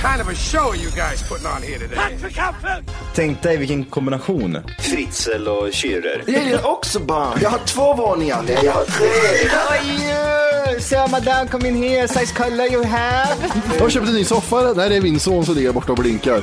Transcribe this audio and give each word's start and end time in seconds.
Kind 0.00 0.20
of 0.20 0.28
a 0.28 0.34
show 0.34 0.70
are 0.70 0.76
you 0.76 0.90
guys 0.90 1.22
putting 1.28 1.46
on 1.46 1.62
here 1.62 1.78
today? 1.78 2.18
Tänk 3.14 3.42
dig 3.42 3.56
vilken 3.56 3.84
kombination. 3.84 4.58
Fritzl 4.78 5.48
och 5.48 5.68
Schürrer. 5.74 6.22
Jag 6.26 6.44
gillar 6.44 6.66
också 6.66 7.00
barn. 7.00 7.38
Jag 7.42 7.50
har 7.50 7.58
två 7.58 7.94
våningar. 7.94 8.42
Nej, 8.46 8.58
jag 8.64 8.72
har 8.72 8.84
tre. 8.84 9.08
So 10.80 11.06
madame 11.10 11.48
come 11.50 11.68
in 11.68 11.76
here, 11.82 12.08
size 12.08 12.34
color 12.34 12.72
you 12.72 12.84
have. 12.84 13.36
Jag 13.74 13.80
har 13.82 13.90
köpt 13.90 14.08
en 14.08 14.14
ny 14.14 14.24
soffa. 14.24 14.74
Där 14.74 14.90
är 14.90 15.00
min 15.00 15.20
son 15.20 15.46
som 15.46 15.54
ligger 15.54 15.72
borta 15.72 15.92
och 15.92 15.98
blinkar. 15.98 16.42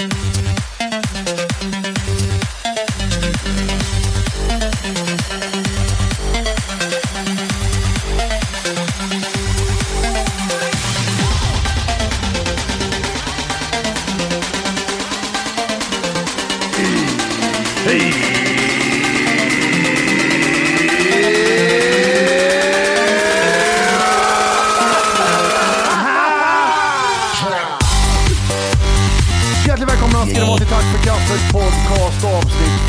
Hjärtligt 29.67 29.89
välkomna 29.89 30.25
ska 30.25 30.39
ni 30.39 30.47
vara 30.47 30.57
till 30.57 30.67
Tack 30.67 30.83
för 30.83 31.03
kaffet 31.03 31.51
podcast 31.51 32.25
avsnitt 32.25 32.81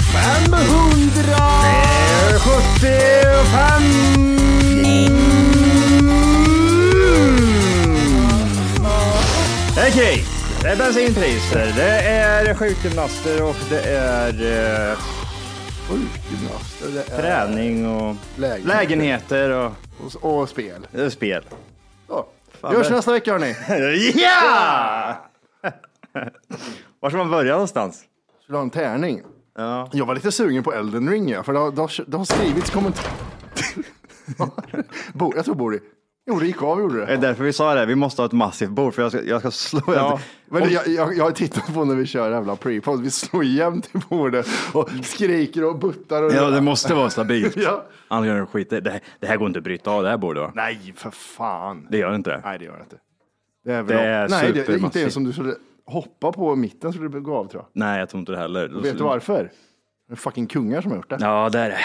500. 0.46 0.81
Det 10.62 10.68
är 10.68 10.76
bensinpriser, 10.76 11.72
det 11.76 12.00
är 12.00 12.54
sjukgymnaster 12.54 13.42
och 13.48 13.56
det 13.70 13.80
är 13.82 14.28
eh, 14.92 14.98
Sjukgymnaster, 15.88 16.88
det 16.94 17.12
är 17.12 17.16
träning 17.22 17.86
och 17.96 18.16
Lägenheter. 18.36 18.68
lägenheter 18.78 19.50
och 19.50 19.72
och, 20.40 20.48
spel. 20.48 20.86
eh, 20.92 21.08
spel. 21.08 21.44
Så. 22.08 22.26
Vi 22.70 22.76
hörs 22.76 22.90
nästa 22.90 23.12
vecka 23.12 23.32
hörni. 23.32 23.54
Ja! 24.16 25.16
Var 27.00 27.10
ska 27.10 27.16
man 27.18 27.30
börja 27.30 27.52
någonstans? 27.52 28.00
Skulle 28.42 28.58
ha 28.58 28.62
en 28.62 28.70
tärning. 28.70 29.22
Ja. 29.56 29.88
Jag 29.92 30.06
var 30.06 30.14
lite 30.14 30.32
sugen 30.32 30.62
på 30.62 30.72
Elden 30.72 31.10
Ring, 31.10 31.28
ja, 31.28 31.42
för 31.42 31.52
det 31.52 31.58
har, 31.58 31.70
det 31.72 31.80
har, 31.80 32.04
det 32.06 32.16
har 32.16 32.24
skrivits 32.24 32.70
kommentarer. 32.70 33.12
Bo- 35.12 35.32
jag 35.36 35.44
tror 35.44 35.54
Bori. 35.54 35.80
Jo, 36.26 36.38
det 36.38 36.46
gick 36.46 36.62
av 36.62 36.80
gjorde 36.80 36.94
Det 37.00 37.06
det. 37.06 37.12
är 37.12 37.16
därför 37.16 37.44
vi 37.44 37.52
sa 37.52 37.74
det, 37.74 37.86
vi 37.86 37.94
måste 37.94 38.22
ha 38.22 38.26
ett 38.26 38.32
massivt 38.32 38.70
bord 38.70 38.94
för 38.94 39.02
jag 39.02 39.12
ska, 39.12 39.22
jag 39.22 39.40
ska 39.40 39.50
slå. 39.50 39.80
Ja, 39.86 40.20
men 40.50 40.70
jag, 40.70 40.88
jag, 40.88 41.16
jag 41.16 41.24
har 41.24 41.30
tittat 41.30 41.74
på 41.74 41.84
när 41.84 41.94
vi 41.94 42.06
kör 42.06 42.30
jävla 42.30 42.54
pre-podd. 42.54 43.02
Vi 43.02 43.10
slår 43.10 43.44
jämt 43.44 43.90
i 43.94 43.98
bordet 44.08 44.46
och 44.72 44.90
skriker 45.04 45.64
och 45.64 45.78
buttar. 45.78 46.22
Och 46.22 46.32
Ja, 46.32 46.50
det 46.50 46.60
måste 46.60 46.94
vara 46.94 47.10
stabilt. 47.10 47.56
Ja. 47.62 47.84
Annars 48.08 48.26
gör 48.26 48.40
det 48.40 48.46
skit. 48.46 48.70
Det, 48.70 48.90
här- 48.90 49.00
det 49.20 49.26
här 49.26 49.36
går 49.36 49.46
inte 49.46 49.58
att 49.58 49.64
bryta 49.64 49.90
av 49.90 50.02
det 50.02 50.08
här 50.08 50.16
bordet 50.16 50.42
va? 50.42 50.52
Nej, 50.54 50.92
för 50.96 51.10
fan. 51.10 51.86
Det 51.90 51.98
gör 51.98 52.10
det 52.10 52.16
inte. 52.16 52.40
Nej, 52.44 52.58
det 52.58 52.64
gör 52.64 52.76
det 52.76 52.82
inte. 52.82 52.96
Det 53.64 53.72
är, 53.72 53.82
väl 53.82 53.96
Det 53.96 54.02
är 54.02 54.28
Nej, 54.28 54.52
det, 54.52 54.62
det 54.66 54.72
är 54.72 54.78
inte 54.78 55.00
ens 55.00 55.16
om 55.16 55.24
du 55.24 55.32
skulle 55.32 55.54
hoppa 55.86 56.32
på 56.32 56.56
mitten 56.56 56.92
skulle 56.92 57.08
det 57.08 57.20
gå 57.20 57.36
av 57.36 57.44
tror 57.48 57.62
jag. 57.62 57.68
Nej, 57.82 57.98
jag 57.98 58.08
tror 58.08 58.18
inte 58.20 58.32
det 58.32 58.38
heller. 58.38 58.68
Vet 58.82 58.98
du 58.98 59.04
varför? 59.04 59.50
Det 60.08 60.12
är 60.14 60.16
fucking 60.16 60.46
kungar 60.46 60.80
som 60.80 60.90
har 60.90 60.98
gjort 60.98 61.10
det. 61.10 61.16
Ja, 61.20 61.48
det 61.48 61.58
är 61.58 61.68
det. 61.70 61.78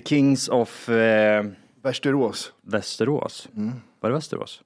The 0.00 0.06
Kings 0.08 0.48
of 0.48 0.88
eh, 0.88 1.44
Västerås. 1.84 2.52
Västerås. 2.62 3.48
Mm. 3.56 3.72
Var 4.00 4.10
det 4.10 4.14
Västerås? 4.14 4.62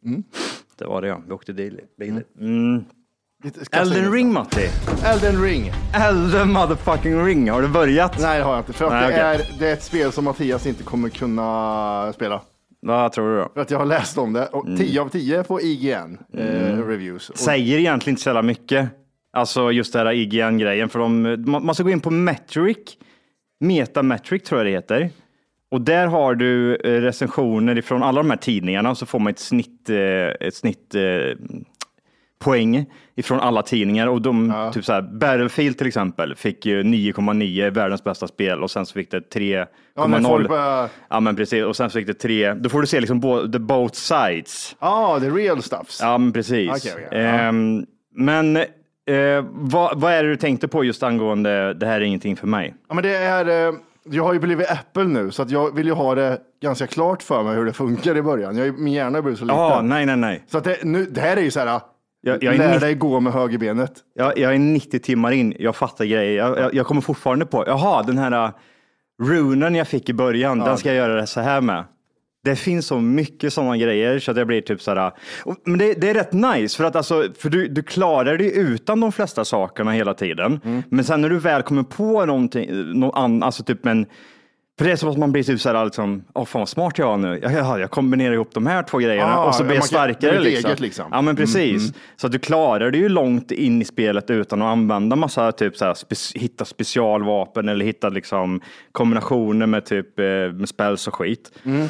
Det 0.78 0.84
var 0.84 1.02
det 1.02 1.08
ja. 1.08 1.22
Vi 1.26 1.32
åkte 1.32 1.52
bil. 1.52 1.80
bil. 1.98 2.22
Mm. 2.40 2.84
Elden. 3.72 4.12
Ring 4.12 4.32
Matti. 4.32 4.68
Elden 5.04 5.42
Ring. 5.42 5.72
Elden 5.94 6.52
motherfucking 6.52 7.24
ring. 7.24 7.50
Har 7.50 7.62
du 7.62 7.68
börjat? 7.68 8.18
Nej, 8.20 8.38
det 8.38 8.44
har 8.44 8.52
jag 8.52 8.60
inte. 8.60 8.72
För 8.72 8.84
att 8.84 8.92
Nej, 8.92 9.00
det, 9.00 9.14
okej. 9.14 9.46
är, 9.54 9.58
det 9.58 9.68
är 9.68 9.72
ett 9.72 9.82
spel 9.82 10.12
som 10.12 10.24
Mattias 10.24 10.66
inte 10.66 10.82
kommer 10.82 11.08
kunna 11.08 12.12
spela. 12.12 12.40
Vad 12.80 13.12
tror 13.12 13.30
du 13.30 13.36
då? 13.42 13.48
För 13.54 13.60
att 13.60 13.70
jag 13.70 13.78
har 13.78 13.86
läst 13.86 14.18
om 14.18 14.32
det. 14.32 14.46
Och 14.46 14.66
10 14.76 15.00
av 15.00 15.08
10 15.08 15.42
på 15.42 15.60
IGN 15.60 16.18
eh, 16.34 16.86
reviews. 16.86 17.30
Och, 17.30 17.38
Säger 17.38 17.78
egentligen 17.78 18.12
inte 18.12 18.22
så 18.22 18.28
jävla 18.28 18.42
mycket. 18.42 18.88
Alltså 19.32 19.72
just 19.72 19.92
det 19.92 19.98
här 19.98 20.12
IGN-grejen. 20.12 20.88
För 20.88 20.98
de, 20.98 21.22
man 21.50 21.66
man 21.66 21.74
ska 21.74 21.84
gå 21.84 21.90
in 21.90 22.00
på 22.00 22.10
Metric. 22.10 22.78
Metametric 23.60 24.42
tror 24.42 24.60
jag 24.60 24.66
det 24.66 24.70
heter. 24.70 25.10
Och 25.70 25.80
där 25.80 26.06
har 26.06 26.34
du 26.34 26.76
eh, 26.76 27.00
recensioner 27.00 27.78
ifrån 27.78 28.02
alla 28.02 28.22
de 28.22 28.30
här 28.30 28.36
tidningarna 28.36 28.90
och 28.90 28.98
så 28.98 29.06
får 29.06 29.18
man 29.18 29.30
ett 29.30 29.38
snitt, 29.38 29.90
eh, 29.90 30.46
ett 30.46 30.54
snitt 30.54 30.94
eh, 30.94 31.36
poäng 32.38 32.86
ifrån 33.16 33.40
alla 33.40 33.62
tidningar 33.62 34.06
och 34.06 34.22
de, 34.22 34.70
typ 34.74 34.84
så 34.84 34.92
här, 34.92 35.02
Battlefield 35.02 35.78
till 35.78 35.86
exempel 35.86 36.34
fick 36.34 36.66
ju 36.66 36.82
9,9 36.82 37.70
världens 37.70 38.04
bästa 38.04 38.28
spel 38.28 38.62
och 38.62 38.70
sen 38.70 38.86
så 38.86 38.92
fick 38.92 39.10
det 39.10 39.20
3,0. 39.34 39.66
ja, 39.96 40.06
men 40.06 40.22
bara, 40.22 40.88
Ja 41.10 41.20
men 41.20 41.36
precis 41.36 41.64
och 41.64 41.76
sen 41.76 41.90
så 41.90 41.98
fick 41.98 42.06
det 42.06 42.14
3, 42.14 42.54
då 42.54 42.68
får 42.68 42.80
du 42.80 42.86
se 42.86 43.00
liksom 43.00 43.20
bo- 43.20 43.52
the 43.52 43.58
both 43.58 43.94
sides. 43.94 44.76
ah, 44.78 45.20
the 45.20 45.30
real 45.30 45.62
stuffs. 45.62 45.98
Ja, 46.02 46.18
men 46.18 46.32
precis. 46.32 46.70
Okej, 46.70 47.08
ja. 47.10 47.16
Ehm, 47.16 47.86
men 48.14 48.56
eh, 48.56 48.64
vad, 49.50 50.00
vad 50.00 50.12
är 50.12 50.22
det 50.24 50.28
du 50.30 50.36
tänkte 50.36 50.68
på 50.68 50.84
just 50.84 51.02
angående 51.02 51.74
det 51.74 51.86
här 51.86 52.00
är 52.00 52.04
ingenting 52.04 52.36
för 52.36 52.46
mig? 52.46 52.74
Ja, 52.88 52.94
men 52.94 53.04
det 53.04 53.16
är, 53.16 53.68
eh, 53.68 53.74
jag 54.10 54.24
har 54.24 54.32
ju 54.32 54.38
blivit 54.38 54.70
Apple 54.70 55.04
nu, 55.04 55.30
så 55.30 55.42
att 55.42 55.50
jag 55.50 55.74
vill 55.74 55.86
ju 55.86 55.92
ha 55.92 56.14
det 56.14 56.38
ganska 56.62 56.86
klart 56.86 57.22
för 57.22 57.42
mig 57.42 57.56
hur 57.56 57.64
det 57.64 57.72
funkar 57.72 58.16
i 58.16 58.22
början. 58.22 58.56
Jag, 58.56 58.66
är- 58.66 58.72
min 58.72 58.92
hjärna 58.94 59.16
har 59.18 59.22
blivit 59.22 59.38
så 59.38 59.44
liten. 59.44 59.58
Ja, 59.60 59.80
nej, 59.82 60.06
nej, 60.06 60.16
nej. 60.16 60.44
Så 60.48 60.58
att 60.58 60.64
det, 60.64 60.84
nu, 60.84 61.04
det 61.06 61.20
här 61.20 61.36
är 61.36 61.40
ju 61.40 61.50
så 61.50 61.60
här, 61.60 61.80
Jag, 62.20 62.42
jag, 62.42 62.54
är 62.54 62.58
lär 62.58 62.72
nitt- 62.72 62.80
dig 62.80 62.94
gå 62.94 63.20
med 63.20 63.32
högerbenet. 63.32 63.92
jag, 64.14 64.38
jag 64.38 64.54
är 64.54 64.58
90 64.58 64.98
timmar 65.00 65.30
in, 65.32 65.54
jag 65.58 65.76
fattar 65.76 66.04
grejer. 66.04 66.36
Jag, 66.38 66.58
jag, 66.58 66.74
jag 66.74 66.86
kommer 66.86 67.00
fortfarande 67.00 67.46
på, 67.46 67.64
jaha, 67.66 68.02
den 68.02 68.18
här 68.18 68.44
uh, 68.44 68.50
runen 69.22 69.74
jag 69.74 69.88
fick 69.88 70.08
i 70.08 70.12
början, 70.12 70.58
den 70.58 70.78
ska 70.78 70.88
jag 70.88 70.96
göra 70.96 71.14
det 71.20 71.26
så 71.26 71.40
här 71.40 71.60
med. 71.60 71.84
Det 72.50 72.56
finns 72.56 72.86
så 72.86 73.00
mycket 73.00 73.52
sådana 73.52 73.76
grejer 73.76 74.18
så 74.18 74.30
att 74.30 74.36
jag 74.36 74.46
blir 74.46 74.60
typ 74.60 74.82
så 74.82 74.94
här. 74.94 75.12
och- 75.44 75.56
Men 75.64 75.78
det, 75.78 75.94
det 76.00 76.10
är 76.10 76.14
rätt 76.14 76.32
nice 76.32 76.76
för 76.76 76.84
att 76.84 76.96
alltså, 76.96 77.24
för 77.38 77.50
du, 77.50 77.68
du 77.68 77.82
klarar 77.82 78.38
dig 78.38 78.56
utan 78.58 79.00
de 79.00 79.12
flesta 79.12 79.44
sakerna 79.44 79.92
hela 79.92 80.14
tiden. 80.14 80.60
Men 80.88 81.04
sen 81.04 81.20
när 81.20 81.28
du 81.30 81.38
väl 81.38 81.62
kommer 81.62 81.82
på 81.82 82.26
någonting, 82.26 82.70
någon 83.00 83.14
annan, 83.14 83.42
alltså 83.42 83.62
typ 83.64 83.86
en 83.86 84.06
För 84.78 84.84
det 84.84 84.92
är 84.92 84.96
som 84.96 85.08
att 85.08 85.18
man 85.18 85.32
blir 85.32 85.42
typ 85.42 85.60
så 85.60 85.68
här, 85.72 85.84
liksom, 85.84 86.24
åh 86.34 86.44
fan 86.44 86.60
vad 86.60 86.68
smart 86.68 86.98
jag 86.98 87.12
är 87.12 87.16
nu. 87.16 87.38
Jag, 87.42 87.80
jag, 87.80 87.90
kombinerar 87.90 88.32
ihop 88.34 88.50
de 88.54 88.66
här 88.66 88.82
två 88.82 88.98
grejerna 88.98 89.34
Ah, 89.36 89.44
och 89.48 89.54
så 89.54 89.64
blir 89.64 89.74
jag 89.74 89.84
starkare. 89.84 90.40
Liksom. 90.40 90.70
liksom. 90.78 91.04
Ja 91.12 91.22
men 91.22 91.36
precis. 91.36 91.92
Så 92.16 92.26
att 92.26 92.32
du 92.32 92.38
klarar 92.38 92.90
det 92.90 92.98
ju 92.98 93.08
långt 93.08 93.50
in 93.50 93.82
i 93.82 93.84
spelet 93.84 94.30
utan 94.30 94.62
att 94.62 94.68
använda 94.72 95.16
massa, 95.16 95.52
typ 95.52 95.76
så 95.76 95.84
här, 95.84 95.94
spe- 95.94 96.38
hitta 96.38 96.64
specialvapen 96.64 97.68
eller 97.68 97.84
hitta 97.84 98.08
liksom 98.08 98.60
kombinationer 98.92 99.66
med 99.66 99.84
typ 99.84 100.18
eh, 100.18 100.24
med 100.52 100.68
spells 100.68 101.08
och 101.08 101.14
skit. 101.14 101.52
Eh, 101.64 101.86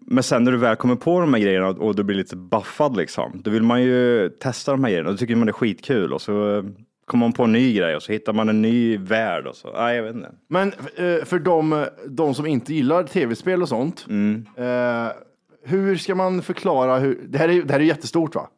men 0.00 0.22
sen 0.22 0.44
när 0.44 0.52
du 0.52 0.58
väl 0.58 0.76
kommer 0.76 0.96
på 0.96 1.20
de 1.20 1.34
här 1.34 1.40
grejerna 1.40 1.68
och 1.68 1.94
du 1.96 2.02
blir 2.02 2.16
lite 2.16 2.36
buffad 2.36 2.96
liksom, 2.96 3.40
då 3.44 3.50
vill 3.50 3.62
man 3.62 3.82
ju 3.82 4.28
testa 4.28 4.70
de 4.72 4.84
här 4.84 4.90
grejerna. 4.90 5.10
Då 5.10 5.16
tycker 5.16 5.36
man 5.36 5.46
det 5.46 5.50
är 5.50 5.52
skitkul 5.52 6.12
och 6.12 6.22
så 6.22 6.56
eh, 6.56 6.64
kommer 7.06 7.26
man 7.26 7.32
på 7.32 7.42
en 7.44 7.52
ny 7.52 7.74
grej 7.74 7.96
och 7.96 8.02
så 8.02 8.12
hittar 8.12 8.32
man 8.32 8.48
en 8.48 8.62
ny 8.62 8.96
värld 8.98 9.46
och 9.46 9.56
så. 9.56 9.72
Nej, 9.72 9.96
jag 9.96 10.02
vet 10.02 10.14
inte. 10.14 10.30
Men 10.48 10.68
eh, 10.96 11.24
för 11.24 11.38
de, 11.38 11.86
de 12.08 12.34
som 12.34 12.46
inte 12.46 12.74
gillar 12.74 13.04
tv-spel 13.04 13.62
och 13.62 13.68
sånt, 13.68 14.06
Mm. 14.08 14.46
eh, 14.56 15.08
hur 15.64 15.96
ska 15.96 16.14
man 16.14 16.42
förklara 16.42 16.98
hur, 16.98 17.18
det 17.28 17.38
här 17.38 17.48
är, 17.48 17.62
det 17.62 17.72
här 17.72 17.80
är 17.80 17.84
jättestort 17.84 18.34
va? 18.34 18.48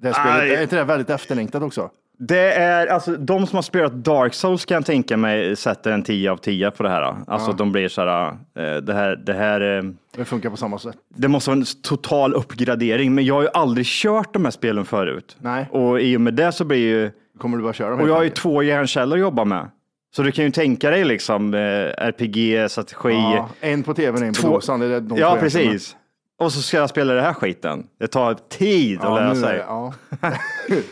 Det 0.00 0.06
här 0.08 0.14
spelet, 0.38 0.58
är 0.58 0.62
inte 0.62 0.76
det 0.76 0.84
väldigt 0.84 1.10
efterlängtat 1.10 1.62
också? 1.62 1.90
Det 2.18 2.52
är, 2.52 2.86
alltså 2.86 3.16
de 3.16 3.46
som 3.46 3.56
har 3.56 3.62
spelat 3.62 3.92
Dark 3.92 4.34
Souls 4.34 4.64
kan 4.64 4.74
jag 4.74 4.86
tänka 4.86 5.16
mig 5.16 5.56
sätter 5.56 5.90
en 5.90 6.02
10 6.02 6.30
av 6.30 6.36
10 6.36 6.70
på 6.70 6.82
det 6.82 6.88
här. 6.88 7.16
Alltså 7.26 7.52
de 7.52 7.72
blir 7.72 7.88
så 7.88 8.00
här, 8.00 8.28
eh, 8.28 8.76
det 8.76 8.94
här, 8.94 9.16
det 9.16 9.32
här, 9.32 9.78
eh, 9.78 9.82
Det 10.16 10.24
funkar 10.24 10.50
på 10.50 10.56
samma 10.56 10.78
sätt. 10.78 10.96
det 11.16 11.28
måste 11.28 11.50
vara 11.50 11.58
en 11.58 11.64
total 11.82 12.34
uppgradering. 12.34 13.14
Men 13.14 13.24
jag 13.24 13.34
har 13.34 13.42
ju 13.42 13.48
aldrig 13.54 13.86
kört 13.86 14.32
de 14.32 14.44
här 14.44 14.50
spelen 14.52 14.84
förut. 14.84 15.36
Nej. 15.40 15.68
Och 15.70 16.00
i 16.00 16.16
och 16.16 16.20
med 16.20 16.34
det 16.34 16.52
så 16.52 16.64
blir 16.64 16.78
ju, 16.78 17.10
Kommer 17.38 17.56
du 17.56 17.62
bara 17.62 17.72
köra 17.72 17.94
och 17.94 18.08
jag 18.08 18.14
har 18.14 18.22
ju 18.22 18.30
två 18.30 18.62
hjärnceller 18.62 19.16
att 19.16 19.20
jobba 19.20 19.44
med. 19.44 19.70
Så 20.16 20.22
du 20.22 20.32
kan 20.32 20.44
ju 20.44 20.50
tänka 20.50 20.90
dig 20.90 21.04
liksom 21.04 21.54
eh, 21.54 21.60
RPG, 21.98 22.68
strategi. 22.70 23.12
Ja, 23.12 23.48
en 23.60 23.82
på 23.82 23.94
tvn 23.94 24.22
en 24.22 24.34
på 24.34 24.40
Två- 24.42 24.54
dosan. 24.54 24.80
Det 24.80 24.86
är 24.86 25.00
de 25.00 25.18
ja, 25.18 25.36
precis. 25.40 25.96
Och 26.38 26.52
så 26.52 26.62
ska 26.62 26.76
jag 26.76 26.90
spela 26.90 27.12
det 27.14 27.22
här 27.22 27.32
skiten. 27.32 27.86
Det 28.00 28.06
tar 28.06 28.34
tid 28.48 28.98
att 28.98 29.04
Ja, 29.04 29.14
lära 29.14 29.24
nu 29.32 29.38
är 29.38 29.42
sig. 29.42 29.52
det- 29.56 29.64
ja. 29.68 29.92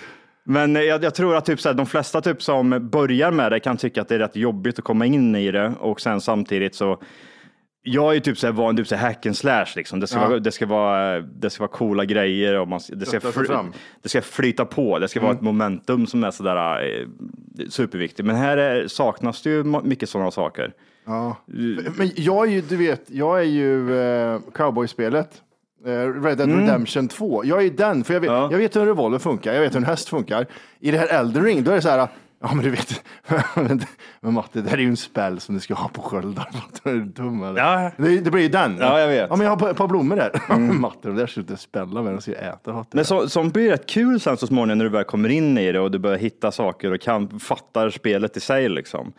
Men 0.44 0.74
jag, 0.74 1.04
jag 1.04 1.14
tror 1.14 1.36
att 1.36 1.44
typ 1.44 1.60
så 1.60 1.68
här, 1.68 1.74
de 1.76 1.86
flesta 1.86 2.20
typ 2.20 2.42
som 2.42 2.88
börjar 2.90 3.30
med 3.30 3.52
det 3.52 3.60
kan 3.60 3.76
tycka 3.76 4.02
att 4.02 4.08
det 4.08 4.14
är 4.14 4.18
rätt 4.18 4.36
jobbigt 4.36 4.78
att 4.78 4.84
komma 4.84 5.06
in 5.06 5.36
i 5.36 5.50
det 5.50 5.72
och 5.80 6.00
sen 6.00 6.20
samtidigt 6.20 6.74
så 6.74 6.98
jag 7.86 8.10
är 8.10 8.14
ju 8.14 8.20
typ 8.20 8.38
så 8.38 8.46
här 8.46 8.54
van 8.54 8.76
typ 8.76 8.86
så 8.86 8.96
här 8.96 9.08
hack 9.08 9.26
and 9.26 9.36
slash 9.36 9.66
liksom. 9.76 10.00
Det 10.00 10.06
ska, 10.06 10.18
Ja. 10.18 10.28
vara, 10.28 10.38
det 10.38 10.52
ska 10.52 10.66
vara, 10.66 11.20
det 11.20 11.50
ska 11.50 11.62
vara 11.62 11.72
coola 11.72 12.04
grejer 12.04 12.58
och 12.60 12.68
man, 12.68 12.80
det, 12.88 13.06
ska 13.06 13.20
fly, 13.20 13.44
det 14.02 14.08
ska 14.08 14.22
flyta 14.22 14.64
på. 14.64 14.98
Det 14.98 15.08
ska 15.08 15.20
vara 15.20 15.32
ett 15.32 15.40
momentum 15.40 16.06
som 16.06 16.24
är 16.24 16.30
sådär 16.30 16.82
eh, 16.98 17.06
superviktigt. 17.68 18.26
Men 18.26 18.36
här 18.36 18.56
är, 18.56 18.86
saknas 18.88 19.42
det 19.42 19.50
ju 19.50 19.64
mycket 19.64 20.08
sådana 20.08 20.30
saker. 20.30 20.72
Ja. 21.06 21.36
Men 21.96 22.10
jag 22.16 22.46
är 22.48 22.50
ju, 22.52 22.60
du 22.60 22.76
vet, 22.76 23.02
jag 23.06 23.38
är 23.40 23.44
ju 23.44 24.00
eh, 24.00 24.40
cowboyspelet. 24.54 25.42
Eh, 25.86 25.90
Red 26.22 26.38
Dead 26.38 26.50
Redemption 26.60 27.08
2. 27.08 27.44
Jag 27.44 27.64
är 27.64 27.70
den, 27.70 28.04
för 28.04 28.14
jag 28.14 28.20
vet, 28.20 28.30
Mm. 28.30 28.42
Ja. 28.42 28.48
jag 28.50 28.58
vet 28.58 28.76
hur 28.76 28.80
en 28.80 28.86
revolver 28.88 29.18
funkar, 29.18 29.52
jag 29.54 29.60
vet 29.60 29.72
hur 29.74 29.78
en 29.80 29.84
häst 29.84 30.08
funkar. 30.08 30.46
I 30.80 30.90
det 30.90 30.98
här 30.98 31.06
Elden 31.06 31.44
Ring, 31.44 31.64
då 31.64 31.70
är 31.70 31.74
det 31.74 31.82
så 31.82 31.88
här, 31.88 32.08
ja 32.44 32.54
men 32.54 32.64
du 32.64 32.70
vet, 32.70 33.04
men 34.20 34.34
Matte, 34.34 34.60
det 34.60 34.70
här 34.70 34.76
är 34.76 34.82
ju 34.82 34.88
en 34.88 34.96
spell 34.96 35.40
som 35.40 35.54
du 35.54 35.60
ska 35.60 35.74
ha 35.74 35.88
på 35.88 36.02
sköldar. 36.02 36.48
Ja. 37.56 37.90
Det, 37.96 38.20
det 38.20 38.30
blir 38.30 38.42
ju 38.42 38.48
den. 38.48 38.76
Ja, 38.80 39.00
jag 39.00 39.08
vet. 39.08 39.18
Mm. 39.18 39.26
Ja, 39.30 39.36
men 39.36 39.46
jag 39.46 39.56
har 39.56 39.70
ett 39.70 39.76
par 39.76 39.88
blommor 39.88 40.16
där. 40.16 40.58
Matte, 40.58 41.08
de 41.08 41.16
där 41.16 41.26
ska 41.26 41.40
du 41.40 41.40
inte 41.40 41.56
spälla 41.56 42.02
med, 42.02 42.12
de 42.12 42.20
ska 42.20 42.30
ju 42.30 42.36
äta. 42.36 42.72
Matte. 42.72 42.96
Men 42.96 43.04
så, 43.04 43.28
som 43.28 43.50
blir 43.50 43.70
rätt 43.70 43.86
kul 43.86 44.20
sen 44.20 44.36
så 44.36 44.46
småningom 44.46 44.78
när 44.78 44.84
du 44.84 44.90
väl 44.90 45.04
kommer 45.04 45.28
in 45.28 45.58
i 45.58 45.72
det 45.72 45.80
och 45.80 45.90
du 45.90 45.98
börjar 45.98 46.18
hitta 46.18 46.52
saker 46.52 46.92
och 46.92 47.00
kan 47.00 47.40
fattar 47.40 47.90
spelet 47.90 48.36
i 48.36 48.40
sig 48.40 48.68
liksom. 48.68 49.12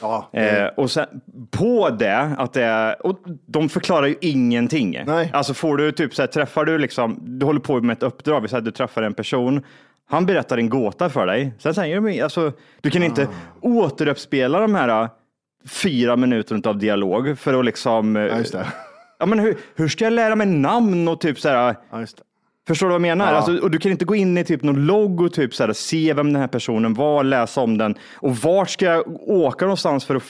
Ja, 0.00 0.28
Eh, 0.32 0.66
och 0.76 0.90
sen 0.90 1.06
på 1.50 1.90
det, 1.90 2.34
att 2.38 2.52
det 2.52 2.64
är, 2.64 3.06
och 3.06 3.18
de 3.46 3.68
förklarar 3.68 4.06
ju 4.06 4.16
ingenting. 4.20 5.02
Nej. 5.06 5.30
Alltså 5.32 5.54
får 5.54 5.76
du 5.76 5.92
typ 5.92 6.14
så 6.14 6.22
här, 6.22 6.26
träffar 6.26 6.64
du 6.64 6.78
liksom, 6.78 7.18
du 7.20 7.46
håller 7.46 7.60
på 7.60 7.80
med 7.80 7.96
ett 7.96 8.02
uppdrag, 8.02 8.40
vi 8.40 8.48
säger 8.48 8.58
att 8.58 8.64
du 8.64 8.70
träffar 8.70 9.02
en 9.02 9.14
person, 9.14 9.62
han 10.10 10.26
berättar 10.26 10.58
en 10.58 10.68
gåta 10.68 11.10
för 11.10 11.26
dig. 11.26 11.52
Sen 11.58 11.74
säger 11.74 12.00
de, 12.00 12.20
alltså, 12.22 12.52
du 12.80 12.90
kan 12.90 13.02
inte 13.02 13.22
Ah. 13.22 13.28
återuppspela 13.60 14.60
de 14.60 14.74
här 14.74 15.02
äh, 15.02 15.08
fyra 15.68 16.16
minuterna 16.16 16.60
av 16.70 16.78
dialog 16.78 17.38
för 17.38 17.54
att 17.58 17.64
liksom, 17.64 18.16
eh, 18.16 18.22
ja, 18.22 18.38
just 18.38 18.52
det. 18.52 18.66
ja 19.18 19.26
men 19.26 19.38
hur, 19.38 19.56
hur 19.74 19.88
ska 19.88 20.04
jag 20.04 20.12
lära 20.12 20.36
mig 20.36 20.46
namn 20.46 21.08
och 21.08 21.20
typ 21.20 21.40
så 21.40 21.48
här, 21.48 21.76
Ja, 21.90 22.00
just 22.00 22.16
det. 22.16 22.22
Förstår 22.68 22.86
du 22.86 22.88
vad 22.90 22.94
jag 22.94 23.00
menar? 23.02 23.32
Ja. 23.32 23.36
Alltså, 23.36 23.58
och 23.58 23.70
du 23.70 23.78
kan 23.78 23.92
inte 23.92 24.04
gå 24.04 24.14
in 24.14 24.38
i 24.38 24.44
typ 24.44 24.62
någon 24.62 24.86
logg 24.86 25.20
och 25.20 25.32
typ 25.32 25.54
så 25.54 25.66
här, 25.66 25.72
se 25.72 26.12
vem 26.14 26.32
den 26.32 26.40
här 26.40 26.48
personen 26.48 26.94
var, 26.94 27.24
läsa 27.24 27.60
om 27.60 27.78
den 27.78 27.94
och 28.14 28.36
vart 28.36 28.70
ska 28.70 28.84
jag 28.84 29.20
åka 29.30 29.64
någonstans 29.64 30.04
för 30.04 30.14
att... 30.14 30.22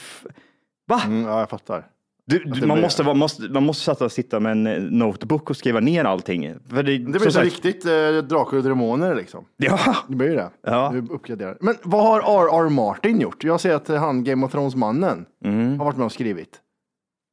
Va? 0.87 1.01
Mm, 1.05 1.25
ja, 1.25 1.39
jag 1.39 1.49
fattar. 1.49 1.85
Du, 2.25 2.39
du, 2.43 2.65
man, 2.67 2.81
måste, 2.81 3.03
vara- 3.03 3.15
måste, 3.15 3.41
man 3.43 3.63
måste 3.65 3.83
sätta, 3.83 4.09
sitta 4.09 4.39
med 4.39 4.51
en 4.51 4.67
eh, 4.67 4.81
notebook 4.81 5.49
och 5.49 5.57
skriva 5.57 5.79
ner 5.79 6.05
allting. 6.05 6.53
För 6.69 6.83
det, 6.83 6.97
Det 6.97 7.03
blir 7.05 7.19
så 7.19 7.31
sagt- 7.31 7.45
riktigt 7.45 7.85
eh, 7.85 7.91
Drakar 8.29 8.57
och 8.57 8.63
Demoner 8.63 9.15
liksom. 9.15 9.45
Ja, 9.57 9.79
Det 10.07 10.15
blir 10.15 10.29
ju 10.29 10.35
det. 10.35 10.49
Ja. 10.63 10.91
Du 10.93 11.13
uppgraderar. 11.13 11.57
Men 11.61 11.75
vad 11.83 12.03
har 12.03 12.19
R.R. 12.19 12.69
Martin 12.69 13.19
gjort? 13.21 13.43
Jag 13.43 13.59
ser 13.59 13.75
att 13.75 13.87
han 13.87 14.23
Game 14.23 14.45
of 14.45 14.51
Thrones-mannen 14.51 15.25
Mm. 15.45 15.77
har 15.79 15.85
varit 15.85 15.97
med 15.97 16.05
och 16.05 16.11
skrivit. 16.11 16.59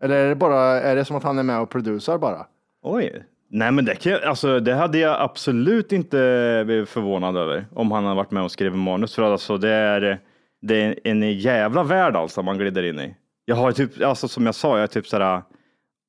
Eller 0.03 0.17
är 0.17 0.29
det, 0.29 0.35
bara, 0.35 0.63
är 0.81 0.97
det 0.97 1.05
som 1.05 1.17
att 1.17 1.23
han 1.23 1.39
är 1.39 1.43
med 1.43 1.61
och 1.61 1.71
producerar 1.71 2.19
bara? 2.19 2.47
oj. 2.83 3.25
Nej, 3.53 3.73
men 3.73 3.85
det, 3.85 3.95
kan, 3.95 4.19
alltså, 4.27 4.61
det 4.61 4.75
hade 4.75 4.99
jag 4.99 5.21
absolut 5.21 5.93
inte 5.93 6.63
blivit 6.67 6.89
förvånad 6.89 7.37
över 7.37 7.67
om 7.75 7.91
han 7.93 8.05
hade 8.05 8.17
varit 8.17 8.31
med 8.31 8.43
och 8.43 8.51
skrivit 8.51 8.79
manus. 8.79 9.15
För 9.15 9.23
alltså, 9.23 9.57
det, 9.57 9.69
är, 9.71 10.19
det 10.63 10.75
är 10.83 10.95
en 11.05 11.39
jävla 11.39 11.83
värld 11.83 12.17
alltså 12.17 12.43
man 12.43 12.59
glider 12.59 12.83
in 12.83 13.01
i. 13.01 13.15
Jag 13.50 13.56
har 13.56 13.73
typ, 13.73 14.02
alltså, 14.02 14.29
som 14.29 14.47
jag 14.47 14.55
sa, 14.55 14.76
jag 14.76 14.82
är 14.82 14.87
typ 14.87 15.06
sådär 15.06 15.43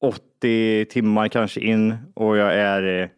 80 0.01 0.85
timmar 0.85 1.27
kanske 1.27 1.59
in 1.59 1.97
och 2.13 2.37
jag 2.37 2.53
är, 2.53 3.01
eh, 3.01 3.09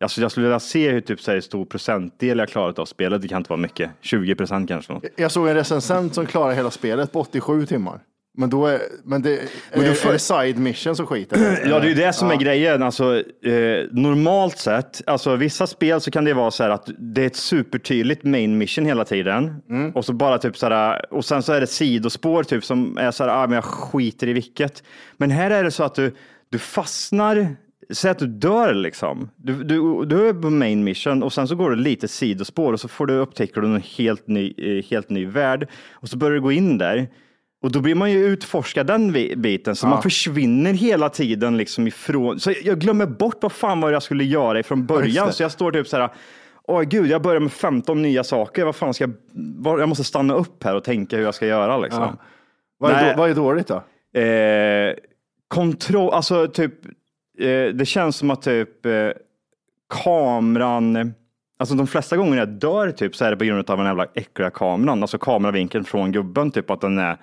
alltså 0.00 0.20
jag 0.20 0.30
skulle 0.30 0.46
vilja 0.46 0.60
se 0.60 0.90
hur 0.90 1.00
typ 1.00 1.20
så 1.20 1.30
här 1.30 1.40
stor 1.40 1.64
procentdel 1.64 2.38
jag 2.38 2.48
klarat 2.48 2.78
av 2.78 2.84
spelet. 2.84 3.22
Det 3.22 3.28
kan 3.28 3.38
inte 3.38 3.50
vara 3.50 3.60
mycket, 3.60 3.90
20 4.00 4.34
procent 4.34 4.68
kanske. 4.68 4.92
Något. 4.92 5.04
Jag 5.16 5.32
såg 5.32 5.48
en 5.48 5.54
recensent 5.54 6.14
som 6.14 6.26
klarade 6.26 6.54
hela 6.54 6.70
spelet 6.70 7.12
på 7.12 7.20
87 7.20 7.66
timmar. 7.66 8.00
Men 8.38 8.50
då 8.50 8.66
är, 8.66 8.80
men 9.04 9.22
det, 9.22 9.40
Men 9.74 9.84
är, 9.84 9.88
då 9.88 9.94
får- 9.94 10.08
är 10.08 10.12
det 10.12 10.18
side 10.18 10.58
mission 10.58 10.96
som 10.96 11.06
skiter 11.06 11.60
Ja, 11.70 11.80
det 11.80 11.86
är 11.86 11.88
ju 11.88 11.94
det 11.94 12.12
som 12.12 12.28
Ja. 12.28 12.34
är 12.34 12.38
grejen. 12.38 12.82
Alltså, 12.82 13.16
eh, 13.44 13.86
normalt 13.92 14.58
sett, 14.58 15.02
alltså 15.06 15.36
vissa 15.36 15.66
spel 15.66 16.00
så 16.00 16.10
kan 16.10 16.24
det 16.24 16.34
vara 16.34 16.50
så 16.50 16.62
här 16.62 16.70
att 16.70 16.88
det 16.98 17.22
är 17.22 17.26
ett 17.26 17.36
supertydligt 17.36 18.24
main 18.24 18.58
mission 18.58 18.84
hela 18.86 19.04
tiden. 19.04 19.54
Mm. 19.70 19.90
Och 19.90 20.04
så 20.04 20.12
bara 20.12 20.38
typ 20.38 20.56
så 20.56 20.66
här, 20.68 21.14
och 21.14 21.24
sen 21.24 21.42
så 21.42 21.52
är 21.52 21.60
det 21.60 21.66
sidospår 21.66 22.42
typ 22.42 22.64
som 22.64 22.98
är 22.98 23.10
så 23.10 23.24
här, 23.24 23.42
ah, 23.42 23.46
men 23.46 23.54
jag 23.54 23.64
skiter 23.64 24.26
i 24.28 24.32
vilket. 24.32 24.82
Men 25.16 25.30
här 25.30 25.50
är 25.50 25.64
det 25.64 25.70
så 25.70 25.84
att 25.84 25.94
du, 25.94 26.14
du 26.50 26.58
fastnar, 26.58 27.56
säg 27.90 28.10
att 28.10 28.18
du 28.18 28.26
dör 28.26 28.74
liksom. 28.74 29.30
Du, 29.36 29.64
du, 29.64 30.04
du 30.04 30.28
är 30.28 30.32
på 30.32 30.50
main 30.50 30.84
mission 30.84 31.22
och 31.22 31.32
sen 31.32 31.48
så 31.48 31.54
går 31.54 31.70
det 31.70 31.76
lite 31.76 32.08
sidospår 32.08 32.72
och 32.72 32.80
så 32.80 32.88
får 32.88 33.06
du 33.06 33.14
upptäcker 33.14 33.60
du 33.60 33.66
en 33.66 33.82
helt 33.96 34.28
ny, 34.28 34.54
eh, 34.58 34.84
helt 34.90 35.10
ny 35.10 35.26
värld. 35.26 35.68
Och 35.92 36.08
så 36.08 36.16
börjar 36.16 36.34
du 36.34 36.40
gå 36.40 36.52
in 36.52 36.78
där. 36.78 37.08
Och 37.60 37.72
då 37.72 37.80
blir 37.80 37.94
man 37.94 38.10
ju 38.10 38.24
utforska 38.24 38.84
den 38.84 39.12
biten, 39.36 39.76
så 39.76 39.86
man 39.86 40.02
försvinner 40.02 40.72
hela 40.72 41.08
tiden 41.08 41.56
liksom 41.56 41.86
ifrån. 41.86 42.40
Så 42.40 42.52
jag 42.64 42.78
glömmer 42.78 43.06
bort 43.06 43.36
vad 43.40 43.52
fan 43.52 43.80
var 43.80 43.90
jag 43.90 44.02
skulle 44.02 44.24
göra 44.24 44.60
ifrån 44.60 44.86
början. 44.86 45.32
Så 45.32 45.42
jag 45.42 45.52
står 45.52 45.72
typ 45.72 45.88
så 45.88 45.96
här, 45.96 46.10
åh 46.64 46.82
gud, 46.82 47.06
jag 47.06 47.22
börjar 47.22 47.40
med 47.40 47.52
15 47.52 48.02
nya 48.02 48.24
saker. 48.24 48.64
Vad 48.64 48.76
fan 48.76 48.94
ska 48.94 49.04
jag, 49.04 49.14
vad, 49.58 49.80
jag 49.80 49.88
måste 49.88 50.04
stanna 50.04 50.34
upp 50.34 50.64
här 50.64 50.76
och 50.76 50.84
tänka 50.84 51.16
hur 51.16 51.24
jag 51.24 51.34
ska 51.34 51.46
göra 51.46 51.78
liksom. 51.78 52.18
Vad, 52.78 52.90
är 52.92 53.10
då, 53.10 53.18
vad 53.18 53.30
är 53.30 53.34
dåligt 53.34 53.66
då? 53.66 53.82
Eh, 54.20 54.94
kontroll, 55.48 56.14
alltså 56.14 56.46
typ, 56.48 56.72
eh, 57.38 57.64
det 57.74 57.86
känns 57.86 58.16
som 58.16 58.30
att 58.30 58.42
typ 58.42 58.86
eh, 58.86 59.10
kameran, 60.04 61.14
alltså 61.58 61.74
de 61.74 61.86
flesta 61.86 62.16
gånger 62.16 62.38
jag 62.38 62.48
dör 62.48 62.90
typ 62.90 63.16
så 63.16 63.24
är 63.24 63.30
det 63.30 63.36
på 63.36 63.44
grund 63.44 63.70
av 63.70 63.76
den 63.76 63.86
jävla 63.86 64.06
äckliga 64.14 64.50
kameran, 64.50 65.02
alltså 65.02 65.18
kameravinkeln 65.18 65.84
från 65.84 66.12
gubben, 66.12 66.50
typ 66.50 66.70
att 66.70 66.80
den 66.80 66.98
är 66.98 67.16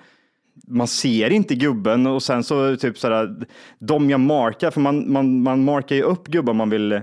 man 0.68 0.86
ser 0.86 1.30
inte 1.30 1.54
gubben 1.54 2.06
och 2.06 2.22
sen 2.22 2.44
så 2.44 2.76
typ 2.76 2.98
sådär, 2.98 3.36
de 3.78 4.10
jag 4.10 4.20
markar, 4.20 4.70
för 4.70 4.80
man, 4.80 5.12
man, 5.12 5.42
man 5.42 5.64
markar 5.64 5.96
ju 5.96 6.02
upp 6.02 6.28
gubben 6.28 6.56
man 6.56 6.70
vill 6.70 6.92
eh, 6.92 7.00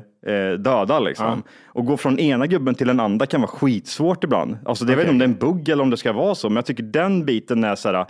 döda 0.59 0.99
liksom. 0.99 1.43
Och 1.65 1.85
gå 1.85 1.97
från 1.97 2.19
ena 2.19 2.47
gubben 2.47 2.75
till 2.75 2.87
den 2.87 2.99
andra 2.99 3.25
kan 3.25 3.41
vara 3.41 3.51
skitsvårt 3.51 4.23
ibland. 4.23 4.57
Alltså 4.65 4.85
det 4.85 4.91
jag 4.91 4.97
vet 4.97 5.03
inte 5.03 5.11
om 5.11 5.19
det 5.19 5.25
är 5.25 5.29
en 5.29 5.55
bugg 5.55 5.69
eller 5.69 5.83
om 5.83 5.89
det 5.89 5.97
ska 5.97 6.13
vara 6.13 6.35
så, 6.35 6.49
men 6.49 6.55
jag 6.55 6.65
tycker 6.65 6.83
den 6.83 7.25
biten 7.25 7.63
är 7.63 7.75
sådär, 7.75 8.05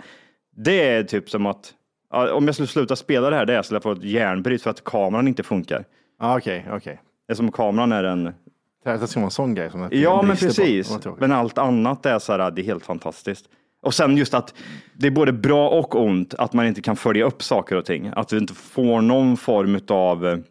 det 0.56 0.88
är 0.88 1.02
typ 1.04 1.30
som 1.30 1.46
att 1.46 1.72
ja, 2.12 2.32
om 2.34 2.46
jag 2.46 2.54
skulle 2.54 2.68
sluta 2.68 2.96
spela 2.96 3.30
det 3.30 3.36
här, 3.36 3.46
det 3.46 3.52
är 3.52 3.54
att 3.54 3.58
jag 3.58 3.64
skulle 3.64 3.80
få 3.80 3.92
ett 3.92 4.04
järnbryt 4.04 4.62
för 4.62 4.70
att 4.70 4.84
kameran 4.84 5.28
inte 5.28 5.42
funkar. 5.42 5.84
Ah, 6.18 6.36
Okej, 6.36 6.66
okej. 6.72 7.00
Det 7.26 7.32
är 7.32 7.34
som 7.34 7.52
kameran 7.52 7.92
är 7.92 8.04
en... 8.04 8.24
Det 8.84 9.06
ska 9.08 9.20
vara 9.20 9.24
en 9.24 9.30
sån 9.30 9.54
grej 9.54 9.70
som 9.70 9.88
Ja, 9.90 10.22
men 10.22 10.36
på. 10.36 10.40
precis. 10.44 10.98
Men 11.18 11.32
allt 11.32 11.58
annat 11.58 12.06
är 12.06 12.18
så 12.18 12.32
här, 12.32 12.50
det 12.50 12.62
är 12.62 12.64
helt 12.64 12.84
fantastiskt. 12.84 13.44
Och 13.84 13.94
sen 13.94 14.16
just 14.16 14.34
att 14.34 14.54
det 14.94 15.06
är 15.06 15.10
både 15.10 15.32
bra 15.32 15.68
och 15.68 15.94
ont 16.02 16.34
att 16.34 16.52
man 16.52 16.66
inte 16.66 16.80
kan 16.82 16.96
följa 16.96 17.24
upp 17.24 17.42
saker 17.42 17.76
och 17.76 17.84
ting. 17.84 18.10
Att 18.16 18.28
du 18.28 18.38
inte 18.38 18.54
får 18.54 19.00
någon 19.00 19.36
form 19.36 19.80
av 19.88 20.42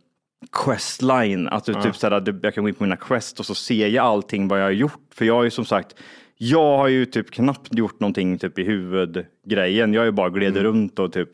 questline. 0.52 1.48
Att 1.48 1.66
du 1.66 1.74
typ 1.74 1.96
så 1.96 2.10
här, 2.10 2.20
du- 2.20 2.40
jag 2.44 2.54
kan 2.54 2.63
gå 2.63 2.68
in 2.70 2.75
på 2.75 2.84
mina 2.84 2.96
quest 2.96 3.40
och 3.40 3.46
så 3.46 3.56
ser 3.56 3.88
jag 3.88 4.06
allting 4.06 4.48
vad 4.48 4.60
jag 4.60 4.63
har 4.66 4.72
gjort. 4.72 5.00
För 5.16 5.25
jag 5.25 5.34
har 5.36 5.44
ju 5.44 5.50
som 5.50 5.66
sagt, 5.66 5.96
jag 6.38 6.78
har 6.78 6.88
ju 6.88 7.06
typ 7.06 7.32
knappt 7.32 7.74
gjort 7.74 8.00
någonting 8.00 8.38
typ 8.38 8.60
i 8.60 8.63
huvudgrejen. 8.63 9.94
Jag 9.94 10.02
har 10.02 10.06
ju 10.06 10.12
bara 10.12 10.30
glidit 10.30 10.56
Mm. 10.58 10.63
runt 10.63 11.00
och 11.00 11.13
typ 11.13 11.30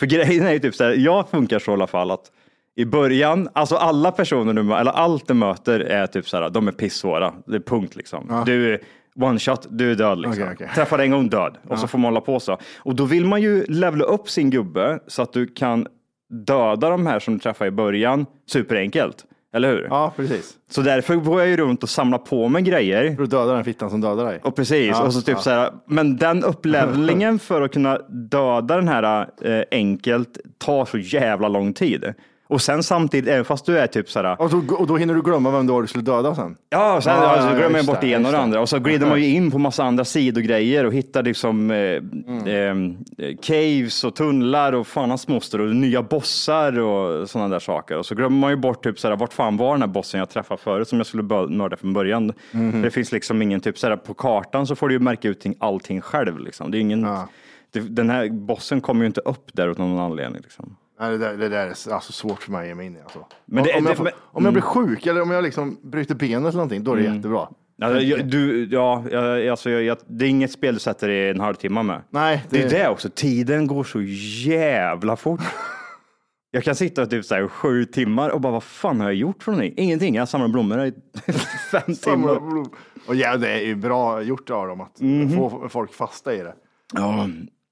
För 0.00 0.06
grejen 0.06 0.46
är 0.46 0.52
ju 0.52 0.58
typ 0.58 0.74
så 0.74 0.84
här, 0.84 0.90
jag 0.92 1.28
funkar 1.30 1.58
så 1.58 1.70
i 1.70 1.74
alla 1.74 1.86
fall 1.86 2.10
att 2.10 2.30
i 2.76 2.84
början, 2.84 3.48
alltså 3.52 3.74
alla 3.76 4.12
personer 4.12 4.52
du, 4.54 4.60
eller 4.74 4.90
allt 4.90 5.28
du 5.28 5.34
möter 5.34 5.80
är 5.80 6.06
typ 6.06 6.28
så 6.28 6.36
här, 6.36 6.50
de 6.50 6.68
är 6.68 6.72
pissvåra. 6.72 7.32
Det 7.46 7.56
är 7.56 7.60
punkt 7.60 7.96
liksom. 7.96 8.42
Du 8.46 8.74
är 8.74 8.80
one 9.22 9.38
shot, 9.38 9.66
du 9.70 9.90
är 9.90 9.94
död 9.94 10.18
liksom. 10.20 10.42
Okej, 10.42 10.54
okej. 10.54 10.70
Träffar 10.74 10.98
en 10.98 11.10
gång 11.10 11.28
död 11.28 11.56
och 11.68 11.78
så 11.78 11.86
får 11.86 11.98
man 11.98 12.04
hålla 12.12 12.20
på 12.20 12.40
så. 12.40 12.58
Och 12.78 12.94
då 12.94 13.04
vill 13.04 13.24
man 13.24 13.42
ju 13.42 13.64
levla 13.68 14.04
upp 14.04 14.28
sin 14.30 14.50
gubbe 14.50 14.98
så 15.06 15.22
att 15.22 15.32
du 15.32 15.46
kan 15.46 15.86
döda 16.30 16.90
de 16.90 17.06
här 17.06 17.18
som 17.18 17.34
du 17.34 17.40
träffar 17.40 17.66
i 17.66 17.70
början 17.70 18.26
superenkelt. 18.46 19.24
Eller 19.52 19.68
hur? 19.68 19.86
Ja, 19.90 20.12
precis. 20.16 20.54
Så 20.70 20.82
därför 20.82 21.16
går 21.16 21.40
jag 21.40 21.48
ju 21.48 21.56
runt 21.56 21.82
och 21.82 21.88
samlar 21.88 22.18
på 22.18 22.48
mig 22.48 22.62
grejer. 22.62 23.16
För 23.16 23.22
att 23.22 23.30
döda 23.30 23.54
den 23.54 23.64
fittan 23.64 23.90
som 23.90 24.00
dödar 24.00 24.24
dig. 24.24 24.40
Och 24.42 24.56
precis, 24.56 24.88
Ja, 24.88 25.02
och 25.02 25.14
så 25.14 25.20
typ 25.20 25.36
ja. 25.36 25.42
så 25.42 25.50
här, 25.50 25.70
men 25.86 26.16
den 26.16 26.44
upplevlingen 26.44 27.38
för 27.38 27.62
att 27.62 27.72
kunna 27.72 27.98
döda 28.08 28.76
den 28.76 28.88
här 28.88 29.28
eh, 29.42 29.62
enkelt 29.70 30.38
tar 30.58 30.84
så 30.84 30.98
jävla 30.98 31.48
lång 31.48 31.72
tid. 31.72 32.14
Och 32.50 32.62
sen 32.62 32.82
samtidigt, 32.82 33.30
även 33.30 33.44
fast 33.44 33.66
du 33.66 33.78
är 33.78 33.86
typ 33.86 34.10
så 34.10 34.18
här, 34.22 34.40
Och 34.40 34.50
då, 34.50 34.74
och 34.74 34.86
då 34.86 34.96
hinner 34.96 35.14
du 35.14 35.22
glömma 35.22 35.50
vem 35.50 35.66
det 35.66 35.72
var 35.72 35.82
du 35.82 35.88
skulle 35.88 36.04
döda 36.04 36.34
sen. 36.34 36.56
ja, 36.70 37.00
sen 37.00 37.12
Ja, 37.16 37.26
alltså, 37.28 37.56
glömmer 37.56 37.76
jag 37.78 37.86
bort 37.86 38.00
det, 38.00 38.06
ena 38.06 38.28
och 38.28 38.32
det 38.32 38.38
andra 38.40 38.60
och 38.60 38.68
så 38.68 38.78
glider 38.78 39.06
man 39.06 39.20
ju 39.20 39.26
in 39.26 39.50
på 39.50 39.58
massa 39.58 39.84
andra 39.84 40.04
sidogrejer 40.04 40.86
och 40.86 40.92
hittar 40.92 41.22
liksom 41.22 41.70
eh, 41.70 41.76
Mm. 41.76 42.96
eh, 43.18 43.36
caves 43.42 44.04
och 44.04 44.14
tunnlar 44.16 44.72
och 44.72 44.86
fan 44.86 45.08
hans 45.10 45.28
moster 45.28 45.60
och 45.60 45.76
nya 45.76 46.02
bossar 46.02 46.78
och 46.78 47.30
sådana 47.30 47.48
där 47.48 47.58
saker. 47.58 47.98
Och 47.98 48.06
så 48.06 48.14
glömmer 48.14 48.38
man 48.38 48.50
ju 48.50 48.56
bort 48.56 48.82
typ 48.84 48.98
så 48.98 49.08
här, 49.08 49.16
vart 49.16 49.32
fan 49.32 49.56
var 49.56 49.72
den 49.72 49.82
här 49.82 49.88
bossen 49.88 50.18
jag 50.20 50.30
träffade 50.30 50.60
förut 50.60 50.88
som 50.88 50.98
jag 50.98 51.06
skulle 51.06 51.22
mörda 51.48 51.76
från 51.76 51.92
början. 51.92 52.32
Mhm. 52.52 52.82
Det 52.82 52.90
finns 52.90 53.12
liksom 53.12 53.42
ingen 53.42 53.60
typ 53.60 53.78
så 53.78 53.88
här, 53.88 53.96
på 53.96 54.14
kartan 54.14 54.66
så 54.66 54.76
får 54.76 54.88
du 54.88 54.94
ju 54.94 55.00
märka 55.00 55.28
ut 55.28 55.40
ting- 55.40 55.56
allting 55.60 56.00
själv 56.00 56.38
liksom. 56.38 56.70
Det 56.70 56.78
är 56.78 56.80
ingen, 56.80 57.02
Ja. 57.02 57.28
det, 57.72 57.80
den 57.80 58.10
här 58.10 58.28
bossen 58.28 58.80
kommer 58.80 59.00
ju 59.00 59.06
inte 59.06 59.20
upp 59.20 59.50
där 59.52 59.68
av 59.68 59.78
någon 59.78 59.98
anledning 59.98 60.42
liksom. 60.42 60.76
Nej, 61.00 61.10
det, 61.10 61.18
där, 61.18 61.36
det 61.36 61.48
där 61.48 61.66
är 61.66 61.92
alltså 61.94 62.12
svårt 62.12 62.42
för 62.42 62.52
mig 62.52 62.60
att 62.62 62.66
ge 62.68 62.74
mig 62.74 62.86
in 62.86 62.96
i. 62.96 63.00
Alltså. 63.00 63.26
Men 63.46 63.64
det- 63.64 63.74
om, 63.76 63.84
det- 63.84 63.90
jag 63.90 63.96
får, 63.96 64.04
men- 64.04 64.12
Mm. 64.12 64.22
om 64.32 64.44
jag 64.44 64.52
blir 64.52 64.62
sjuk 64.62 65.06
eller 65.06 65.22
om 65.22 65.30
jag 65.30 65.44
liksom 65.44 65.78
bryter 65.82 66.14
benet 66.14 66.38
eller 66.40 66.52
någonting, 66.52 66.84
då 66.84 66.92
är 66.92 66.96
det 66.96 67.02
jättebra. 67.14 67.48
Ja, 67.76 68.00
jag, 68.00 68.26
du, 68.26 68.64
ja, 68.70 69.04
jag, 69.10 69.48
alltså, 69.48 69.70
jag, 69.70 69.82
jag, 69.82 69.96
det 70.06 70.24
är 70.24 70.28
inget 70.28 70.52
spel 70.52 70.74
du 70.74 70.80
sätter 70.80 71.08
i 71.08 71.30
en 71.30 71.40
halvtimme 71.40 71.82
med. 71.82 72.00
Nej, 72.10 72.44
Det 72.50 72.58
är 72.58 72.68
det- 72.68 72.78
det 72.78 72.88
också, 72.88 73.08
tiden 73.14 73.66
går 73.66 73.84
så 73.84 74.00
jävla 74.50 75.16
fort. 75.16 75.40
Jag 76.52 76.64
kan 76.64 76.74
sitta 76.74 77.06
typ 77.06 77.24
så 77.24 77.34
här 77.34 77.48
sju 77.48 77.84
timmar 77.84 78.30
och 78.30 78.40
bara, 78.40 78.52
vad 78.52 78.62
fan 78.62 79.00
har 79.00 79.06
jag 79.06 79.14
gjort 79.14 79.42
för 79.42 79.52
någonting? 79.52 79.74
Ingenting, 79.76 80.14
jag 80.14 80.28
samlar 80.28 80.48
blommor 80.48 80.84
i 80.84 80.92
fem 81.72 81.94
timmar. 82.02 82.38
Och 83.06 83.14
ja, 83.14 83.36
det 83.36 83.48
är 83.50 83.60
ju 83.66 83.74
bra 83.74 84.22
gjort 84.22 84.50
av 84.50 84.66
dem 84.68 84.80
att 84.80 85.00
Mhm. 85.00 85.36
få 85.36 85.68
folk 85.68 85.92
fasta 85.94 86.34
i 86.34 86.38
det. 86.38 86.54
Ja, 86.94 87.28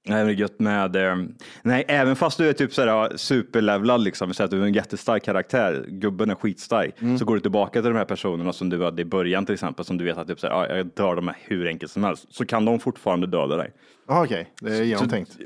det 0.07 0.13
är 0.13 0.29
gött 0.29 0.59
med, 0.59 0.95
eh, 0.95 1.15
nej, 1.61 1.85
även 1.87 2.15
fast 2.15 2.37
du 2.37 2.49
är 2.49 2.53
typ 2.53 2.73
så 2.73 2.81
här 2.81 3.17
superlevlad, 3.17 4.01
liksom, 4.01 4.33
säger 4.33 4.45
att 4.45 4.51
du 4.51 4.61
är 4.61 4.65
en 4.65 4.73
jättestark 4.73 5.23
karaktär, 5.23 5.85
gubben 5.87 6.29
är 6.29 6.35
skitstark, 6.35 6.95
så 7.19 7.25
går 7.25 7.35
du 7.35 7.41
tillbaka 7.41 7.81
till 7.81 7.91
de 7.91 7.97
här 7.97 8.05
personerna 8.05 8.53
som 8.53 8.69
du 8.69 8.83
hade 8.83 9.01
i 9.01 9.05
början 9.05 9.45
till 9.45 9.53
exempel, 9.53 9.85
som 9.85 9.97
du 9.97 10.05
vet 10.05 10.17
att 10.17 10.27
typ 10.27 10.39
så 10.39 10.47
här, 10.47 10.53
ja, 10.53 10.75
jag 10.75 10.87
dör 10.87 11.15
dem 11.15 11.31
hur 11.43 11.67
enkelt 11.67 11.91
som 11.91 12.03
helst, 12.03 12.25
så 12.29 12.45
kan 12.45 12.65
de 12.65 12.79
fortfarande 12.79 13.27
döda 13.27 13.57
dig. 13.57 13.71
Jaha, 14.07 14.23
okej, 14.23 14.53
det 14.61 14.77
är 14.77 14.83
genomtänkt. 14.83 15.37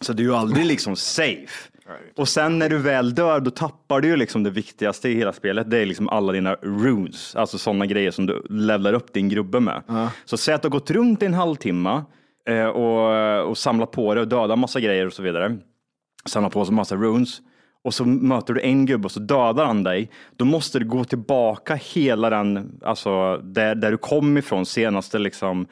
Så 0.00 0.12
du 0.12 0.22
är 0.22 0.26
ju 0.26 0.34
aldrig 0.34 0.66
liksom 0.66 0.96
safe. 0.96 1.70
Och 2.16 2.28
sen 2.28 2.58
när 2.58 2.68
du 2.68 2.78
väl 2.78 3.14
dör, 3.14 3.40
då 3.40 3.50
tappar 3.50 4.00
du 4.00 4.08
ju 4.08 4.16
liksom 4.16 4.42
det 4.42 4.50
viktigaste 4.50 5.08
i 5.08 5.14
hela 5.14 5.32
spelet. 5.32 5.70
Det 5.70 5.78
är 5.78 5.86
liksom 5.86 6.08
alla 6.08 6.32
dina 6.32 6.54
runes, 6.54 7.36
alltså 7.36 7.58
sådana 7.58 7.86
grejer 7.86 8.10
som 8.10 8.26
du 8.26 8.42
levlar 8.50 8.92
upp 8.92 9.12
din 9.12 9.28
grubbe 9.28 9.60
med. 9.60 9.82
Så 10.24 10.36
säg 10.36 10.54
att 10.54 10.62
du 10.62 10.66
har 10.66 10.70
gått 10.70 10.90
runt 10.90 11.22
i 11.22 11.26
en 11.26 11.34
halvtimme 11.34 12.02
eh, 12.48 12.66
och, 12.66 13.48
och 13.48 13.58
samlat 13.58 13.90
på 13.90 14.14
dig 14.14 14.20
och 14.20 14.28
dödat 14.28 14.58
massa 14.58 14.80
grejer 14.80 15.06
och 15.06 15.12
så 15.12 15.22
vidare. 15.22 15.58
Samlat 16.24 16.52
på 16.52 16.64
sig 16.64 16.74
massa 16.74 16.96
runes. 16.96 17.40
Och 17.82 17.94
så 17.94 18.04
möter 18.04 18.54
du 18.54 18.60
en 18.60 18.86
gubbe 18.86 19.04
och 19.04 19.12
så 19.12 19.20
dödar 19.20 19.64
han 19.64 19.82
dig. 19.82 20.10
Då 20.36 20.44
måste 20.44 20.78
du 20.78 20.84
gå 20.84 21.04
tillbaka 21.04 21.74
hela 21.74 22.30
den, 22.30 22.80
alltså 22.84 23.36
där, 23.36 23.74
där 23.74 23.90
du 23.90 23.96
kom 23.96 24.38
ifrån 24.38 24.66
senaste 24.66 25.18
liksom 25.18 25.66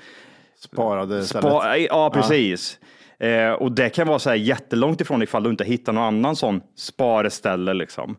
Sparade 0.58 1.24
stället. 1.24 1.52
Spa, 1.52 1.76
ja, 1.76 2.10
precis. 2.10 2.78
Eh, 3.18 3.52
och 3.52 3.72
det 3.72 3.90
kan 3.90 4.06
vara 4.06 4.18
så 4.18 4.30
här 4.30 4.36
jättelångt 4.36 5.00
ifrån 5.00 5.22
ifall 5.22 5.42
du 5.42 5.50
inte 5.50 5.64
hittar 5.64 5.92
någon 5.92 6.04
annan 6.04 6.36
sån 6.36 6.60
spareställe. 6.76 7.74
Liksom. 7.74 8.16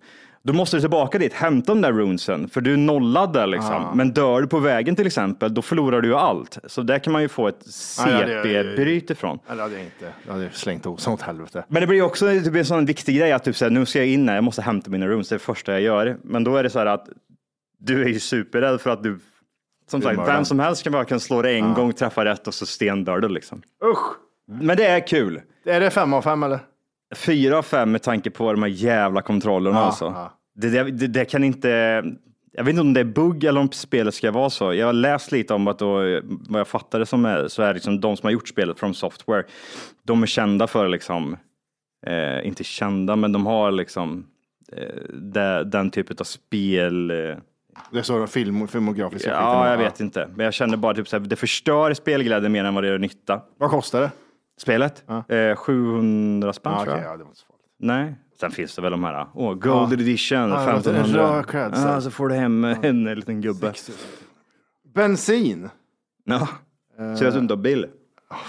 Då 0.49 0.53
måste 0.53 0.77
du 0.77 0.81
tillbaka 0.81 1.17
dit, 1.17 1.33
hämta 1.33 1.71
de 1.71 1.81
där 1.81 1.91
runesen, 1.91 2.49
för 2.49 2.61
du 2.61 2.73
är 2.73 2.77
nollad 2.77 3.33
där. 3.33 3.47
Liksom. 3.47 3.91
Men 3.93 4.11
dör 4.13 4.41
du 4.41 4.47
på 4.47 4.59
vägen 4.59 4.95
till 4.95 5.07
exempel, 5.07 5.53
då 5.53 5.61
förlorar 5.61 6.01
du 6.01 6.07
ju 6.07 6.15
allt. 6.15 6.57
Så 6.67 6.81
där 6.81 6.99
kan 6.99 7.13
man 7.13 7.21
ju 7.21 7.27
få 7.27 7.47
ett 7.47 7.59
det- 7.65 7.71
CP-bryt 7.71 9.09
ifrån. 9.09 9.39
Eller 9.47 9.55
det 9.55 9.61
hade 9.61 9.73
jag 9.75 9.83
inte. 9.83 10.13
Jag 10.27 10.33
hade 10.33 10.49
slängt 10.51 10.85
osan 10.85 11.13
åt 11.13 11.21
helvete. 11.21 11.65
Men 11.67 11.81
det 11.81 11.87
blir 11.87 12.01
också 12.01 12.25
typ 12.27 12.55
en 12.55 12.65
sån 12.65 12.85
viktig 12.85 13.17
grej 13.17 13.31
att 13.31 13.43
typ, 13.43 13.55
så 13.55 13.65
här, 13.65 13.69
nu 13.71 13.85
ska 13.85 13.99
jag 13.99 14.07
in 14.07 14.27
här, 14.29 14.35
jag 14.35 14.43
måste 14.43 14.61
hämta 14.61 14.89
mina 14.89 15.07
runes, 15.07 15.29
det 15.29 15.35
är 15.35 15.37
det 15.37 15.43
första 15.43 15.71
jag 15.71 15.81
gör. 15.81 16.17
Men 16.23 16.43
då 16.43 16.55
är 16.55 16.63
det 16.63 16.69
så 16.69 16.79
här 16.79 16.85
att 16.85 17.07
du 17.79 18.03
är 18.03 18.07
ju 18.07 18.19
superrädd 18.19 18.81
för 18.81 18.89
att 18.89 19.03
du, 19.03 19.19
som 19.91 20.01
sagt, 20.01 20.19
vem 20.27 20.45
som 20.45 20.59
helst 20.59 20.83
kan 20.83 20.91
bara 20.93 21.05
kan 21.05 21.19
slå 21.19 21.41
dig 21.41 21.55
en 21.55 21.73
gång, 21.73 21.93
träffa 21.93 22.25
rätt 22.25 22.47
och 22.47 22.53
så 22.53 22.65
stendör 22.65 23.19
du 23.19 23.29
liksom. 23.29 23.61
Usch! 23.85 24.15
Men 24.61 24.77
det 24.77 24.85
är 24.85 25.07
kul. 25.07 25.41
Är 25.65 25.79
det 25.79 25.89
fem 25.89 26.13
av 26.13 26.21
fem 26.21 26.43
eller? 26.43 26.59
Fyra 27.15 27.57
av 27.57 27.61
fem 27.63 27.91
med 27.91 28.01
tanke 28.01 28.29
på 28.29 28.51
de 28.51 28.63
här 28.63 28.69
jävla 28.69 29.21
kontrollerna 29.21 29.77
Ja, 29.79 29.83
alltså. 29.85 30.05
ja. 30.05 30.38
Det, 30.61 30.69
det, 30.69 30.83
det, 30.91 31.07
det 31.07 31.25
kan 31.25 31.43
inte, 31.43 31.69
jag 32.51 32.63
vet 32.63 32.69
inte 32.69 32.81
om 32.81 32.93
det 32.93 32.99
är 32.99 33.03
bugg 33.03 33.43
eller 33.43 33.59
om 33.61 33.71
spelet 33.71 34.13
ska 34.13 34.31
vara 34.31 34.49
så. 34.49 34.73
Jag 34.73 34.85
har 34.85 34.93
läst 34.93 35.31
lite 35.31 35.53
om 35.53 35.67
att 35.67 35.79
då, 35.79 35.93
vad 36.49 36.59
jag 36.59 36.67
fattar 36.67 36.99
det 36.99 37.05
som 37.05 37.25
är, 37.25 37.47
så 37.47 37.61
är 37.63 37.73
liksom 37.73 37.99
de 38.01 38.17
som 38.17 38.27
har 38.27 38.31
gjort 38.31 38.47
spelet 38.47 38.79
från 38.79 38.93
Software, 38.93 39.43
de 40.03 40.23
är 40.23 40.27
kända 40.27 40.67
för 40.67 40.87
liksom, 40.87 41.37
eh, 42.05 42.47
inte 42.47 42.63
kända, 42.63 43.15
men 43.15 43.31
de 43.31 43.45
har 43.45 43.71
liksom 43.71 44.25
eh, 44.71 45.01
det, 45.13 45.63
den 45.63 45.91
typen 45.91 46.17
av 46.19 46.23
spel. 46.23 47.11
Eh, 47.11 47.15
Det 47.91 47.99
är 47.99 48.01
så 48.03 48.27
film, 48.27 48.67
filmografiska 48.67 49.29
ja, 49.29 49.69
jag 49.69 49.77
vet 49.77 49.99
inte. 49.99 50.29
Men 50.35 50.43
jag 50.43 50.53
känner 50.53 50.77
bara 50.77 50.93
typ 50.93 51.07
så 51.07 51.17
här, 51.19 51.25
det 51.25 51.35
förstör 51.35 51.93
spelglädjen 51.93 52.51
mer 52.51 52.63
än 52.63 52.73
vad 52.75 52.83
det 52.83 52.87
gör 52.87 52.97
nytta. 52.97 53.41
Vad 53.57 53.69
kostar 53.69 54.01
det? 54.01 54.11
Spelet? 54.61 55.03
Eh, 55.29 55.55
700 55.55 56.53
spänn 56.53 56.73
Ja, 56.77 56.83
tror 56.83 56.97
jag. 56.97 57.05
ja, 57.05 57.11
det 57.17 57.23
var 57.23 57.29
inte 57.29 57.39
så 57.39 57.45
farligt. 57.45 57.58
Nej. 57.79 58.15
Sen 58.39 58.51
finns 58.51 58.75
det 58.75 58.81
väl 58.81 58.91
de 58.91 59.03
här, 59.03 59.27
åh, 59.33 59.53
Gold 59.53 59.93
Edition, 59.93 60.37
Ja, 60.37 60.47
var 60.47 60.73
en 60.73 60.79
1500. 60.79 61.45
röd 61.51 61.73
Ja, 61.75 62.01
så 62.01 62.11
får 62.11 62.29
du 62.29 62.35
hem 62.35 62.63
en, 62.63 63.03
liten 63.03 63.41
gubbe. 63.41 63.73
Bensin. 64.95 65.69
Ja, 66.25 66.47
så 67.17 67.23
jag 67.23 67.35
inte 67.35 67.53
har 67.53 67.61
bil. 67.61 67.85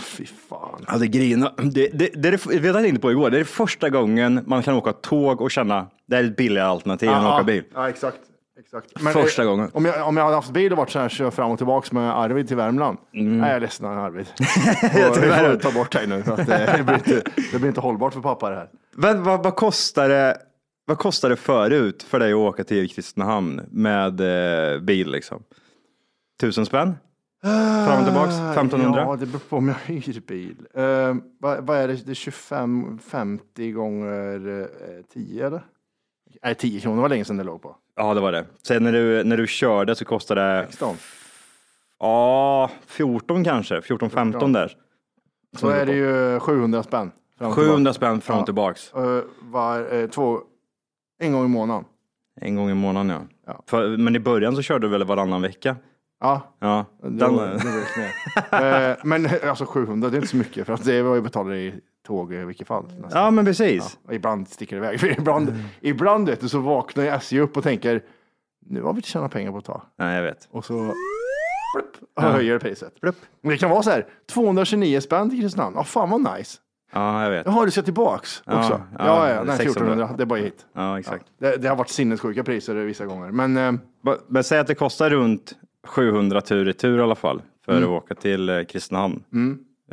Fy 0.04 0.26
fan. 0.26 0.84
Ja, 0.88 0.98
det 0.98 1.06
grina. 1.06 1.52
Det, 1.56 1.88
det, 1.88 2.10
det 2.14 2.30
det, 2.30 2.46
vet 2.46 2.64
jag 2.64 2.74
tänkte 2.74 3.00
på 3.00 3.10
igår, 3.10 3.30
det 3.30 3.40
är 3.40 3.44
första 3.44 3.90
gången 3.90 4.40
man 4.46 4.62
kan 4.62 4.74
åka 4.74 4.92
tåg 4.92 5.40
och 5.40 5.50
känna, 5.50 5.86
det 6.06 6.16
är 6.16 6.24
ett 6.24 6.36
billigare 6.36 6.68
alternativ 6.68 7.08
än 7.08 7.14
att 7.14 7.34
åka 7.34 7.44
bil. 7.44 7.64
Ja, 7.74 7.88
exakt. 7.88 8.18
exakt. 8.58 9.12
Första 9.12 9.42
eh, 9.42 9.48
gången. 9.48 9.70
Om 9.72 9.84
jag, 9.84 10.08
om 10.08 10.16
jag 10.16 10.24
hade 10.24 10.36
haft 10.36 10.50
bil 10.50 10.72
och 10.72 10.78
varit 10.78 10.90
så 10.90 10.98
här, 10.98 11.08
kör 11.08 11.30
fram 11.30 11.50
och 11.50 11.58
tillbaks 11.58 11.92
med 11.92 12.18
Arvid 12.18 12.48
till 12.48 12.56
Värmland. 12.56 12.98
Nej, 13.12 13.48
jag 13.48 13.56
är 13.56 13.60
ledsen 13.60 13.86
Arvid. 13.86 14.26
Och, 15.10 15.22
vi 15.22 15.28
får 15.28 15.58
ta 15.58 15.72
bort 15.72 15.92
dig 15.92 16.06
nu. 16.06 16.22
Att, 16.26 16.46
det, 16.46 16.82
blir 16.84 16.94
inte, 16.94 17.22
det 17.52 17.58
blir 17.58 17.68
inte 17.68 17.80
hållbart 17.80 18.14
för 18.14 18.20
pappa 18.20 18.50
det 18.50 18.56
här. 18.56 18.68
Men 19.02 19.22
vad, 19.22 19.42
vad 19.42 19.56
kostar 19.56 20.08
det? 20.08 20.38
Vad 20.84 20.98
kostar 20.98 21.28
det 21.28 21.36
förut 21.36 22.02
för 22.02 22.18
dig 22.18 22.32
att 22.32 22.36
åka 22.36 22.64
till 22.64 22.90
Kristinehamn 22.90 23.60
med 23.70 24.20
eh, 24.20 24.80
bil 24.80 25.10
liksom? 25.10 25.42
Tusen 26.40 26.66
spänn? 26.66 26.96
Fram 27.86 27.98
och 27.98 28.04
tillbaks? 28.04 28.34
1500? 28.34 29.00
Ja, 29.00 29.16
det 29.16 29.26
beror 29.26 29.40
på 29.40 29.56
om 29.56 29.68
jag 29.68 29.74
hyr 29.74 30.20
bil. 30.20 30.56
Uh, 30.78 31.16
vad, 31.38 31.66
vad 31.66 31.78
är 31.78 31.88
det? 31.88 32.06
Det 32.06 32.12
är 32.12 32.14
25, 32.14 32.98
50 32.98 33.70
gånger 33.70 34.48
uh, 34.48 34.66
10 35.12 35.46
eller? 35.46 35.62
Nej, 36.42 36.54
10 36.54 36.80
kronor 36.80 37.02
var 37.02 37.08
länge 37.08 37.24
sedan 37.24 37.36
det 37.36 37.44
låg 37.44 37.62
på. 37.62 37.76
Ja, 37.96 38.14
det 38.14 38.20
var 38.20 38.32
det. 38.32 38.46
Sen 38.62 38.84
när 38.84 38.92
du, 38.92 39.24
när 39.24 39.36
du 39.36 39.46
körde 39.46 39.94
så 39.94 40.04
kostade 40.04 40.40
det 40.40 40.66
16. 40.66 40.96
Ja, 41.98 42.70
14 42.86 43.44
kanske. 43.44 43.80
14-15 43.80 44.52
där. 44.52 44.76
Så 45.56 45.68
är 45.68 45.86
det 45.86 45.94
ju 45.94 46.40
700 46.40 46.82
spänn. 46.82 47.12
Fram 47.40 47.48
och 47.50 47.54
700 47.56 47.92
spänn 47.92 48.20
fram 48.20 48.38
och 48.38 48.44
tillbaks. 48.44 48.92
Eh, 48.94 49.22
var, 49.42 49.94
eh, 49.94 50.06
två, 50.06 50.38
en 51.22 51.32
gång 51.32 51.44
i 51.44 51.48
månaden. 51.48 51.84
En 52.40 52.56
gång 52.56 52.70
i 52.70 52.74
månaden 52.74 53.10
ja. 53.10 53.20
Ja. 53.46 53.62
För, 53.66 53.96
men 53.96 54.16
i 54.16 54.20
början 54.20 54.56
så 54.56 54.62
körde 54.62 54.86
du 54.86 54.90
väl 54.90 55.04
varannan 55.04 55.42
vecka? 55.42 55.76
Ja, 56.20 56.54
Ja. 56.58 56.84
det, 57.02 57.08
Den, 57.08 57.34
var, 57.36 57.46
det 57.46 57.52
var 57.52 57.98
ner. 57.98 58.90
Eh, 58.90 58.96
Men 59.04 59.28
alltså 59.48 59.66
700, 59.66 60.08
det 60.10 60.14
är 60.14 60.18
inte 60.18 60.28
så 60.28 60.36
mycket 60.36 60.66
för 60.66 60.72
att 60.72 60.84
det 60.84 61.02
var 61.02 61.14
ju 61.14 61.20
betalat 61.20 61.54
i 61.54 61.74
tåg 62.06 62.32
i 62.32 62.36
vilket 62.44 62.66
fall. 62.66 62.84
nästan. 63.00 63.22
ja, 63.24 63.30
men 63.30 63.44
precis. 63.44 63.98
Och 64.06 64.14
ibland 64.14 64.48
sticker 64.48 64.76
det 64.80 64.86
iväg. 64.86 65.00
För 65.00 65.18
ibland, 65.20 65.52
ibland 65.80 66.28
vet 66.28 66.40
du, 66.40 66.48
så 66.48 66.58
vaknar 66.58 67.04
ju 67.04 67.10
SJ 67.10 67.40
upp 67.40 67.56
och 67.56 67.62
tänker 67.62 68.02
nu 68.66 68.82
har 68.82 68.92
vi 68.92 68.98
inte 68.98 69.08
tjänat 69.08 69.32
pengar 69.32 69.52
på 69.52 69.58
ett 69.58 69.64
tag. 69.64 69.82
Nej, 69.98 70.16
jag 70.16 70.22
vet. 70.22 70.48
Och 70.50 70.64
så 70.64 70.74
plupp, 71.74 72.10
höjer 72.16 72.58
priset. 72.58 73.00
Plupp. 73.00 73.16
Men 73.42 73.50
det 73.50 73.58
kan 73.58 73.70
vara 73.70 73.82
så 73.82 73.90
här, 73.90 74.06
229 74.32 75.00
spänn 75.00 75.30
till 75.30 75.40
Kristinehamn. 75.40 75.76
Ja, 75.76 75.84
fan 75.84 76.10
vad 76.10 76.38
nice. 76.38 76.58
Ja, 76.92 77.22
jag 77.24 77.30
vet. 77.30 77.46
Jaha, 77.46 77.64
du 77.64 77.70
ska 77.70 77.82
tillbaks 77.82 78.42
Ja, 78.46 78.58
också? 78.58 78.82
ja, 78.98 79.04
Ja, 79.06 79.28
ja, 79.34 79.42
nej, 79.44 79.56
600. 79.56 79.70
1400. 79.92 80.14
Det 80.16 80.22
är 80.22 80.26
bara 80.26 80.38
hit. 80.40 80.66
Ja, 80.72 80.98
exakt. 80.98 81.26
Det, 81.38 81.56
det 81.56 81.68
har 81.68 81.76
varit 81.76 81.88
sinnessjuka 81.88 82.44
priser 82.44 82.74
vissa 82.74 83.06
gånger. 83.06 83.30
Men 83.30 83.56
eh, 83.56 83.72
Men- 84.02 84.16
Men 84.28 84.44
säg 84.44 84.58
att 84.58 84.66
det 84.66 84.74
kostar 84.74 85.10
runt 85.10 85.52
700 85.86 86.40
tur 86.40 86.68
i 86.68 86.72
tur 86.72 86.98
i 86.98 87.02
alla 87.02 87.14
fall 87.14 87.42
för 87.64 87.72
Mm. 87.72 87.84
att 87.84 87.90
åka 87.90 88.14
till 88.14 88.48
eh, 88.48 88.62
Kristinehamn. 88.64 89.22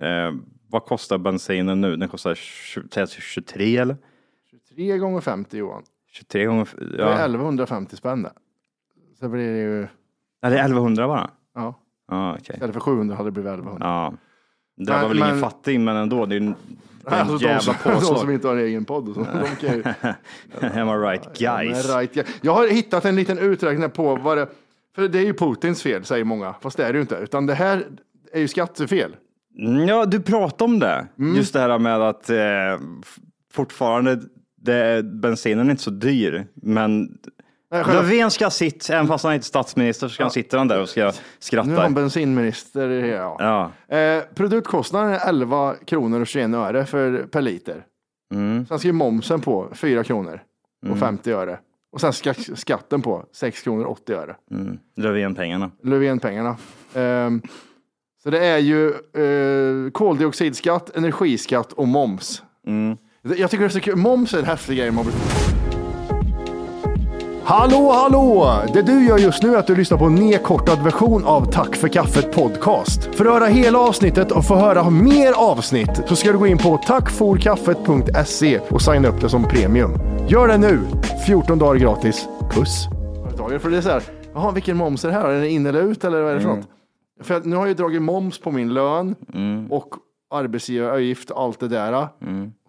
Eh, 0.02 0.34
vad 0.70 0.86
kostar 0.86 1.18
bensinen 1.18 1.82
nu? 1.82 1.96
Den 1.96 2.10
kostar 2.10 2.36
20, 2.36 2.88
säg 2.92 3.08
23 3.08 3.78
eller? 3.78 3.98
3 4.76 4.98
gånger 4.98 5.22
50 5.22 5.58
Johan. 5.58 5.84
23 6.12 6.46
gånger... 6.46 6.68
Det 6.96 7.04
är 7.04 7.08
Ja. 7.08 7.26
1150 7.26 7.96
spänn 7.96 8.24
det. 8.24 8.32
Så 9.20 9.30
blir 9.30 9.52
det 9.52 9.58
ju, 9.60 9.88
ja, 10.42 10.50
det 10.50 10.56
är 10.60 10.60
1100 10.64 11.08
bara? 11.08 11.30
ja, 11.56 11.74
Ja, 12.12 12.32
okej. 12.34 12.54
istället 12.54 12.74
för 12.74 12.80
700 12.82 13.16
hade 13.16 13.28
det 13.28 13.32
blivit 13.32 13.50
1100. 13.52 13.88
Ja. 13.88 14.14
Det 14.78 14.92
var 14.92 15.08
väl 15.08 15.18
ingen 15.18 15.30
men- 15.30 15.40
fattig, 15.40 15.80
men 15.80 15.96
ändå. 15.96 16.26
Det 16.26 16.36
är 16.36 16.38
en, 16.42 16.56
det 17.06 17.12
är 17.12 17.20
Alltså, 17.20 17.38
de, 17.38 17.44
jävla 17.46 17.60
som, 17.60 17.74
de 17.84 18.02
som 18.02 18.16
påslag. 18.16 18.34
inte 18.34 18.48
har 18.48 18.56
en 18.56 18.62
egen 18.62 18.86
podd. 18.86 19.10
och 19.10 19.16
Så, 19.16 19.22
de 19.22 19.68
kan 19.68 19.76
ju, 19.76 19.84
Am 20.82 20.90
I 20.90 21.08
right 21.08 21.38
guys? 21.40 21.88
Men 21.88 21.98
right, 21.98 22.16
ja. 22.16 22.24
Jag 22.42 22.54
har 22.54 22.68
hittat 22.68 23.06
en 23.06 23.16
liten 23.16 23.38
uträkning 23.40 23.90
på 23.90 24.16
vad 24.16 24.38
det, 24.38 24.48
för 24.96 25.08
det 25.08 25.20
är 25.20 25.24
ju 25.26 25.34
Putins 25.34 25.84
fel 25.84 26.06
säger 26.06 26.24
många, 26.24 26.54
fast 26.62 26.78
det 26.78 26.86
är 26.86 26.94
det 26.94 26.98
ju 26.98 27.02
inte, 27.02 27.16
utan 27.16 27.46
det 27.46 27.54
här 27.54 27.84
är 28.34 28.40
ju 28.40 28.48
skattefel. 28.48 29.16
Mm, 29.60 29.88
Ja, 29.88 30.06
du 30.06 30.22
pratade 30.22 30.64
om 30.64 30.80
det. 30.80 31.08
Mm. 31.20 31.36
Just 31.36 31.54
det 31.54 31.60
här 31.60 31.80
med 31.80 32.02
att 32.02 32.30
eh, 32.30 32.38
fortfarande 33.54 34.20
det, 34.62 35.04
bensinen 35.06 35.68
är 35.68 35.72
inte 35.72 35.84
så 35.84 35.90
dyr, 35.92 36.48
men 36.56 37.18
Löfven 37.72 38.32
ska 38.32 38.50
sitta, 38.50 38.94
även 38.94 39.08
fast 39.08 39.24
han 39.24 39.34
inte 39.34 39.44
är 39.44 39.46
statsminister, 39.46 40.08
så 40.08 40.14
ska 40.14 40.24
han 40.24 40.32
sitta 40.32 40.66
där 40.66 40.82
och 40.82 40.90
ska 40.90 41.02
Nu 41.02 41.06
har 41.06 41.14
skratta. 41.40 41.82
han 41.82 41.94
bensinminister. 41.94 42.90
Ja. 42.90 43.72
Ja. 43.90 43.98
Eh, 43.98 44.24
produktkostnaden 44.36 45.14
är 45.14 45.30
11 45.30 45.76
kronor 45.86 46.22
och 46.22 46.28
21 46.28 46.54
öre 46.54 46.86
för, 46.86 47.24
per 47.24 47.42
liter. 47.42 47.84
Mm. 48.34 48.66
Sen 48.66 48.80
ska 48.80 48.88
ju 48.88 48.92
momsen 48.94 49.42
på 49.42 49.68
4 49.74 50.04
kronor 50.04 50.42
och 50.90 51.00
50 51.00 51.32
öre. 51.32 51.60
Och 51.92 52.02
sen 52.02 52.14
ska 52.14 52.34
skatten 52.34 53.02
på 53.02 53.26
6 53.34 53.62
kronor 53.62 53.86
och 53.86 53.92
80 53.92 54.14
öre. 54.14 54.36
Mm. 54.52 54.78
Löfven-pengarna. 54.96 55.72
Löfven-pengarna. 55.84 56.58
Ehm, 56.94 57.42
så 58.24 58.30
det 58.30 58.46
är 58.46 58.58
ju 58.58 58.90
eh, 58.90 59.92
koldioxidskatt, 59.92 60.96
energiskatt 60.98 61.74
och 61.74 61.88
moms. 61.88 62.44
Mm. 62.68 62.98
Jag 63.22 63.52
tycker 63.52 63.60
det 63.60 63.68
är 63.68 63.70
så 63.70 63.80
kul. 63.80 63.96
Moms 63.96 64.34
är 64.34 64.40
en 64.40 64.46
häftig 64.46 64.78
grej. 64.78 64.92
Man 64.92 65.06
blir... 65.06 65.16
Hallå, 67.50 67.92
hallå! 67.92 68.62
Det 68.74 68.82
du 68.82 69.06
gör 69.06 69.18
just 69.18 69.44
nu 69.44 69.54
är 69.54 69.58
att 69.58 69.68
du 69.68 69.76
lyssnar 69.76 69.98
på 69.98 70.06
en 70.06 70.16
nedkortad 70.16 70.84
version 70.84 71.26
av 71.26 71.52
Tack 71.52 71.76
för 71.76 71.88
kaffet 71.88 72.36
podcast. 72.36 73.16
För 73.16 73.26
att 73.26 73.34
höra 73.34 73.46
hela 73.46 73.80
avsnittet 73.80 74.32
och 74.32 74.46
få 74.46 74.56
höra 74.56 74.90
mer 74.90 75.34
avsnitt 75.34 76.02
så 76.08 76.16
ska 76.16 76.32
du 76.32 76.38
gå 76.38 76.48
in 76.48 76.58
på 76.58 76.78
tackforkaffet.se 76.78 78.60
och 78.60 78.82
signa 78.82 79.08
upp 79.08 79.22
det 79.22 79.30
som 79.30 79.44
premium. 79.44 79.92
Gör 80.28 80.48
det 80.48 80.58
nu! 80.58 80.80
14 81.26 81.60
dagar 81.60 81.80
gratis. 81.80 82.28
Puss! 82.52 82.88
För 83.60 83.70
det 83.70 83.78
är 83.78 83.82
så 83.82 83.90
här, 83.90 84.04
jaha, 84.34 84.52
vilken 84.52 84.78
moms 84.78 85.06
är 85.06 85.10
det 85.10 85.16
här? 85.16 85.30
Är 85.30 85.42
det 85.42 85.50
in 85.50 85.66
eller 85.66 85.82
ut 85.82 86.04
eller 86.04 86.22
vad 86.22 86.32
är 86.32 86.36
det 86.36 86.42
för 86.42 86.50
något? 86.50 86.68
För 87.22 87.42
nu 87.44 87.56
har 87.56 87.68
jag 87.68 87.76
dragit 87.76 88.02
moms 88.02 88.40
på 88.40 88.52
min 88.52 88.74
lön 88.74 89.16
och 89.70 89.94
arbetsgivaravgift 90.34 91.32
och 91.32 91.42
allt 91.42 91.60
det 91.60 91.68
där. 91.68 92.08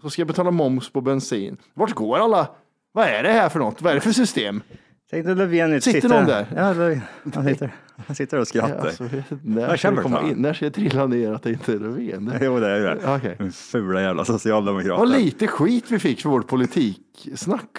Så 0.02 0.10
ska 0.10 0.20
jag 0.20 0.28
betala 0.28 0.50
moms 0.50 0.92
på 0.92 1.00
bensin. 1.00 1.56
Vart 1.74 1.92
går 1.92 2.18
alla? 2.18 2.46
Vad 2.92 3.06
är 3.06 3.22
det 3.22 3.32
här 3.32 3.48
för 3.48 3.58
något? 3.58 3.82
Vad 3.82 3.90
är 3.90 3.94
det 3.94 4.00
för 4.00 4.12
system? 4.12 4.62
Tänk 5.10 5.26
dig 5.26 5.34
Löfven 5.34 5.80
Sitter 5.80 6.08
någon 6.08 6.26
där? 6.26 6.46
Ja, 6.56 6.72
Löfven. 6.72 7.00
han 7.34 7.44
sitter, 7.44 7.70
han 8.06 8.16
sitter 8.16 8.38
och 8.40 8.48
skrattar. 8.48 8.86
Alltså, 8.86 9.04
när, 9.42 9.68
Jag 9.68 9.78
ska 9.78 10.02
komma 10.02 10.16
fan. 10.20 10.30
in, 10.30 10.36
när 10.42 10.52
ska 10.52 10.64
jag 10.64 10.74
trilla 10.74 11.06
ner 11.06 11.32
att 11.32 11.42
det 11.42 11.50
inte 11.50 11.72
är 11.72 11.78
Löfven? 11.78 12.32
Jo, 12.40 12.60
det 12.60 12.68
är 12.68 12.80
det. 12.80 13.14
Okej. 13.16 13.34
Den 13.38 13.52
Fula 13.52 14.02
jävla 14.02 14.24
socialdemokrater. 14.24 14.98
Vad 14.98 15.10
lite 15.10 15.46
skit 15.46 15.84
vi 15.88 15.98
fick 15.98 16.20
för 16.22 16.28
vårt 16.28 16.46
politiksnack. 16.46 17.70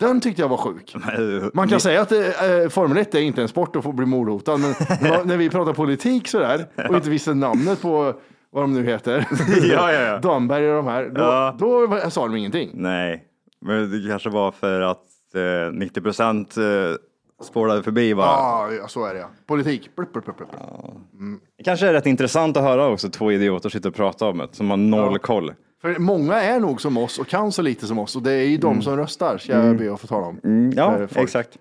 Den 0.00 0.20
tyckte 0.20 0.42
jag 0.42 0.48
var 0.48 0.56
sjuk. 0.56 0.94
Man 1.54 1.68
kan 1.68 1.80
säga 1.80 2.00
att 2.00 2.12
eh, 2.12 2.68
Formel 2.70 2.98
1 2.98 3.14
är 3.14 3.20
inte 3.20 3.42
en 3.42 3.48
sport 3.48 3.76
att 3.76 3.82
få 3.82 3.92
bli 3.92 4.06
mordhotad, 4.06 4.56
men 4.56 4.70
när 5.28 5.36
vi 5.36 5.50
pratar 5.50 5.72
politik 5.72 6.28
sådär 6.28 6.66
och 6.88 6.94
inte 6.94 7.10
visste 7.10 7.34
namnet 7.34 7.82
på 7.82 8.14
vad 8.52 8.62
de 8.62 8.74
nu 8.74 8.84
heter, 8.86 9.26
Ja, 9.62 9.92
ja, 9.92 10.00
ja. 10.00 10.18
Damberg 10.18 10.70
och 10.70 10.76
de 10.76 10.86
här, 10.86 11.04
då, 11.08 11.20
Ja. 11.20 11.56
då 11.58 12.00
sa 12.10 12.26
de 12.26 12.36
ingenting. 12.36 12.70
Nej, 12.74 13.24
men 13.60 13.90
det 13.90 14.08
kanske 14.08 14.30
var 14.30 14.52
för 14.52 14.80
att 14.80 15.04
eh, 15.34 15.72
90 15.72 16.00
procent 16.00 16.56
eh, 16.56 16.64
spårade 17.42 17.82
förbi 17.82 18.14
bara. 18.14 18.26
Ja, 18.26 18.72
ja, 18.72 18.88
så 18.88 19.04
är 19.04 19.14
det 19.14 19.20
ja. 19.20 19.30
Politik. 19.46 19.90
Blup, 19.96 20.12
blup, 20.12 20.24
blup, 20.24 20.36
blup. 20.36 20.50
Det 21.58 21.64
kanske 21.64 21.86
är 21.86 21.92
rätt 21.92 22.06
intressant 22.06 22.56
att 22.56 22.62
höra 22.62 22.86
också 22.86 23.08
två 23.08 23.32
idioter 23.32 23.68
sitta 23.68 23.88
och 23.88 23.94
prata 23.94 24.26
om 24.26 24.38
det, 24.38 24.48
som 24.52 24.70
har 24.70 24.76
noll 24.76 25.18
koll. 25.18 25.52
För 25.82 25.98
många 25.98 26.34
är 26.34 26.60
nog 26.60 26.80
som 26.80 26.96
oss 26.96 27.18
och 27.18 27.26
kan 27.26 27.52
så 27.52 27.62
lite 27.62 27.86
som 27.86 27.98
oss 27.98 28.16
och 28.16 28.22
det 28.22 28.32
är 28.32 28.44
ju 28.46 28.56
de 28.56 28.82
som 28.82 28.96
röstar, 28.96 29.38
ska 29.38 29.52
jag 29.52 29.78
be 29.78 29.92
att 29.92 30.00
få 30.00 30.06
tala 30.06 30.26
om. 30.26 30.40
Mm, 30.44 30.72
ja, 30.76 31.06
exakt. 31.14 31.58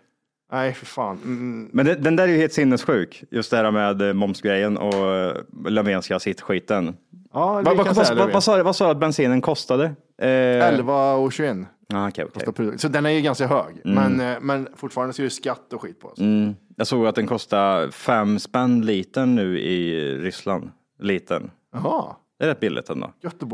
Nej, 0.52 0.74
för 0.74 0.86
fan. 0.86 1.17
Mm. 1.24 1.69
Men 1.74 1.86
det, 1.86 1.95
den 1.95 2.15
där 2.15 2.24
är 2.24 2.32
ju 2.32 2.38
helt 2.38 2.54
sinnessjuk, 2.54 3.24
just 3.32 3.52
det 3.52 3.58
här 3.58 3.72
med 3.72 4.02
eh, 4.02 4.13
momsgrejen 4.13 4.78
och 4.78 5.15
eh, 5.15 5.36
Löfven 5.67 6.02
ska 6.02 6.13
ha 6.13 6.19
sitt 6.19 6.41
skiten. 6.41 6.95
Ja, 7.34 7.62
Vad, 7.65 7.78
vad, 7.78 7.95
vad, 8.17 8.63
vad 8.63 8.76
sa 8.76 8.86
du 8.86 8.91
att 8.91 8.98
bensinen 8.98 9.41
kostade? 9.41 9.86
Eh, 10.22 10.67
11 10.67 11.13
och 11.13 11.34
21. 11.34 11.58
Ah, 11.93 12.08
okej, 12.08 12.26
okej. 12.36 12.80
Så 12.80 12.88
den 12.88 13.06
är 13.06 13.10
ju 13.10 13.21
ganska 13.21 13.47
hög, 13.47 13.82
men, 13.84 14.19
eh, 14.19 14.38
men 14.41 14.67
fortfarande 14.76 15.13
så 15.13 15.21
är 15.21 15.23
det 15.23 15.30
skatt 15.30 15.73
och 15.73 15.82
skit 15.82 16.00
på 16.00 16.08
oss. 16.08 16.19
Mm. 16.19 16.56
Jag 16.76 16.88
såg 16.88 17.08
att 17.08 17.15
den 17.15 17.28
kostar 17.28 17.91
fem 17.91 18.39
spänn 18.39 18.82
litern 18.82 19.36
nu 19.36 19.60
i 19.60 20.12
Ryssland. 20.17 20.71
Litern. 21.00 21.52
Jaha, 21.73 22.15
Det 22.39 22.45
är 22.45 22.50
rätt 22.50 22.60
billigt 22.60 22.89
ändå. 22.89 23.12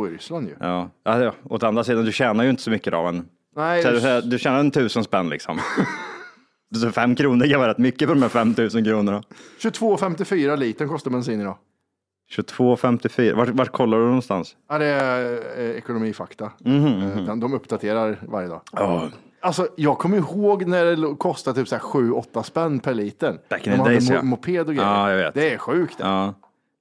i 0.07 0.09
Ryssland 0.09 0.47
ju. 0.47 0.55
Ja. 0.59 0.89
Ja, 1.03 1.23
ja. 1.23 1.33
Åt 1.43 1.63
andra 1.63 1.83
sidan, 1.83 2.05
du 2.05 2.11
tjänar 2.11 2.43
ju 2.43 2.49
inte 2.49 2.61
så 2.61 2.69
mycket 2.69 2.93
då, 2.93 3.03
men 3.03 3.25
Nej, 3.55 3.83
du, 3.83 4.21
du 4.21 4.39
tjänar 4.39 4.59
en 4.59 4.71
tusen 4.71 5.03
spänn 5.03 5.29
liksom. 5.29 5.59
Så 6.75 6.91
fem 6.91 7.15
kronor 7.15 7.45
kan 7.47 7.59
vara 7.59 7.71
rätt 7.71 7.77
mycket 7.77 8.07
för 8.07 8.15
de 8.15 8.21
här 8.21 8.29
fem 8.29 8.53
tusen 8.53 8.83
kronorna. 8.83 9.23
22,54 9.59 10.57
liter 10.57 10.87
kostar 10.87 11.11
bensin 11.11 11.41
idag. 11.41 11.57
22,54. 12.31 13.33
Vart, 13.35 13.49
vart 13.49 13.71
kollar 13.71 13.97
du 13.97 14.05
någonstans? 14.05 14.55
Ja, 14.69 14.77
det 14.77 14.85
är 14.85 15.41
eh, 15.59 15.69
ekonomifakta. 15.77 16.51
Mhm, 16.59 16.85
Eh, 16.85 17.25
den- 17.25 17.39
De 17.39 17.53
uppdaterar 17.53 18.19
varje 18.27 18.47
dag. 18.47 18.61
Alltså, 19.41 19.67
jag 19.75 19.97
kommer 19.97 20.17
ihåg 20.17 20.65
när 20.65 20.85
det 20.85 21.15
kostade 21.15 21.59
typ 21.59 21.67
så 21.67 21.75
här 21.75 21.81
7-8 21.83 22.43
spänn 22.43 22.79
per 22.79 22.93
liter. 22.93 23.39
Back 23.49 23.67
in 23.67 23.73
De 23.73 23.77
the 23.83 23.89
days, 23.89 24.09
ja. 24.09 24.21
moped 24.21 24.67
och 24.67 24.73
grejer. 24.75 24.89
Ja, 24.89 25.09
jag 25.11 25.17
vet. 25.17 25.33
Det 25.33 25.53
är 25.53 25.57
sjukt. 25.57 25.97
det. 25.97 26.03
Ja. 26.03 26.33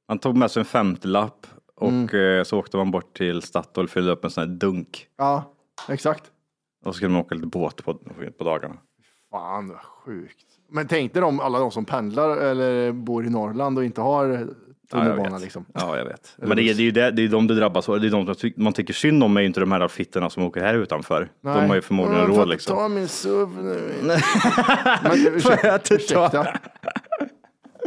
Han 0.09 0.19
tog 0.19 0.37
med 0.37 0.51
sig 0.51 0.61
en 0.61 0.65
femtiolapp 0.65 1.47
och 1.77 1.89
Mm. 1.89 2.39
eh, 2.39 2.45
så 2.45 2.59
åkte 2.59 2.77
man 2.77 2.91
bort 2.91 3.17
till 3.17 3.43
Statoil 3.43 3.85
och 3.85 3.91
fyllde 3.91 4.13
upp 4.13 4.25
en 4.25 4.31
sån 4.31 4.49
här 4.49 4.55
dunk. 4.57 5.07
Ja, 5.19 5.45
exakt. 5.89 6.23
Och 6.85 6.93
så 6.95 6.97
skulle 6.97 7.11
man 7.11 7.21
åka 7.21 7.35
lite 7.35 7.47
båt 7.47 7.85
på, 7.85 7.95
på 8.39 8.45
dagarna. 8.45 8.75
Fan, 9.31 9.69
vad 9.69 9.79
sjukt. 9.81 10.47
Men 10.71 10.87
tänk 10.89 11.15
dig 11.15 11.23
om 11.23 11.41
alla 11.41 11.59
de 11.59 11.71
som 11.71 11.85
pendlar 11.85 12.37
eller 12.37 12.93
bor 12.93 13.27
i 13.27 13.31
Norrland 13.31 13.79
och 13.79 13.85
inte 13.85 14.01
har 14.01 14.29
Ja, 14.29 14.39
tunnelbana 14.93 15.31
vet. 15.31 15.41
liksom. 15.43 15.65
Ja, 15.75 15.97
jag 15.99 16.05
vet. 16.05 16.35
Men 16.37 16.57
det 16.57 16.63
är, 16.63 16.75
det 16.75 16.83
är 16.83 16.85
ju 16.85 16.91
det, 16.91 17.11
det 17.11 17.23
är 17.25 17.29
de 17.29 17.47
det 17.47 17.55
drabbas 17.55 17.89
av. 17.89 18.01
Det 18.01 18.07
är 18.07 18.11
de 18.11 18.27
som 18.27 18.35
ty- 18.35 18.53
man 18.57 18.73
tycker 18.73 18.95
synd 18.95 19.25
om 19.25 19.37
är 19.37 19.41
ju 19.41 19.47
inte 19.47 19.61
de 19.61 19.73
här 19.73 19.89
fittorna 19.89 20.31
som 20.31 20.43
åker 20.43 20.61
här 20.61 20.75
utanför. 20.75 21.31
De 21.43 21.49
har 21.69 21.75
ju 21.75 21.81
förmodligen 21.83 22.27
råd 22.27 22.49
liksom. 22.49 22.77
Ta 22.77 22.89
min 22.89 23.09
SUV 23.09 23.49
nu. 23.63 23.93
Men, 25.03 25.27
ursäkta, 25.35 25.95
ursäkta. 25.95 26.47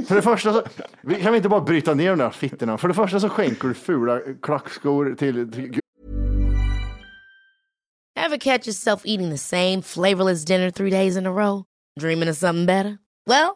För 0.07 0.15
det 0.15 0.21
första 0.21 0.53
så, 0.53 0.63
vi- 1.01 1.15
kan 1.21 1.31
vi 1.31 1.37
inte 1.37 1.49
bara 1.49 1.61
bryta 1.61 1.93
ner 1.93 2.09
de 2.09 2.19
där 2.19 2.29
fittorna? 2.29 2.77
För 2.77 2.87
det 2.87 2.93
första 2.93 3.19
så 3.19 3.29
skänker 3.29 3.67
du 3.67 3.73
fula 3.73 4.19
klackskor 4.41 5.15
till, 5.19 5.51
till 5.51 5.79
Ever 8.17 8.37
catch 8.37 8.67
yourself 8.67 9.01
eating 9.05 9.29
the 9.31 9.37
same 9.37 9.81
flavorless 9.81 10.45
dinner 10.45 10.71
three 10.71 10.89
days 10.89 11.17
in 11.17 11.25
a 11.25 11.31
row? 11.31 11.63
Dreaming 11.99 12.29
of 12.29 12.37
something 12.37 12.65
better? 12.65 12.97
Well, 13.29 13.55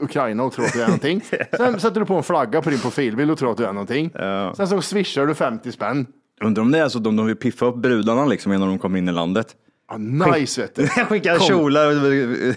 Ukraina 0.00 0.42
och 0.42 0.52
tror 0.52 0.64
att 0.64 0.72
du 0.72 0.82
är 0.82 0.86
någonting. 0.86 1.22
Sen 1.56 1.80
sätter 1.80 2.00
du 2.00 2.06
på 2.06 2.14
en 2.14 2.22
flagga 2.22 2.62
på 2.62 2.70
din 2.70 2.78
profilbild 2.78 3.30
och 3.30 3.38
tror 3.38 3.50
att 3.50 3.56
du 3.56 3.64
är 3.64 3.72
någonting. 3.72 4.10
Sen 4.56 4.68
så 4.68 4.82
swishar 4.82 5.26
du 5.26 5.34
50 5.34 5.72
spänn 5.72 6.06
Undrar 6.40 6.62
om 6.62 6.70
det 6.72 6.78
är 6.78 6.88
så 6.88 6.98
de, 6.98 7.16
de 7.16 7.26
vill 7.26 7.36
piffa 7.36 7.66
upp 7.66 7.76
brudarna 7.76 8.26
liksom 8.26 8.52
innan 8.52 8.68
de 8.68 8.78
kommer 8.78 8.98
in 8.98 9.08
i 9.08 9.12
landet. 9.12 9.56
Ja, 9.90 9.96
nice 9.96 10.60
vet 10.60 10.74
du. 10.74 10.86
Skicka 11.08 11.38
kjolar 11.38 11.86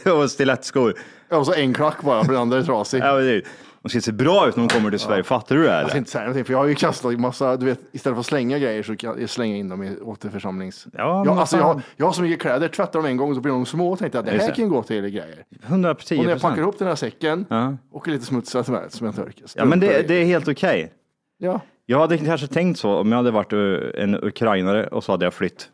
och, 0.08 0.22
och 0.22 0.32
stilettskor. 0.32 0.94
Ja, 1.30 1.38
och 1.38 1.46
så 1.46 1.54
en 1.54 1.74
klack 1.74 2.02
bara, 2.02 2.24
för 2.24 2.32
den 2.32 2.42
andra 2.42 2.58
är 2.58 2.64
trasig. 2.64 3.02
Ja, 3.02 3.42
de 3.84 3.90
ska 3.90 4.02
se 4.02 4.12
bra 4.12 4.48
ut 4.48 4.56
när 4.56 4.68
de 4.68 4.74
kommer 4.76 4.90
till 4.90 5.00
Sverige, 5.00 5.24
fattar 5.24 5.56
du 5.56 5.62
det? 5.62 5.68
Jag 5.68 5.78
Eller? 5.80 5.90
ska 5.90 5.98
inte 5.98 6.12
säga 6.12 6.22
någonting, 6.24 6.46
för 6.46 6.54
jag 6.54 6.58
har 6.60 6.66
ju 6.68 6.76
kastat 6.76 7.20
massa, 7.20 7.58
du 7.58 7.66
vet, 7.66 7.80
istället 7.92 8.16
för 8.16 8.20
att 8.20 8.26
slänga 8.26 8.60
grejer 8.60 8.84
så 8.84 8.96
kan 8.96 9.20
jag 9.20 9.30
slänga 9.30 9.56
in 9.58 9.70
dem 9.70 9.84
i 9.84 9.98
återförsamlings... 10.02 10.88
Ja, 10.94 11.24
jag, 11.26 11.38
alltså, 11.38 11.58
jag, 11.58 11.64
har- 11.64 11.82
jag 11.98 12.06
har 12.06 12.14
så 12.14 12.22
mycket 12.22 12.42
kläder, 12.42 12.68
tvättar 12.68 13.00
dem 13.00 13.06
en 13.06 13.18
gång 13.18 13.36
så 13.36 13.42
blir 13.42 13.52
de 13.54 13.66
små 13.66 13.92
och 13.92 14.00
tänkte 14.00 14.20
att 14.20 14.26
det 14.26 14.32
Just 14.32 14.42
här 14.44 14.50
det. 14.50 14.56
kan 14.56 14.70
gå 14.70 14.84
till 14.84 15.02
grejer. 15.02 15.44
110 15.68 16.18
Och 16.20 16.24
när 16.26 16.32
jag 16.32 16.42
packar 16.42 16.62
ihop 16.62 16.80
den 16.80 16.88
här 16.88 16.96
säcken 16.96 17.46
Ja. 17.50 17.78
och 17.92 18.08
lite 18.08 18.26
smutsigt 18.26 18.66
som 18.66 18.80
som 18.90 19.06
jag 19.06 19.16
torkar. 19.16 19.46
Ja, 19.56 19.66
men 19.66 19.80
det, 19.80 20.08
det 20.08 20.14
är 20.14 20.26
helt 20.26 20.48
okej. 20.48 20.92
Ja. 21.38 21.60
Jag 21.86 22.00
hade 22.00 22.18
kanske 22.18 22.48
tänkt 22.48 22.80
så 22.80 22.92
om 22.96 23.10
jag 23.12 23.18
hade 23.18 23.32
varit 23.32 23.54
eh, 23.54 24.04
en 24.04 24.24
ukrainare 24.24 24.88
och 24.88 25.04
så 25.04 25.12
hade 25.12 25.26
jag 25.26 25.34
flytt. 25.34 25.70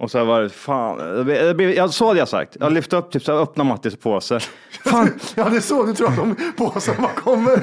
Och 0.00 0.10
så 0.10 0.18
hade 0.18 0.30
jag 0.30 0.36
varit, 0.36 0.52
fan, 0.52 1.28
jag, 1.76 1.90
så 1.90 2.06
hade 2.06 2.18
jag 2.18 2.28
sagt. 2.28 2.56
Jag 2.60 2.72
lyfte 2.72 2.96
upp, 2.96 3.10
typ 3.10 3.22
så 3.22 3.32
här, 3.32 3.42
öppna 3.42 3.64
Mattis 3.64 3.96
påse. 3.96 4.40
Fan, 4.84 5.10
Ja, 5.34 5.48
det 5.48 5.56
är 5.56 5.60
så 5.60 5.86
du 5.86 5.94
tror 5.94 6.08
att 6.08 6.16
de 6.16 6.36
påsarna 6.56 7.08
kommer. 7.08 7.56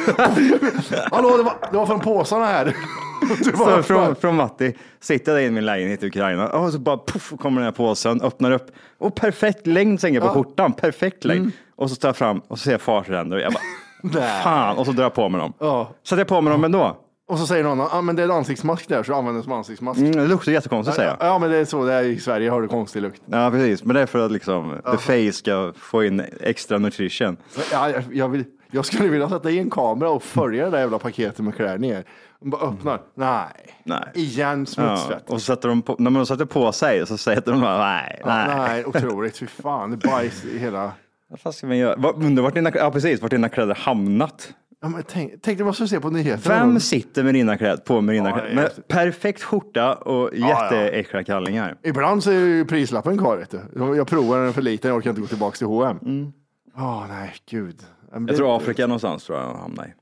Hallå, 1.15 1.37
det 1.37 1.43
var, 1.43 1.53
det 1.71 1.77
var 1.77 1.85
från 1.85 1.99
påsarna 1.99 2.45
här. 2.45 2.75
Du 3.43 3.51
bara, 3.51 3.77
så 3.77 3.83
från, 3.83 4.15
från 4.15 4.35
Matti, 4.35 4.73
sitter 4.99 5.31
jag 5.31 5.41
där 5.41 5.47
i 5.47 5.51
min 5.51 5.65
lägenhet 5.65 6.03
i 6.03 6.07
Ukraina 6.07 6.47
och 6.47 6.71
så 6.71 6.79
bara 6.79 6.97
puff, 6.97 7.33
kommer 7.39 7.61
den 7.61 7.65
här 7.65 7.71
påsen, 7.71 8.21
öppnar 8.21 8.51
upp 8.51 8.71
och 8.97 9.15
perfekt 9.15 9.67
längd 9.67 9.99
tänker 9.99 10.21
jag 10.21 10.33
på 10.33 10.43
skjortan, 10.43 10.73
perfekt 10.73 11.25
längd. 11.25 11.51
Och 11.75 11.89
så 11.89 11.95
tar 11.95 12.09
jag 12.09 12.15
fram 12.15 12.39
och 12.47 12.59
så 12.59 12.63
ser 12.63 12.71
jag 12.71 12.81
farsränder 12.81 13.37
och 13.37 13.43
jag 13.43 13.53
bara, 13.53 13.63
Nej. 14.03 14.43
fan, 14.43 14.77
och 14.77 14.85
så 14.85 14.91
drar 14.91 15.03
jag 15.03 15.13
på 15.13 15.29
mig 15.29 15.41
dem. 15.41 15.53
Ja. 15.59 15.89
Sätter 16.03 16.17
jag 16.17 16.27
på 16.27 16.41
mig 16.41 16.51
dem 16.51 16.63
ändå? 16.63 16.97
Och 17.27 17.39
så 17.39 17.47
säger 17.47 17.63
någon, 17.63 17.81
ah, 17.81 18.01
men 18.01 18.15
det 18.15 18.21
är 18.21 18.25
en 18.25 18.31
ansiktsmask 18.31 18.87
där 18.89 19.03
så 19.03 19.13
använder 19.13 19.33
den 19.33 19.43
som 19.43 19.51
ansiktsmask. 19.53 19.99
Mm, 19.99 20.11
det 20.11 20.27
luktar 20.27 20.51
jättekonstigt 20.51 20.95
säger 20.95 21.09
jag. 21.19 21.27
Ja, 21.29 21.39
men 21.39 21.49
det 21.49 21.57
är 21.57 21.65
så 21.65 21.85
det 21.85 21.93
är 21.93 22.03
i 22.03 22.19
Sverige, 22.19 22.49
har 22.49 22.61
du 22.61 22.67
konstig 22.67 23.01
lukt. 23.01 23.21
Ja, 23.25 23.51
precis. 23.51 23.83
Men 23.83 23.95
det 23.95 24.01
är 24.01 24.05
för 24.05 24.25
att 24.25 24.31
liksom, 24.31 24.75
the 24.91 24.97
face 24.97 25.31
ska 25.37 25.73
få 25.77 26.03
in 26.03 26.23
extra 26.41 26.77
nutrition. 26.77 27.37
Ja, 27.71 27.89
jag, 27.89 28.03
jag, 28.13 28.29
vill, 28.29 28.43
jag 28.71 28.85
skulle 28.85 29.09
vilja 29.09 29.29
sätta 29.29 29.49
i 29.51 29.59
en 29.59 29.69
kamera 29.69 30.09
och 30.09 30.23
följa 30.23 30.65
det 30.65 30.71
där 30.71 30.79
jävla 30.79 30.99
paketet 30.99 31.39
med 31.39 31.55
kläder 31.55 31.77
ner. 31.77 32.03
Bara 32.41 32.61
öppnar. 32.61 33.01
Nej. 33.15 33.75
Nej. 33.83 34.11
Igen 34.13 34.59
Ja, 34.59 34.65
smutsvett. 34.65 35.29
och 35.29 35.41
så 35.41 35.45
sätter 35.45 35.69
de 35.69 35.81
på, 35.81 35.95
när 35.99 36.11
man 36.11 36.25
sätter 36.25 36.45
på 36.45 36.71
sig 36.71 37.07
så 37.07 37.17
säger 37.17 37.41
de 37.45 37.61
bara 37.61 37.77
nej, 37.77 38.21
Ja, 38.25 38.27
nej. 38.27 38.55
nej, 38.57 38.85
otroligt. 38.85 39.37
Fy 39.37 39.47
fan, 39.47 39.91
det 39.91 40.05
är 40.05 40.11
bajs 40.11 40.45
i 40.45 40.57
hela... 40.57 40.91
Vad 41.29 41.39
fan 41.39 41.53
ska 41.53 41.67
man 41.67 41.77
göra? 41.77 42.11
Undrar 42.11 42.43
vart 42.43 42.53
dina, 42.53 42.71
ja, 42.75 42.91
precis, 42.91 43.21
vart 43.21 43.31
dina 43.31 43.49
kläder 43.49 43.75
hamnat. 43.75 44.53
Ja, 44.81 44.87
men 44.89 45.03
tänk, 45.07 45.31
tänk 45.41 45.57
dig 45.57 45.65
vad 45.65 45.75
som 45.75 45.87
se 45.87 45.99
på 45.99 46.09
nyheterna. 46.09 46.55
Vem 46.55 46.79
sitter 46.79 47.23
med 47.23 47.33
dina 47.33 47.57
kläder, 47.57 47.77
på 47.77 48.01
med 48.01 48.15
dina 48.15 48.29
Ja, 48.29 48.35
kläder? 48.37 48.55
Med 48.55 48.87
perfekt 48.87 49.43
skjorta 49.43 49.93
och 49.95 50.29
ja. 50.33 50.47
jätteäckliga 50.63 51.23
kallingar. 51.23 51.77
Ibland 51.83 52.23
så 52.23 52.31
är 52.31 52.35
ju 52.39 52.65
prislappen 52.65 53.17
kvar. 53.17 53.37
Vet 53.37 53.51
du. 53.51 53.95
Jag 53.97 54.07
provar 54.07 54.39
den 54.43 54.53
för 54.53 54.61
liten, 54.61 54.89
jag 54.89 54.97
orkar 54.97 55.09
inte 55.09 55.21
gå 55.21 55.27
tillbaka 55.27 55.57
till 55.57 55.67
H&M. 55.67 56.31
Ja, 56.75 57.05
nej, 57.09 57.33
gud. 57.49 57.75
Ja, 57.79 57.85
men 58.11 58.17
Mm. 58.17 58.27
Jag 58.27 58.37
tror 58.37 58.57
Afrika 58.57 58.87
någonstans 58.87 59.23
tror 59.25 59.39
jag 59.39 59.53
hamnar 59.55 59.85
i. 59.85 59.93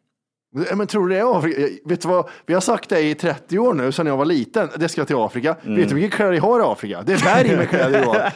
Ja, 0.70 0.76
Men 0.76 0.88
tror 0.88 1.08
du 1.08 1.16
det 1.16 1.22
är 1.22 1.38
Afrika? 1.40 1.62
Jag- 1.62 1.70
Vet 1.86 2.02
du 2.02 2.08
vad? 2.08 2.30
Vi 2.46 2.54
har 2.54 2.62
sagt 2.62 2.90
det 2.90 3.02
i 3.02 3.16
30 3.16 3.60
år 3.60 3.74
nu, 3.74 3.92
sedan 3.92 4.08
jag 4.08 4.18
var 4.18 4.26
liten. 4.26 4.70
Det 4.76 4.90
ska 4.90 5.06
till 5.06 5.16
Afrika. 5.16 5.56
Mm. 5.66 5.76
Vet 5.78 5.90
du 5.90 5.96
hur 5.96 6.02
mycket 6.02 6.16
kläder 6.18 6.34
jag 6.34 6.42
har 6.42 6.60
i 6.60 6.64
Afrika? 6.64 7.02
Det 7.06 7.14
är 7.14 7.24
berg 7.44 7.58
med 7.58 7.70
kläder 7.70 8.04
Johan. 8.06 8.32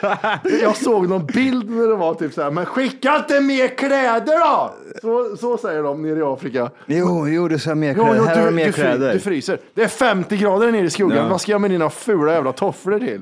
Jag 0.62 0.76
såg 0.78 1.10
någon 1.10 1.26
bild 1.26 1.70
när 1.70 1.88
det 1.88 1.96
var 1.96 2.14
typ 2.14 2.34
så 2.34 2.42
här, 2.42 2.52
men 2.52 2.66
skicka 2.66 3.16
inte 3.18 3.42
mer 3.42 3.68
kläder 3.68 4.40
då! 4.40 4.74
Så, 5.02 5.38
så 5.38 5.58
säger 5.58 5.84
de 5.84 6.02
nere 6.02 6.20
i 6.20 6.22
Afrika. 6.22 6.70
Jo, 6.86 7.28
jo, 7.28 7.48
du 7.48 7.60
ska 7.60 7.70
ha 7.70 7.76
mer 7.76 7.96
Jo, 7.98 8.04
kläder. 8.04 8.18
jo, 8.18 8.24
Här 8.24 8.36
har 8.36 8.44
du 8.44 8.50
du, 8.50 8.56
mer 8.56 8.66
du, 8.66 8.72
kläder. 8.72 9.14
du 9.14 9.20
fryser. 9.20 9.60
Det 9.74 9.84
är 9.84 9.88
50 9.88 10.38
grader 10.38 10.72
nere 10.72 10.86
i 10.86 10.90
skogen. 10.90 11.18
Ja. 11.18 11.28
Vad 11.30 11.42
ska 11.42 11.52
jag 11.52 11.62
med 11.62 11.72
dina 11.72 11.90
fula 11.90 12.34
jävla 12.34 12.52
tofflor 12.54 13.00
till? 13.00 13.22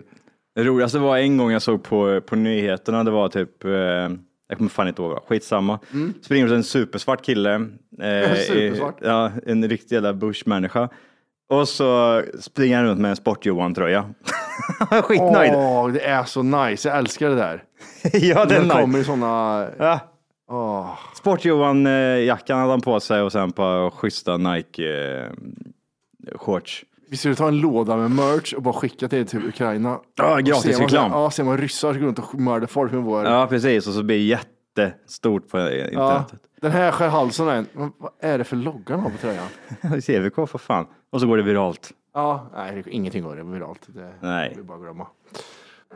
Det 0.56 0.64
roligaste 0.64 1.00
var 1.00 1.18
en 1.18 1.38
gång 1.38 1.52
jag 1.52 1.62
såg 1.62 1.84
på, 1.84 2.22
på 2.22 2.36
nyheterna, 2.36 3.04
det 3.04 3.12
var 3.12 3.30
typ, 3.30 3.64
eh, 3.66 3.72
jag 3.72 4.58
kommer 4.58 4.70
fan 4.70 4.88
inte 4.88 5.02
ihåg, 5.02 5.20
skitsamma. 5.28 5.80
Springer 6.22 6.54
en 6.54 6.64
supersvart 6.64 7.22
kille. 7.26 7.68
Eh, 8.02 8.38
ja, 9.02 9.32
en 9.46 9.70
riktig 9.70 9.96
jävla 9.96 10.14
bushmänniska. 10.14 10.90
Och 11.50 11.68
så 11.68 12.22
springer 12.40 12.78
han 12.78 12.86
runt 12.86 13.00
med 13.00 13.10
en 13.10 13.16
Sport-Johan-tröja. 13.16 14.06
Skitnöjd. 15.04 15.52
Åh, 15.56 15.88
det 15.92 16.06
är 16.06 16.24
så 16.24 16.44
nice. 16.44 16.90
Jag 16.90 16.98
älskar 16.98 17.30
det 17.30 17.36
där. 17.36 17.64
ja, 18.14 18.46
Det 18.46 18.56
kommer 18.70 18.88
nice. 18.88 19.00
i 19.00 19.04
sådana... 19.04 19.68
Ja. 19.80 20.00
Åh. 20.52 20.90
Sport-Johan-jackan 21.18 22.60
hade 22.60 22.72
han 22.72 22.82
på 22.82 23.00
sig 23.00 23.22
och 23.22 23.32
sen 23.32 23.52
på 23.52 23.92
schyssta 23.96 24.38
Nike-shorts. 24.38 26.84
Vi 27.10 27.18
skulle 27.18 27.36
ta 27.36 27.48
en 27.48 27.58
låda 27.60 27.98
med 27.98 28.12
merch 28.12 28.54
och 28.54 28.62
bara 28.62 28.74
skicka 28.74 29.08
till 29.08 29.28
till 29.28 29.48
Ukraina. 29.48 30.00
Ja, 30.16 30.36
gratis 30.38 30.56
Och 30.56 30.62
se 30.62 30.72
vad- 30.72 30.82
reklam. 30.82 31.12
Ja, 31.12 31.32
se 31.32 31.44
vad 31.44 31.60
ryssar 31.60 31.94
går 31.94 32.00
runt 32.08 32.20
och 32.20 32.36
mördar 32.40 32.68
folk 32.68 32.92
med 32.92 33.02
vår... 33.04 33.26
Ja, 33.26 33.48
precis. 33.50 33.88
Och 33.88 33.94
så 33.94 34.04
blir 34.04 34.18
det 34.18 34.24
jättestort 34.24 35.50
på 35.50 35.58
Ja, 35.60 35.70
internetet. 35.70 36.40
Den 36.62 36.72
här 36.72 36.92
skär 36.92 37.10
halsen 37.10 37.48
en. 37.48 37.68
Vad 37.74 38.12
är 38.20 38.38
det 38.38 38.44
för 38.44 38.56
loggan 38.56 39.00
har 39.00 39.10
på 39.10 39.18
tröjan? 39.18 39.48
CVK 40.02 40.50
för 40.50 40.58
fan. 40.58 40.88
Och 41.10 41.22
så 41.22 41.28
går 41.28 41.38
det 41.38 41.44
viralt. 41.44 41.92
Ja, 42.14 42.48
nej, 42.56 42.84
ingenting 42.88 43.24
går 43.24 43.36
det 43.36 43.44
viralt. 43.44 43.82
Det 43.88 44.14
Nej. 44.22 44.52
det 44.56 44.62
är 44.62 44.64
bara 44.64 44.78
att 44.78 44.84
glömma. 44.84 45.08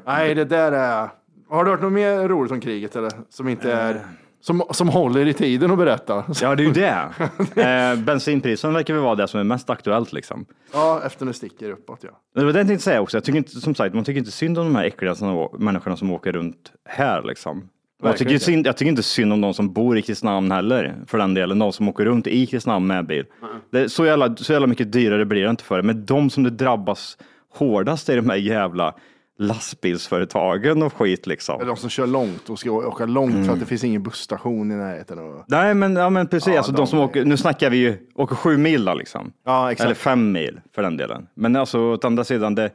Nej, 0.06 0.36
det 0.36 0.46
där 0.46 0.72
är... 0.72 1.10
Har 1.50 1.66
du 1.66 1.72
hört 1.72 1.82
något 1.82 1.94
mer 1.94 2.28
roligt 2.28 2.52
om 2.52 2.62
kriget 2.62 2.96
eller? 2.96 3.12
Som 3.30 3.48
inte 3.48 3.74
är... 3.74 4.02
Som, 4.42 4.64
som 4.72 4.90
håller 4.90 5.28
i 5.28 5.34
tiden 5.34 5.72
att 5.72 5.78
berätta. 5.78 6.24
Ja, 6.42 6.56
det 6.56 6.64
är 6.64 6.66
ju 6.66 6.72
det. 6.72 7.10
eh, 7.96 8.04
bensinprisen 8.04 8.74
verkar 8.74 8.94
väl 8.94 9.04
vara 9.04 9.16
det 9.16 9.28
som 9.28 9.40
är 9.40 9.44
mest 9.44 9.70
aktuellt 9.70 10.14
liksom. 10.14 10.46
Ja, 10.74 11.02
efter 11.06 11.26
det 11.26 11.34
sticker 11.34 11.70
uppåt 11.70 12.00
ja. 12.02 12.10
Det 12.36 12.46
var 12.46 12.54
det 12.54 12.60
jag 12.60 12.68
tänkte 12.68 12.84
säga 12.84 13.02
också. 13.02 13.18
Jag 13.18 13.24
tycker 13.24 13.38
inte, 13.38 13.52
som 13.52 13.76
sagt, 13.76 13.96
man 13.96 14.04
tycker 14.04 14.20
inte 14.20 14.32
synd 14.32 14.58
om 14.58 14.66
de 14.66 14.76
här 14.76 14.84
äckliga 14.84 15.16
som, 15.16 15.50
människorna 15.54 15.98
som 15.98 16.12
åker 16.12 16.32
runt 16.32 16.72
här 16.86 17.24
liksom. 17.24 17.70
Jag 18.02 18.18
tycker, 18.18 18.32
inte. 18.34 18.46
synd, 18.46 18.68
jag 18.68 18.78
tycker 18.78 18.90
inte 18.90 19.04
synd 19.04 19.34
om 19.34 19.42
de 19.42 19.54
som 19.54 19.74
bor 19.74 19.98
i 19.98 20.02
Kristinehamn 20.02 20.52
heller, 20.52 20.96
för 21.08 21.18
den 21.18 21.34
delen. 21.34 21.60
De 21.60 21.74
som 21.74 21.90
åker 21.90 22.06
runt 22.06 22.28
i 22.28 22.46
Kristinehamn 22.46 22.88
med 22.88 23.08
bil. 23.08 23.26
Det 23.72 23.80
är 23.80 23.88
så, 23.88 24.06
jävla, 24.06 24.36
så 24.36 24.54
jävla 24.54 24.68
mycket 24.68 24.92
dyrare 24.92 25.26
blir 25.26 25.44
det 25.44 25.50
inte 25.50 25.64
för 25.64 25.78
det. 25.78 25.84
Men 25.84 26.06
de 26.06 26.30
som 26.30 26.44
det 26.44 26.50
drabbas 26.50 27.18
hårdast 27.54 28.10
är 28.10 28.16
de 28.16 28.30
här 28.30 28.38
jävla 28.38 28.96
lastbilsföretagen 29.40 30.84
och 30.84 30.94
skit 30.94 31.28
liksom. 31.28 31.56
Eller 31.56 31.68
de 31.68 31.78
som 31.78 31.90
kör 31.90 32.08
långt 32.08 32.50
och 32.50 32.60
ska 32.60 32.72
åka 32.72 33.06
långt 33.06 33.46
för 33.46 33.54
att 33.54 33.60
det 33.60 33.66
finns 33.66 33.84
ingen 33.84 34.04
busstation 34.04 34.72
i 34.72 34.76
närheten. 34.76 35.20
Och... 35.20 35.44
Nej, 35.48 35.74
men, 35.74 35.96
ja, 35.96 36.10
men 36.10 36.28
precis. 36.28 36.48
Ja, 36.54 36.58
alltså, 36.58 36.72
de, 36.72 36.78
de 36.78 36.88
som 36.88 37.00
är- 37.00 37.04
åker, 37.04 37.26
nu 37.26 37.38
snackar 37.38 37.70
vi 37.70 37.78
ju, 37.78 37.98
åker 38.16 38.36
sju 38.36 38.58
mil 38.58 38.86
då 38.86 38.94
liksom. 38.94 39.34
Ja, 39.46 39.72
exakt. 39.72 39.86
Eller 39.86 39.96
fem 39.96 40.32
mil 40.32 40.60
för 40.76 40.82
den 40.82 40.98
delen. 40.98 41.28
Men 41.36 41.56
alltså 41.56 41.80
åt 41.80 42.06
andra 42.06 42.24
sidan, 42.24 42.56
det, 42.56 42.70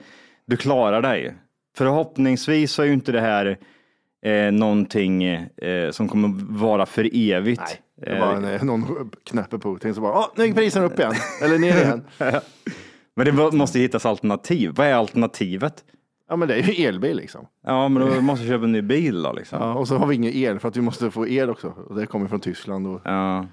du 0.46 0.56
klarar 0.56 1.02
dig. 1.02 1.34
Förhoppningsvis 1.76 2.72
så 2.72 2.82
är 2.82 2.86
ju 2.86 2.92
inte 2.92 3.12
det 3.12 3.20
här 3.20 3.58
eh, 4.26 4.52
någonting 4.52 5.24
eh, 5.24 5.90
som 5.90 6.08
kommer 6.08 6.58
vara 6.58 6.86
för 6.86 7.10
evigt. 7.12 7.62
Nej, 7.66 7.80
det 8.06 8.10
Eh, 8.16 8.20
var 8.26 8.34
en, 8.34 8.44
eh, 8.44 8.62
någon 8.64 9.10
knäpper 9.24 9.58
Putin 9.58 9.94
så 9.94 10.00
bara, 10.00 10.12
"Åh, 10.18 10.26
nu 10.36 10.44
gick 10.46 10.54
priserna 10.54 10.86
upp 10.86 10.98
igen. 10.98 11.12
Eller 11.42 11.58
ner 11.58 11.76
igen. 11.82 12.04
Men 13.16 13.26
det 13.26 13.32
må- 13.32 13.50
måste 13.50 13.78
hittas 13.78 14.06
alternativ. 14.06 14.70
Vad 14.74 14.86
är 14.86 14.94
alternativet? 14.94 15.84
Ja, 16.28 16.36
men 16.36 16.48
det 16.48 16.54
är 16.54 16.62
ju 16.62 16.84
elbil 16.86 17.16
liksom. 17.16 17.46
Ja, 17.66 17.88
men 17.88 18.06
då 18.14 18.20
måste 18.20 18.44
jag 18.46 18.54
köpa 18.54 18.64
en 18.64 18.72
ny 18.72 18.82
bil 18.82 19.22
då 19.22 19.32
liksom. 19.32 19.58
Ja, 19.62 19.74
och 19.74 19.88
så 19.88 19.96
har 19.96 20.06
vi 20.06 20.14
ingen 20.14 20.32
el 20.34 20.58
för 20.58 20.68
att 20.68 20.76
vi 20.76 20.80
måste 20.80 21.10
få 21.10 21.26
el 21.28 21.50
också. 21.50 21.68
Och 21.68 21.94
det 21.96 22.06
kommer 22.06 22.28
från 22.28 22.40
Tyskland. 22.40 22.86
Och, 22.86 23.00
Ja. 23.04 23.46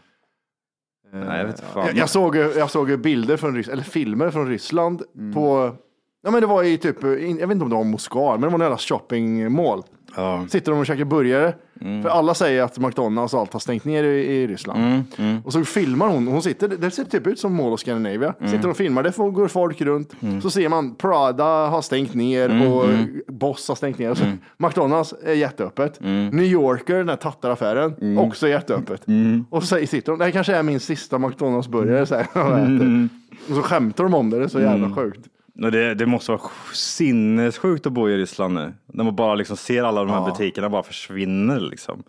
Nej, 1.13 1.37
jag 1.37 1.45
vet 1.45 1.55
inte 1.55 1.71
fan. 1.73 1.87
jag, 1.87 1.95
jag, 1.97 2.09
såg, 2.09 2.35
jag 2.35 2.69
såg 2.69 2.99
bilder 2.99 3.37
från 3.37 3.55
Ryssland, 3.55 3.73
eller 3.73 3.83
filmer 3.89 4.31
från 4.31 4.47
Ryssland 4.47 5.03
på, 5.33 5.75
ja 6.23 6.31
men 6.31 6.41
det 6.41 6.47
var 6.47 6.63
i 6.63 6.77
typ, 6.77 7.03
jag 7.03 7.09
vet 7.11 7.29
inte 7.29 7.63
om 7.63 7.69
det 7.69 7.75
var 7.75 7.83
Moskva, 7.83 8.31
men 8.31 8.41
det 8.41 8.47
var 8.47 8.53
en 8.53 8.61
jävla 8.61 8.77
shoppingmall. 8.77 9.83
Ja. 10.15 10.45
Sitter 10.49 10.71
de 10.71 10.79
och 10.79 10.85
käkar 10.85 11.05
burgare. 11.05 11.53
För 11.79 12.09
alla 12.09 12.33
säger 12.33 12.63
att 12.63 12.77
McDonalds 12.79 13.33
och 13.33 13.39
allt 13.39 13.53
har 13.53 13.59
stängt 13.59 13.85
ner 13.85 14.03
i, 14.03 14.25
i 14.25 14.47
Ryssland. 14.47 15.03
Och 15.45 15.53
så 15.53 15.65
filmar 15.65 16.07
hon, 16.07 16.27
hon 16.27 16.41
sitter, 16.41 16.67
det 16.67 16.91
ser 16.91 17.03
typ 17.03 17.27
ut 17.27 17.39
som 17.39 17.55
Mall 17.55 17.73
of 17.73 17.79
Scandinavia. 17.79 18.33
Sitter 18.45 18.69
och 18.69 18.77
filmar, 18.77 19.03
det 19.03 19.11
får, 19.11 19.31
går 19.31 19.47
folk 19.47 19.81
runt. 19.81 20.13
Så 20.41 20.49
ser 20.49 20.69
man 20.69 20.95
Prada 20.95 21.67
har 21.67 21.81
stängt 21.81 22.13
ner 22.13 22.67
och 22.71 22.85
Boss 23.27 23.67
har 23.67 23.75
stängt 23.75 23.99
ner. 23.99 24.13
Så, 24.13 24.23
McDonalds 24.57 25.13
är 25.25 25.33
jätteöppet. 25.33 25.99
New 26.01 26.43
Yorker, 26.43 26.95
den 26.97 27.09
här 27.09 27.15
tattaraffären, 27.15 28.17
också 28.17 28.47
jätteöppet. 28.47 29.05
Och 29.49 29.63
så 29.63 29.75
sitter 29.75 30.11
de, 30.11 30.19
det 30.19 30.25
här 30.25 30.31
kanske 30.31 30.55
är 30.55 30.63
min 30.63 30.79
sista 30.79 31.17
McDonalds-burgare. 31.17 32.05
Så 32.05 32.15
här, 32.15 32.27
och. 32.33 33.09
Och 33.49 33.55
så 33.55 33.61
skämtar 33.61 34.03
de 34.03 34.13
om 34.13 34.29
det, 34.29 34.37
det 34.37 34.43
är 34.43 34.47
så 34.47 34.59
jävla 34.61 34.95
sjukt. 34.95 35.27
Det, 35.53 35.93
det 35.93 36.05
måste 36.05 36.31
vara 36.31 36.41
sinnessjukt 36.73 37.85
att 37.85 37.93
bo 37.93 38.09
i 38.09 38.17
Ryssland 38.17 38.53
nu. 38.53 38.73
När 38.93 39.03
man 39.03 39.15
bara 39.15 39.35
liksom 39.35 39.57
ser 39.57 39.83
alla 39.83 40.03
de 40.03 40.09
här 40.09 40.25
butikerna 40.25 40.69
bara 40.69 40.83
försvinner 40.83 41.59
liksom. 41.59 42.03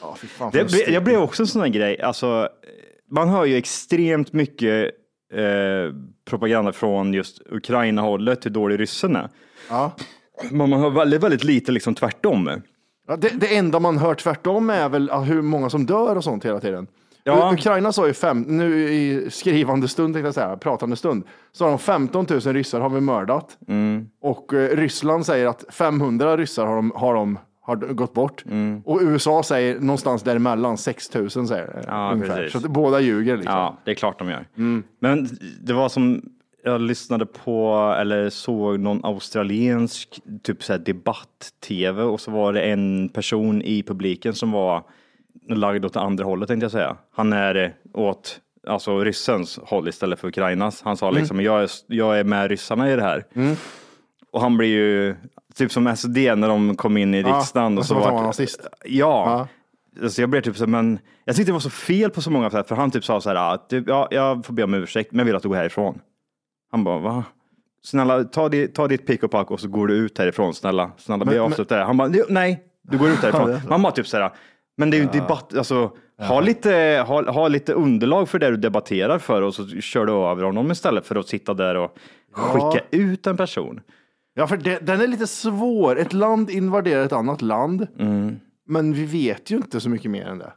Ja, 0.00 0.16
fy 0.20 0.26
fan, 0.26 0.50
Det, 0.52 0.68
för 0.68 0.92
jag 0.92 1.04
blev 1.04 1.20
också 1.20 1.42
en 1.42 1.46
sån 1.46 1.62
här 1.62 1.68
grej, 1.68 2.00
alltså, 2.00 2.48
man 3.10 3.28
hör 3.28 3.44
ju 3.44 3.56
extremt 3.56 4.32
mycket 4.32 4.90
eh, 5.32 5.94
propaganda 6.24 6.72
från 6.72 7.14
just 7.14 7.42
Ukraina-hållet, 7.50 8.46
hur 8.46 8.50
dålig 8.50 8.80
ryssen 8.80 9.16
är. 9.16 9.28
Ja. 9.68 9.92
Men 10.50 10.70
man 10.70 10.80
hör 10.80 10.90
väldigt, 10.90 11.22
väldigt 11.22 11.44
lite 11.44 11.72
liksom 11.72 11.94
tvärtom. 11.94 12.50
Ja, 13.08 13.16
det, 13.16 13.28
det 13.28 13.56
enda 13.56 13.80
man 13.80 13.98
hör 13.98 14.14
tvärtom 14.14 14.70
är 14.70 14.88
väl 14.88 15.08
ja, 15.12 15.20
hur 15.20 15.42
många 15.42 15.70
som 15.70 15.86
dör 15.86 16.16
och 16.16 16.24
sånt 16.24 16.44
hela 16.44 16.60
tiden. 16.60 16.86
Ja. 17.26 17.52
Ukraina 17.52 17.92
sa 17.92 18.06
ju 18.06 18.12
fem, 18.12 18.42
nu 18.42 18.88
i 18.88 19.30
skrivande 19.30 19.88
stund, 19.88 20.14
tänkte 20.14 20.26
jag 20.26 20.34
säga, 20.34 20.56
pratande 20.56 20.96
stund, 20.96 21.24
så 21.52 21.64
har 21.64 21.70
de 21.70 21.78
15 21.78 22.26
000 22.30 22.40
ryssar 22.40 22.80
har 22.80 22.90
vi 22.90 23.00
mördat. 23.00 23.58
Mm. 23.68 24.08
Och 24.20 24.54
eh, 24.54 24.76
Ryssland 24.76 25.26
säger 25.26 25.46
att 25.46 25.64
500 25.70 26.36
ryssar 26.36 26.66
har 26.66 26.76
de, 26.76 26.92
har 26.94 27.14
de 27.14 27.38
har 27.60 27.76
gått 27.76 28.14
bort. 28.14 28.44
Mm. 28.46 28.82
Och 28.84 29.00
USA 29.02 29.42
säger 29.42 29.80
någonstans 29.80 30.22
däremellan, 30.22 30.78
6 30.78 31.14
000 31.14 31.30
säger 31.30 31.66
det, 31.66 31.84
Ja, 31.86 32.12
ungefär. 32.12 32.48
Så 32.48 32.58
att 32.58 32.66
båda 32.66 33.00
ljuger 33.00 33.36
liksom. 33.36 33.54
Ja, 33.54 33.76
det 33.84 33.90
är 33.90 33.94
klart 33.94 34.18
de 34.18 34.28
gör. 34.28 34.46
Men 35.00 35.28
det 35.60 35.72
var 35.72 35.88
som 35.88 36.22
jag 36.64 36.80
lyssnade 36.80 37.26
på 37.26 37.94
eller 38.00 38.30
såg 38.30 38.80
någon 38.80 39.04
australiensk 39.04 40.20
typ 40.42 40.84
debatt-tv 40.86 42.02
och 42.02 42.20
så 42.20 42.30
var 42.30 42.52
det 42.52 42.60
en 42.60 43.08
person 43.08 43.62
i 43.62 43.82
publiken 43.82 44.34
som 44.34 44.52
var 44.52 44.82
lagd 45.48 45.84
åt 45.84 45.96
andra 45.96 46.24
hållet 46.24 46.48
tänkte 46.48 46.64
jag 46.64 46.70
säga. 46.72 46.96
Han 47.14 47.32
är 47.32 47.54
eh, 47.54 47.70
åt 47.94 48.40
alltså 48.66 49.00
ryssens 49.04 49.58
håll 49.62 49.88
istället 49.88 50.20
för 50.20 50.28
Ukrainas. 50.28 50.82
Han 50.82 50.96
sa 50.96 51.10
liksom 51.10 51.40
jag, 51.40 51.62
är, 51.62 51.70
jag 51.86 52.18
är 52.18 52.24
med 52.24 52.48
ryssarna 52.50 52.90
i 52.92 52.96
det 52.96 53.02
här. 53.02 53.24
Och 54.32 54.40
han 54.40 54.56
blir 54.56 54.68
ju 54.68 55.16
typ 55.54 55.72
som 55.72 55.96
SD 55.96 56.16
när 56.16 56.48
de 56.48 56.76
kom 56.76 56.96
in 56.96 57.14
i 57.14 57.20
Ja, 57.20 57.28
riksdagen. 57.38 57.78
och 57.78 57.86
så 57.86 57.94
han 57.94 58.02
var 58.02 58.12
var 58.12 58.22
nazist. 58.22 58.66
Ja. 58.84 59.48
Alltså 60.02 60.22
jag 60.22 60.30
blev 60.30 60.40
typ 60.40 60.56
så, 60.56 60.66
men 60.66 60.98
jag 61.24 61.36
tyckte 61.36 61.48
det 61.48 61.54
var 61.54 61.60
så 61.60 61.70
fel 61.70 62.10
på 62.10 62.22
så 62.22 62.30
många 62.30 62.50
sätt, 62.50 62.68
för 62.68 62.76
han 62.76 62.90
typ 62.90 63.04
sa 63.04 63.20
så 63.20 63.28
här, 63.28 63.54
att 63.54 63.68
typ, 63.68 63.84
ja, 63.88 64.08
jag 64.10 64.46
får 64.46 64.54
be 64.54 64.62
om 64.64 64.74
ursäkt, 64.74 65.12
men 65.12 65.18
jag 65.18 65.24
vill 65.24 65.36
att 65.36 65.42
du 65.42 65.48
går 65.48 65.56
härifrån. 65.56 66.00
Han 66.70 66.84
bara, 66.84 66.98
va? 66.98 67.24
Snälla, 67.84 68.24
ta, 68.24 68.48
di, 68.48 68.68
ta 68.68 68.88
ditt 68.88 69.06
pick 69.06 69.22
och 69.22 69.30
pack 69.30 69.50
och 69.50 69.60
så 69.60 69.68
går 69.68 69.86
du 69.86 69.94
ut 69.94 70.18
härifrån, 70.18 70.54
snälla. 70.54 70.90
Snälla, 70.98 71.24
Men- 71.24 71.34
be 71.34 71.40
avsluta 71.40 71.76
det. 71.76 71.84
Han 71.84 71.96
bara, 71.96 72.10
nej, 72.28 72.62
du 72.82 72.98
går 72.98 73.08
ut 73.08 73.18
härifrån. 73.18 73.60
Man 73.68 73.82
bara 73.82 73.92
typ 73.92 74.06
så 74.06 74.16
här, 74.16 74.30
men 74.76 74.90
det 74.90 74.96
är 74.96 74.98
ju 74.98 75.04
en 75.04 75.12
debatt, 75.20 75.56
alltså, 75.56 75.90
ha, 76.18 76.40
lite, 76.40 77.04
ha, 77.06 77.30
ha 77.30 77.48
lite 77.48 77.72
underlag 77.72 78.28
för 78.28 78.38
det 78.38 78.50
du 78.50 78.56
debatterar 78.56 79.18
för 79.18 79.42
och 79.42 79.54
så 79.54 79.68
kör 79.68 80.06
du 80.06 80.12
över 80.12 80.42
honom 80.42 80.70
istället 80.70 81.06
för 81.06 81.16
att 81.16 81.28
sitta 81.28 81.54
där 81.54 81.74
och 81.74 81.96
skicka 82.32 82.84
ut 82.90 83.26
en 83.26 83.36
person. 83.36 83.80
Ja, 84.34 84.46
för 84.46 84.56
det, 84.56 84.78
den 84.86 85.00
är 85.00 85.06
lite 85.06 85.26
svår. 85.26 85.98
Ett 85.98 86.12
land 86.12 86.50
invaderar 86.50 87.04
ett 87.04 87.12
annat 87.12 87.42
land, 87.42 87.86
Mm. 87.98 88.36
men 88.68 88.92
vi 88.92 89.04
vet 89.04 89.50
ju 89.50 89.56
inte 89.56 89.80
så 89.80 89.88
mycket 89.90 90.10
mer 90.10 90.26
än 90.26 90.38
det. 90.38 90.52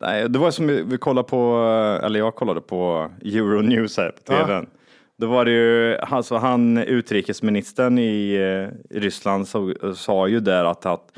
Nej, 0.00 0.28
det 0.28 0.38
var 0.38 0.50
som 0.50 0.66
vi 0.66 0.98
kollade 0.98 1.28
på, 1.28 1.56
eller 2.04 2.18
jag 2.18 2.34
kollade 2.34 2.60
på 2.60 3.10
Euronews 3.24 3.96
här 3.96 4.10
på 4.26 4.32
Ja. 4.32 4.44
tvn. 4.46 4.66
Då 5.20 5.26
var 5.26 5.44
det 5.44 5.50
ju, 5.50 5.96
alltså 5.96 6.36
han 6.36 6.78
utrikesministern 6.78 7.98
i, 7.98 8.34
eh, 8.34 8.96
i 8.96 9.00
Ryssland 9.00 9.48
så, 9.48 9.74
sa 9.94 10.28
ju 10.28 10.40
där 10.40 10.64
att, 10.64 10.86
att 10.86 11.12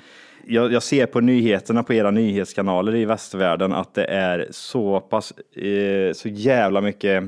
jag, 0.51 0.73
jag 0.73 0.83
ser 0.83 1.07
på 1.07 1.21
nyheterna 1.21 1.83
på 1.83 1.95
era 1.95 2.11
nyhetskanaler 2.11 2.95
i 2.95 3.05
västvärlden 3.05 3.73
att 3.73 3.95
det 3.95 4.05
är 4.05 4.49
så 4.51 5.01
pass, 5.01 5.33
eh, 5.57 6.13
så 6.13 6.29
jävla 6.29 6.81
mycket 6.81 7.25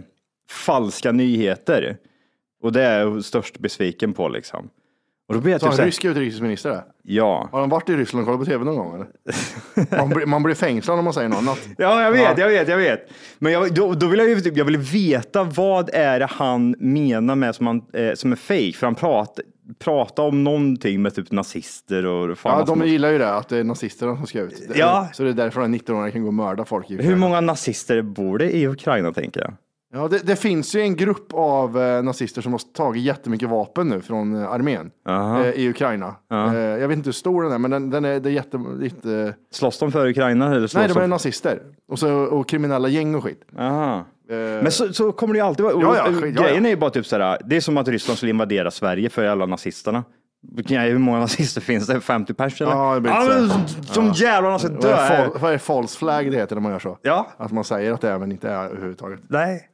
falska 0.50 1.12
nyheter. 1.12 1.96
Och 2.62 2.72
det 2.72 2.82
är 2.82 3.00
jag 3.00 3.24
störst 3.24 3.58
besviken 3.58 4.12
på 4.12 4.28
liksom. 4.28 4.70
Och 5.32 5.38
då 5.38 5.42
blir 5.42 5.52
jag 5.52 5.60
Så 5.60 5.66
typ 5.66 5.70
en 5.70 5.76
så 5.76 5.82
här, 5.82 5.86
rysk 5.86 6.04
utrikesminister 6.04 6.82
ja. 7.02 7.48
Har 7.52 7.60
han 7.60 7.68
varit 7.68 7.88
i 7.88 7.96
Ryssland 7.96 8.22
och 8.22 8.26
kollat 8.26 8.40
på 8.40 8.46
tv 8.52 8.64
någon 8.64 8.76
gång? 8.76 8.94
Eller? 8.94 9.06
Man, 9.98 10.08
blir, 10.08 10.26
man 10.26 10.42
blir 10.42 10.54
fängslad 10.54 10.98
om 10.98 11.04
man 11.04 11.14
säger 11.14 11.28
något 11.28 11.38
annat. 11.38 11.68
Ja, 11.78 12.02
jag 12.02 12.12
vet, 12.12 12.20
Ja. 12.22 12.34
jag 12.36 12.48
vet, 12.48 12.68
jag 12.68 12.76
vet. 12.76 13.08
Men 13.38 13.52
jag, 13.52 13.74
då, 13.74 13.92
då 13.94 14.06
vill 14.06 14.18
jag, 14.18 14.28
ju 14.28 14.40
typ- 14.40 14.56
jag 14.56 14.64
vill 14.64 14.76
veta 14.78 15.44
vad 15.44 15.90
är 15.92 16.18
det 16.20 16.26
han 16.26 16.74
menar 16.78 17.34
med 17.34 17.54
som, 17.54 17.66
han, 17.66 17.82
eh, 17.92 18.14
som 18.14 18.32
är 18.32 18.36
fake? 18.36 18.72
För 18.72 18.86
han 18.86 18.94
pratar 18.94 19.44
prata 19.78 20.22
om 20.22 20.44
någonting 20.44 21.02
med 21.02 21.14
typ 21.14 21.30
nazister 21.32 22.06
och 22.06 22.38
fan 22.38 22.58
Ja, 22.58 22.64
de 22.64 22.78
som- 22.78 22.88
gillar 22.88 23.10
ju 23.10 23.18
det, 23.18 23.34
att 23.34 23.48
det 23.48 23.58
är 23.58 23.64
nazisterna 23.64 24.16
som 24.16 24.26
ska 24.26 24.40
ut. 24.40 24.62
Ja. 24.74 25.08
Så 25.12 25.22
det 25.22 25.28
är 25.28 25.32
därför 25.34 25.60
en 25.60 25.74
19-åring 25.74 26.12
kan 26.12 26.22
gå 26.22 26.26
och 26.28 26.34
mörda 26.34 26.64
folk. 26.64 26.90
I 26.90 27.02
Hur 27.02 27.16
många 27.16 27.40
nazister 27.40 28.02
bor 28.02 28.38
det 28.38 28.50
i 28.56 28.66
Ukraina 28.66 29.12
tänker 29.12 29.40
jag? 29.40 29.54
Ja, 29.94 30.08
det, 30.08 30.18
det 30.18 30.36
finns 30.36 30.74
ju 30.74 30.80
en 30.80 30.96
grupp 30.96 31.26
av 31.34 31.80
eh, 31.82 32.02
nazister 32.02 32.42
som 32.42 32.52
har 32.52 32.60
tagit 32.76 33.02
jättemycket 33.02 33.48
vapen 33.48 33.88
nu 33.88 34.00
från 34.00 34.42
eh, 34.42 34.50
armén 34.50 34.90
eh, 35.08 35.50
i 35.50 35.68
Ukraina. 35.68 36.14
Ja. 36.28 36.54
Eh, 36.54 36.60
jag 36.60 36.88
vet 36.88 36.96
inte 36.96 37.06
hur 37.08 37.12
stor 37.12 37.42
den 37.42 37.52
är, 37.52 37.58
men 37.58 37.70
den, 37.70 37.90
den 37.90 38.04
är, 38.04 38.20
det 38.20 38.28
är 38.28 38.32
jätte... 38.32 38.58
Lite... 38.78 39.34
Slåss 39.52 39.78
de 39.78 39.92
för 39.92 40.08
Ukraina? 40.08 40.46
Eller 40.46 40.58
slåss 40.66 40.74
Nej, 40.74 40.88
de 40.88 40.96
är 40.96 41.00
de... 41.00 41.10
nazister. 41.10 41.62
Och, 41.88 41.98
så, 41.98 42.10
och 42.14 42.48
kriminella 42.48 42.88
gäng 42.88 43.14
och 43.14 43.24
skit. 43.24 43.44
Aha. 43.58 43.96
Eh, 44.30 44.36
Men 44.36 44.70
så, 44.72 44.92
så 44.92 45.12
kommer 45.12 45.34
det 45.34 45.38
ju 45.38 45.46
alltid 45.46 45.64
vara. 45.64 45.74
Ja, 45.80 45.96
ja, 45.96 46.04
ja, 46.12 46.20
Grejen 46.20 46.62
ja. 46.64 46.68
är 46.68 46.70
ju 46.70 46.76
bara 46.76 46.90
typ 46.90 47.06
såhär, 47.06 47.38
det 47.44 47.56
är 47.56 47.60
som 47.60 47.76
att 47.76 47.88
Ryssland 47.88 48.16
skulle 48.16 48.30
invadera 48.30 48.70
Sverige 48.70 49.10
för 49.10 49.24
alla 49.24 49.46
nazisterna. 49.46 50.04
Hur 50.68 50.98
många 50.98 51.18
nazister 51.18 51.60
finns 51.60 51.86
det? 51.86 52.00
50 52.00 52.34
pers 52.34 52.60
eller? 52.60 52.72
Ja, 52.72 52.94
det 52.94 53.00
blir 53.00 53.12
men 53.12 53.48
så 53.48 53.54
som- 53.54 53.84
Som 53.84 54.12
jävlarna 54.12 54.58
ska 54.58 54.68
dö. 54.68 55.28
vad 55.40 55.52
är 55.52 55.58
false 55.58 55.98
flag 55.98 56.30
det 56.30 56.36
heter 56.36 56.56
när 56.56 56.62
man 56.62 56.72
gör 56.72 56.78
så? 56.78 56.98
Ja. 57.02 57.26
Att 57.36 57.52
man 57.52 57.64
säger 57.64 57.92
att 57.92 58.00
det 58.00 58.08
är 58.08 58.18
men 58.18 58.32
inte 58.32 58.48
är 58.48 58.64
överhuvudtaget. 58.64 59.20
Nej. 59.28 59.68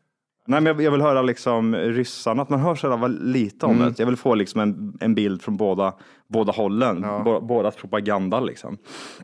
Nej, 0.49 0.61
men 0.61 0.81
jag- 0.85 0.91
vill 0.91 1.01
höra 1.01 1.23
liksom 1.23 1.75
ryssarna, 1.77 2.43
att 2.43 2.49
man 2.49 2.61
hör 2.61 2.75
så 2.75 2.87
jävla 2.87 3.07
lite 3.07 3.67
om 3.67 3.73
Mm. 3.77 3.89
det. 3.89 3.99
Jag 3.99 4.07
vill 4.07 4.17
få 4.17 4.35
liksom 4.35 4.61
en, 4.61 4.99
en 5.01 5.15
bild 5.15 5.43
från 5.43 5.57
båda, 5.57 5.93
båda 6.29 6.53
hållen, 6.53 7.05
Bå- 7.05 7.47
bådas 7.47 7.77
propaganda 7.77 8.41
liksom. 8.41 8.79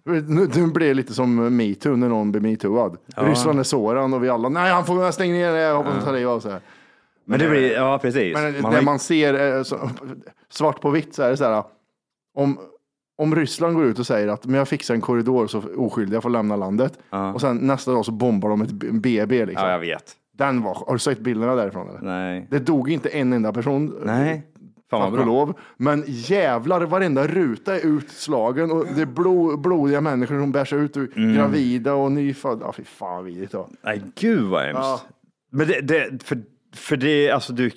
Nu, 0.04 0.46
blir 0.74 0.88
det 0.88 0.94
lite 0.94 1.14
som 1.14 1.56
metoo 1.56 1.96
när 1.96 2.08
någon 2.08 2.32
blir 2.32 2.40
metooad. 2.42 2.96
Ryssland 3.16 3.58
är 3.58 3.62
sådan 3.62 4.14
och 4.14 4.24
vi 4.24 4.28
alla, 4.28 4.48
nej 4.48 4.72
han 4.72 4.84
får 4.84 5.10
stänga 5.10 5.32
ner 5.34 5.52
det, 5.52 5.58
jag 5.60 5.76
hoppas 5.76 5.94
han 5.94 6.04
tar 6.04 6.12
livet 6.12 6.28
av 6.28 6.40
sig. 6.40 6.60
Men 7.26 7.38
det 7.38 7.48
blir, 7.48 7.72
ja 7.72 7.98
precis. 8.02 8.34
Men 8.34 8.62
Man 8.62 8.70
det 8.70 8.76
har- 8.78 8.82
man 8.84 8.98
ser 8.98 9.34
är 9.34 9.62
så, 9.62 9.90
svart 10.50 10.80
på 10.80 10.90
vitt 10.90 11.14
så 11.14 11.22
är 11.22 11.30
det 11.30 11.36
så 11.36 11.44
här. 11.44 11.62
Om, 12.38 12.58
om 13.18 13.34
Ryssland 13.36 13.74
går 13.74 13.84
ut 13.84 13.98
och 13.98 14.06
säger 14.06 14.28
att 14.28 14.46
men 14.46 14.54
jag 14.54 14.68
fixar 14.68 14.94
en 14.94 15.00
korridor 15.00 15.46
så 15.46 15.62
oskyldiga 15.76 16.20
får 16.20 16.30
lämna 16.30 16.56
landet. 16.56 16.98
Och 17.34 17.40
sen 17.40 17.56
nästa 17.56 17.92
dag 17.92 18.04
så 18.04 18.12
bombar 18.12 18.48
de 18.48 18.62
ett 18.62 18.70
BB. 18.72 19.46
Liksom. 19.46 19.66
Ja, 19.66 19.72
jag 19.72 19.78
vet. 19.78 20.12
Den 20.36 20.62
var, 20.62 20.74
har 20.86 20.92
du 20.92 20.98
sett 20.98 21.18
bilderna 21.20 21.54
därifrån? 21.54 21.88
Eller? 21.88 22.00
Nej. 22.00 22.46
Det 22.50 22.58
dog 22.58 22.90
inte 22.90 23.08
en 23.08 23.32
enda 23.32 23.52
person. 23.52 24.00
Nej. 24.04 24.42
Fan 24.90 25.00
vad 25.00 25.10
Tack 25.10 25.20
och 25.20 25.26
bra. 25.26 25.34
lov. 25.34 25.54
Men 25.76 26.04
jävlar, 26.06 26.80
varenda 26.80 27.26
ruta 27.26 27.76
är 27.76 27.86
utslagen 27.86 28.70
och 28.72 28.86
det 28.96 29.02
är 29.02 29.06
blod, 29.06 29.60
blodiga 29.60 30.00
människor 30.00 30.38
som 30.40 30.52
bärs 30.52 30.72
ut, 30.72 30.96
ur 30.96 31.12
Mm. 31.16 31.34
gravida 31.36 31.94
och 31.94 32.12
nyfödda. 32.12 32.66
Ja, 32.66 32.72
fy 32.72 32.84
fan 32.84 33.14
vad 33.16 33.24
vidrigt. 33.24 33.52
då. 33.52 33.68
Nej, 33.82 34.02
gud 34.20 34.42
vad 34.44 34.62
hemskt. 34.62 34.78
Ja. 34.82 35.00
Men 35.50 35.66
det, 35.66 35.80
det, 35.80 36.24
för, 36.24 36.38
för 36.74 36.96
det, 36.96 37.30
alltså 37.30 37.52
du, 37.52 37.70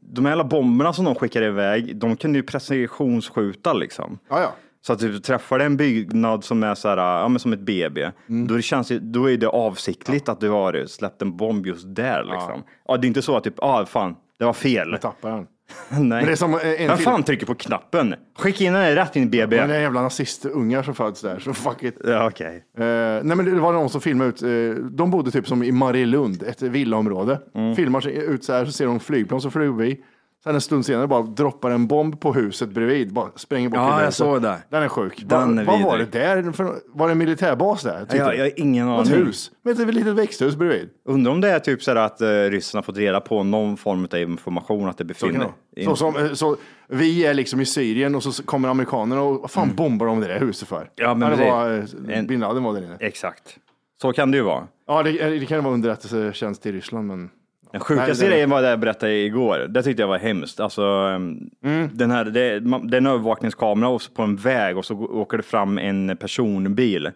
de 0.00 0.24
här 0.24 0.32
jävla 0.32 0.44
bomberna 0.44 0.92
som 0.92 1.04
de 1.04 1.14
skickar 1.14 1.42
iväg, 1.42 1.96
de 1.96 2.16
kunde 2.16 2.38
ju 2.38 2.42
precisionsskjuta 2.42 3.72
liksom. 3.72 4.18
Ja, 4.28 4.40
ja. 4.40 4.52
Så 4.86 4.92
att 4.92 4.98
du 4.98 5.18
träffar 5.18 5.58
en 5.58 5.76
byggnad 5.76 6.44
som 6.44 6.62
är 6.62 6.74
så 6.74 6.88
här, 6.88 6.96
ja, 6.96 7.28
men 7.28 7.38
som 7.40 7.52
ett 7.52 7.60
BB, 7.60 8.10
Mm. 8.28 8.46
då, 8.46 8.54
det 8.54 8.62
känns, 8.62 8.92
då 9.00 9.30
är 9.30 9.36
det 9.36 9.48
avsiktligt 9.48 10.28
att 10.28 10.40
du 10.40 10.48
har 10.50 10.86
släppt 10.86 11.22
en 11.22 11.36
bomb 11.36 11.66
just 11.66 11.94
där. 11.94 12.24
Liksom. 12.24 12.62
Ja. 12.88 12.96
det 12.96 13.06
är 13.06 13.08
inte 13.08 13.22
så 13.22 13.36
att 13.36 13.44
typ, 13.44 13.54
ah, 13.58 13.86
fan, 13.86 14.16
det 14.38 14.44
var 14.44 14.52
fel. 14.52 14.88
Jag 14.90 15.00
tappar 15.00 15.30
den. 15.30 15.46
Nej. 16.08 16.24
Men 16.26 16.36
som 16.36 16.54
en 16.54 16.88
Vem 16.88 16.98
fan 16.98 17.22
trycker 17.22 17.46
på 17.46 17.54
knappen? 17.54 18.14
Skicka 18.38 18.64
in 18.64 18.72
den 18.72 18.94
rätt 18.94 19.16
in 19.16 19.22
i 19.22 19.26
BB. 19.26 19.56
Men 19.56 19.68
det 19.68 19.76
är 19.76 19.80
jävla 19.80 20.02
nazistungar 20.02 20.82
som 20.82 20.94
föds 20.94 21.20
där, 21.20 21.38
så 21.38 21.54
fuck 21.54 21.82
it. 21.82 21.98
Ja, 22.04 22.26
okej. 22.26 22.64
Eh, 22.78 22.84
nej 23.22 23.36
men 23.36 23.44
det 23.44 23.60
var 23.60 23.72
någon 23.72 23.90
som 23.90 24.00
filmade 24.00 24.30
ut, 24.30 24.42
eh, 24.42 24.84
de 24.84 25.10
bodde 25.10 25.30
typ 25.30 25.48
som 25.48 25.62
i 25.62 25.72
Marielund, 25.72 26.42
ett 26.42 26.62
villaområde. 26.62 27.40
Mm. 27.54 27.76
Filmar 27.76 28.00
sig 28.00 28.16
ut 28.16 28.44
så 28.44 28.52
här 28.52 28.64
så 28.64 28.72
ser 28.72 28.86
de 28.86 29.00
flygplan 29.00 29.40
som 29.40 29.50
flyger 29.50 29.70
förbi. 29.72 30.00
Sen 30.44 30.54
en 30.54 30.60
stund 30.60 30.86
senare 30.86 31.06
bara 31.06 31.22
droppar 31.22 31.70
en 31.70 31.86
bomb 31.86 32.20
på 32.20 32.32
huset 32.32 32.68
bredvid, 32.68 33.12
bara 33.12 33.28
spränger 33.36 33.68
bort 33.68 33.76
Ja, 33.78 34.02
jag 34.02 34.14
såg 34.14 34.42
det. 34.42 34.56
Den 34.68 34.82
är 34.82 34.88
sjuk. 34.88 35.22
Den 35.26 35.58
är 35.58 35.64
vad, 35.64 35.80
vad 35.80 35.90
var 35.90 35.98
det 35.98 36.04
vidrig. 36.04 36.22
där? 36.44 36.52
För, 36.52 36.74
var 36.94 37.06
det 37.08 37.12
en 37.12 37.18
militärbas 37.18 37.82
där? 37.82 38.00
tyckte 38.00 38.16
Jag, 38.16 38.30
du? 38.30 38.36
jag 38.36 38.44
har 38.44 38.52
ingen 38.60 38.88
aning. 38.88 39.12
hus, 39.12 39.50
med 39.62 39.80
ett 39.80 39.94
litet 39.94 40.14
växthus 40.14 40.56
bredvid. 40.56 40.88
Undrar 41.04 41.32
om 41.32 41.40
det 41.40 41.50
är 41.50 41.58
typ 41.58 41.82
så 41.82 41.90
här 41.90 41.96
att 41.96 42.22
uh, 42.22 42.26
ryssarna 42.28 42.82
fått 42.82 42.96
reda 42.96 43.20
på 43.20 43.42
någon 43.42 43.76
form 43.76 44.08
av 44.12 44.18
information 44.18 44.88
att 44.88 44.98
det 44.98 45.04
Så, 45.04 45.26
befinner 45.26 45.48
det 45.76 45.84
så, 45.84 45.96
som, 45.96 46.16
eh, 46.16 46.32
så 46.32 46.56
vi 46.88 47.24
är 47.26 47.34
liksom 47.34 47.60
i 47.60 47.66
Syrien 47.66 48.14
och 48.14 48.22
så 48.22 48.42
kommer 48.42 48.68
amerikanerna 48.68 49.22
och 49.22 49.40
vad 49.40 49.50
fan 49.50 49.70
bombar 49.76 50.06
de 50.06 50.20
det 50.20 50.26
där 50.26 50.40
huset 50.40 50.68
för? 50.68 50.76
Mm. 50.76 50.88
Ja, 50.96 51.14
men 51.14 51.30
det 51.38 51.44
var, 51.50 51.70
eh, 52.08 52.18
En- 52.18 52.26
bin 52.26 52.40
Laden 52.40 52.62
var 52.62 52.74
där 52.74 52.82
inne. 52.82 52.96
Exakt. 53.00 53.56
Så 54.02 54.12
kan 54.12 54.30
det 54.30 54.36
ju 54.36 54.42
vara. 54.44 54.66
Ja, 54.86 55.02
det, 55.02 55.10
det 55.38 55.46
kan 55.46 55.64
vara 55.64 55.74
underrättelsetjänst 55.74 56.66
i 56.66 56.72
Ryssland, 56.72 57.06
men 57.06 57.30
Den 57.72 57.80
sjukaste 57.80 58.12
Nej, 58.12 58.20
det- 58.20 58.26
grejen 58.34 58.50
var 58.50 58.62
det 58.62 58.68
jag 58.70 58.80
berättade 58.80 59.12
igår. 59.12 59.58
Det 59.68 59.82
tyckte 59.82 60.02
jag 60.02 60.08
var 60.08 60.18
hemskt. 60.18 60.60
Alltså, 60.60 60.82
um, 60.82 61.50
Mm. 61.64 61.88
den 61.92 62.10
här, 62.10 62.24
det, 62.24 62.60
det 62.60 62.96
är 62.96 63.00
en 63.00 63.06
övervakningskamera 63.06 63.98
på 64.14 64.22
en 64.22 64.36
väg 64.36 64.76
och 64.78 64.84
så 64.84 64.94
åker 64.98 65.36
det 65.36 65.42
fram 65.42 65.78
en 65.78 66.16
personbil. 66.16 67.10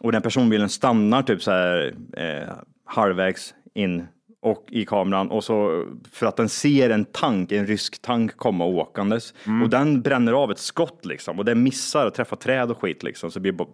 Och 0.00 0.12
den 0.12 0.22
personbilen 0.22 0.68
stannar 0.68 1.22
typ 1.22 1.42
så 1.42 1.50
här 1.50 1.94
eh, 2.16 2.48
halvvägs 2.84 3.54
in 3.74 4.06
och 4.42 4.64
i 4.70 4.84
kameran 4.84 5.30
och 5.30 5.44
så 5.44 5.84
för 6.12 6.26
att 6.26 6.36
den 6.36 6.48
ser 6.48 6.90
en 6.90 7.04
tank, 7.04 7.52
en 7.52 7.66
rysk 7.66 8.02
tank 8.02 8.36
komma 8.36 8.64
åkandes 8.64 9.34
Mm. 9.46 9.62
och 9.62 9.68
den 9.70 10.02
bränner 10.02 10.32
av 10.32 10.50
ett 10.50 10.58
skott 10.58 11.04
liksom 11.06 11.38
och 11.38 11.44
den 11.44 11.62
missar 11.62 12.06
och 12.06 12.14
träffar 12.14 12.36
träd 12.36 12.70
och 12.70 12.78
skit 12.78 13.02
liksom 13.02 13.30
så 13.30 13.38
det 13.38 13.42
blir 13.42 13.52
bara 13.52 13.68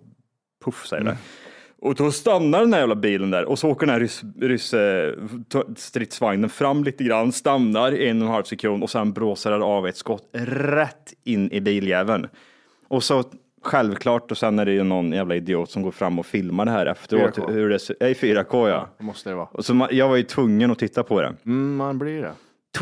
puff 0.64 0.86
säger 0.86 1.04
det. 1.04 1.16
Och 1.82 1.94
då 1.94 2.12
stannar 2.12 2.60
den 2.60 2.72
här 2.72 2.80
jävla 2.80 2.94
bilen 2.94 3.30
där 3.30 3.44
och 3.44 3.58
så 3.58 3.70
åker 3.70 3.86
den 3.86 3.92
här 3.92 4.00
ryss, 4.00 4.22
ryss, 4.40 4.74
eh, 4.74 5.14
stridsvagnen 5.76 6.50
fram 6.50 6.84
lite 6.84 7.04
grann, 7.04 7.32
stannar 7.32 7.92
en 7.92 8.22
och 8.22 8.26
en 8.26 8.32
halv 8.32 8.44
sekund 8.44 8.82
och 8.82 8.90
sen 8.90 9.12
blåser 9.12 9.50
den 9.50 9.62
av 9.62 9.86
ett 9.86 9.96
skott 9.96 10.28
rätt 10.32 11.14
in 11.24 11.52
i 11.52 11.60
biljäveln. 11.60 12.28
Och 12.88 13.04
så 13.04 13.24
Självklart 13.64 14.30
och 14.30 14.38
sen 14.38 14.58
är 14.58 14.64
det 14.64 14.72
ju 14.72 14.82
någon 14.82 15.12
jävla 15.12 15.34
idiot 15.34 15.70
som 15.70 15.82
går 15.82 15.90
fram 15.90 16.18
och 16.18 16.26
filmar 16.26 16.64
det 16.64 16.70
här 16.70 16.86
efteråt. 16.86 17.36
4K. 17.36 17.52
Hur 17.52 17.68
det, 17.68 17.78
ja, 18.00 18.06
i 18.06 18.14
4K 18.14 18.68
ja. 18.68 18.88
Det 18.98 19.04
måste 19.04 19.30
det 19.30 19.36
vara. 19.36 19.48
Och 19.52 19.64
så 19.64 19.74
man, 19.74 19.88
jag 19.92 20.08
var 20.08 20.16
ju 20.16 20.22
tvungen 20.22 20.70
att 20.70 20.78
titta 20.78 21.02
på 21.02 21.20
det. 21.20 21.34
Mm, 21.46 21.76
man 21.76 21.98
blir 21.98 22.22
det. 22.22 22.32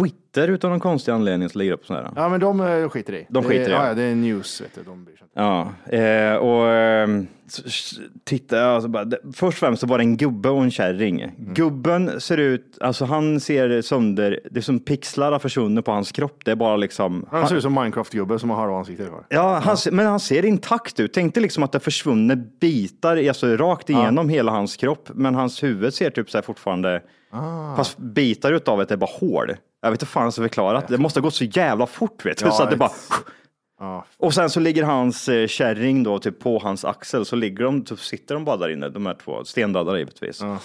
Twitter 0.02 0.48
utan 0.48 0.70
någon 0.70 0.80
konstig 0.80 1.12
anledning 1.12 1.48
så 1.48 1.58
lägger 1.58 1.72
upp 1.72 1.86
sådana 1.86 2.04
här. 2.08 2.12
Ja, 2.22 2.28
men 2.28 2.40
de 2.40 2.60
eh, 2.60 2.88
skiter 2.88 3.12
i. 3.12 3.26
De 3.30 3.42
skiter 3.42 3.54
i, 3.60 3.64
det. 3.64 3.70
ja. 3.70 3.94
Det 3.94 4.02
är 4.02 4.14
news, 4.14 4.60
vet 4.60 4.74
du. 4.74 4.82
De 4.82 5.04
bryr 5.04 5.16
sig 5.16 5.24
inte. 5.24 5.40
Ja, 5.40 5.72
eh, 5.98 6.34
och 6.36 6.68
eh, 6.68 7.08
s- 7.46 7.62
s- 7.66 7.92
titta, 8.24 8.64
alltså 8.64 8.88
bara, 8.88 9.04
det, 9.04 9.18
först 9.24 9.42
och 9.42 9.54
främst 9.54 9.80
så 9.80 9.86
var 9.86 9.98
det 9.98 10.04
en 10.04 10.16
gubbe 10.16 10.48
och 10.48 10.62
en 10.62 10.70
kärring. 10.70 11.20
Mm. 11.22 11.54
Gubben 11.54 12.20
ser 12.20 12.38
ut, 12.38 12.78
alltså 12.80 13.04
han 13.04 13.40
ser 13.40 13.82
sönder, 13.82 14.40
det 14.50 14.60
är 14.60 14.62
som 14.62 14.80
pixlar 14.80 15.32
har 15.32 15.38
försvunnit 15.38 15.84
på 15.84 15.92
hans 15.92 16.12
kropp. 16.12 16.44
Det 16.44 16.50
är 16.50 16.56
bara 16.56 16.76
liksom. 16.76 17.26
Han 17.30 17.48
ser 17.48 17.56
ut 17.56 17.62
som 17.62 17.78
Minecraft-gubbe 17.78 18.38
som 18.38 18.50
har 18.50 18.56
halva 18.56 18.78
ansiktet 18.78 19.08
kvar. 19.08 19.24
Ja, 19.28 19.60
han, 19.64 19.76
ser- 19.76 19.92
men 19.92 20.06
han 20.06 20.20
ser 20.20 20.44
intakt 20.44 21.00
ut. 21.00 21.12
Tänk 21.12 21.34
dig 21.34 21.42
liksom 21.42 21.62
att 21.62 21.72
det 21.72 21.80
försvunnit 21.80 22.60
bitar, 22.60 23.28
alltså 23.28 23.56
rakt 23.56 23.90
igenom 23.90 24.28
hela 24.28 24.52
hans 24.52 24.76
kropp. 24.76 25.08
Men 25.14 25.34
hans 25.34 25.62
huvud 25.62 25.94
ser 25.94 26.10
typ 26.10 26.30
så 26.30 26.38
här 26.38 26.42
fortfarande, 26.42 27.02
Ah. 27.32 27.76
fast 27.76 27.98
bitar 27.98 28.52
utav 28.52 28.78
det 28.78 28.90
är 28.90 28.96
bara 28.96 29.10
hål. 29.20 29.52
Jag 29.82 29.90
vet 29.90 30.02
inte 30.02 30.12
fan 30.12 30.24
jag 30.24 30.32
ska 30.32 30.42
förklara. 30.42 30.82
Det 30.88 30.98
måste 30.98 31.20
ha 31.20 31.22
gått 31.22 31.34
så 31.34 31.44
jävla 31.44 31.86
fort 31.86 32.26
vet 32.26 32.38
du. 32.38 32.44
Ja, 32.44 32.50
så 32.52 32.62
att 32.62 32.70
det 32.70 32.76
bara... 32.76 32.90
Ja. 33.80 34.04
Och 34.18 34.34
sen 34.34 34.50
så 34.50 34.60
ligger 34.60 34.82
hans 34.84 35.28
eh, 35.28 35.46
kärring 35.46 36.02
då 36.02 36.18
typ 36.18 36.38
på 36.40 36.58
hans 36.58 36.84
axel, 36.84 37.24
så 37.24 37.36
ligger 37.36 37.64
de, 37.64 37.86
så 37.86 37.96
sitter 37.96 38.34
de 38.34 38.44
bara 38.44 38.56
där 38.56 38.68
inne, 38.68 38.88
de 38.88 39.06
här 39.06 39.14
två, 39.24 39.44
stendöda 39.44 39.98
givetvis. 39.98 40.40
Ja, 40.42 40.58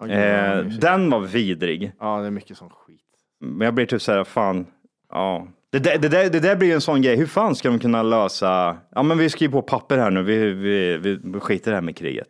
gud, 0.00 0.10
Eh, 0.10 0.58
den 0.64 1.10
var 1.10 1.20
vidrig. 1.20 1.92
ja, 2.00 2.20
det 2.20 2.26
är 2.26 2.30
mycket 2.30 2.56
sån 2.56 2.70
skit. 2.70 3.00
Men 3.40 3.64
jag 3.64 3.74
blir 3.74 3.86
typ 3.86 4.02
så 4.02 4.12
här, 4.12 4.24
fan, 4.24 4.66
ja. 5.12 5.46
Det 5.72 5.78
där, 5.78 5.98
det, 5.98 6.08
där, 6.08 6.30
det 6.30 6.40
där 6.40 6.56
blir 6.56 6.74
en 6.74 6.80
sån 6.80 7.02
grej, 7.02 7.16
hur 7.16 7.26
fan 7.26 7.54
ska 7.56 7.68
de 7.68 7.78
kunna 7.78 8.02
lösa, 8.02 8.76
ja 8.94 9.02
men 9.02 9.18
vi 9.18 9.30
skriver 9.30 9.52
på 9.52 9.62
papper 9.62 9.98
här 9.98 10.10
nu, 10.10 10.22
vi, 10.22 10.52
vi, 10.52 10.96
vi 11.24 11.40
skiter 11.40 11.70
det 11.70 11.76
här 11.76 11.82
med 11.82 11.96
kriget. 11.96 12.28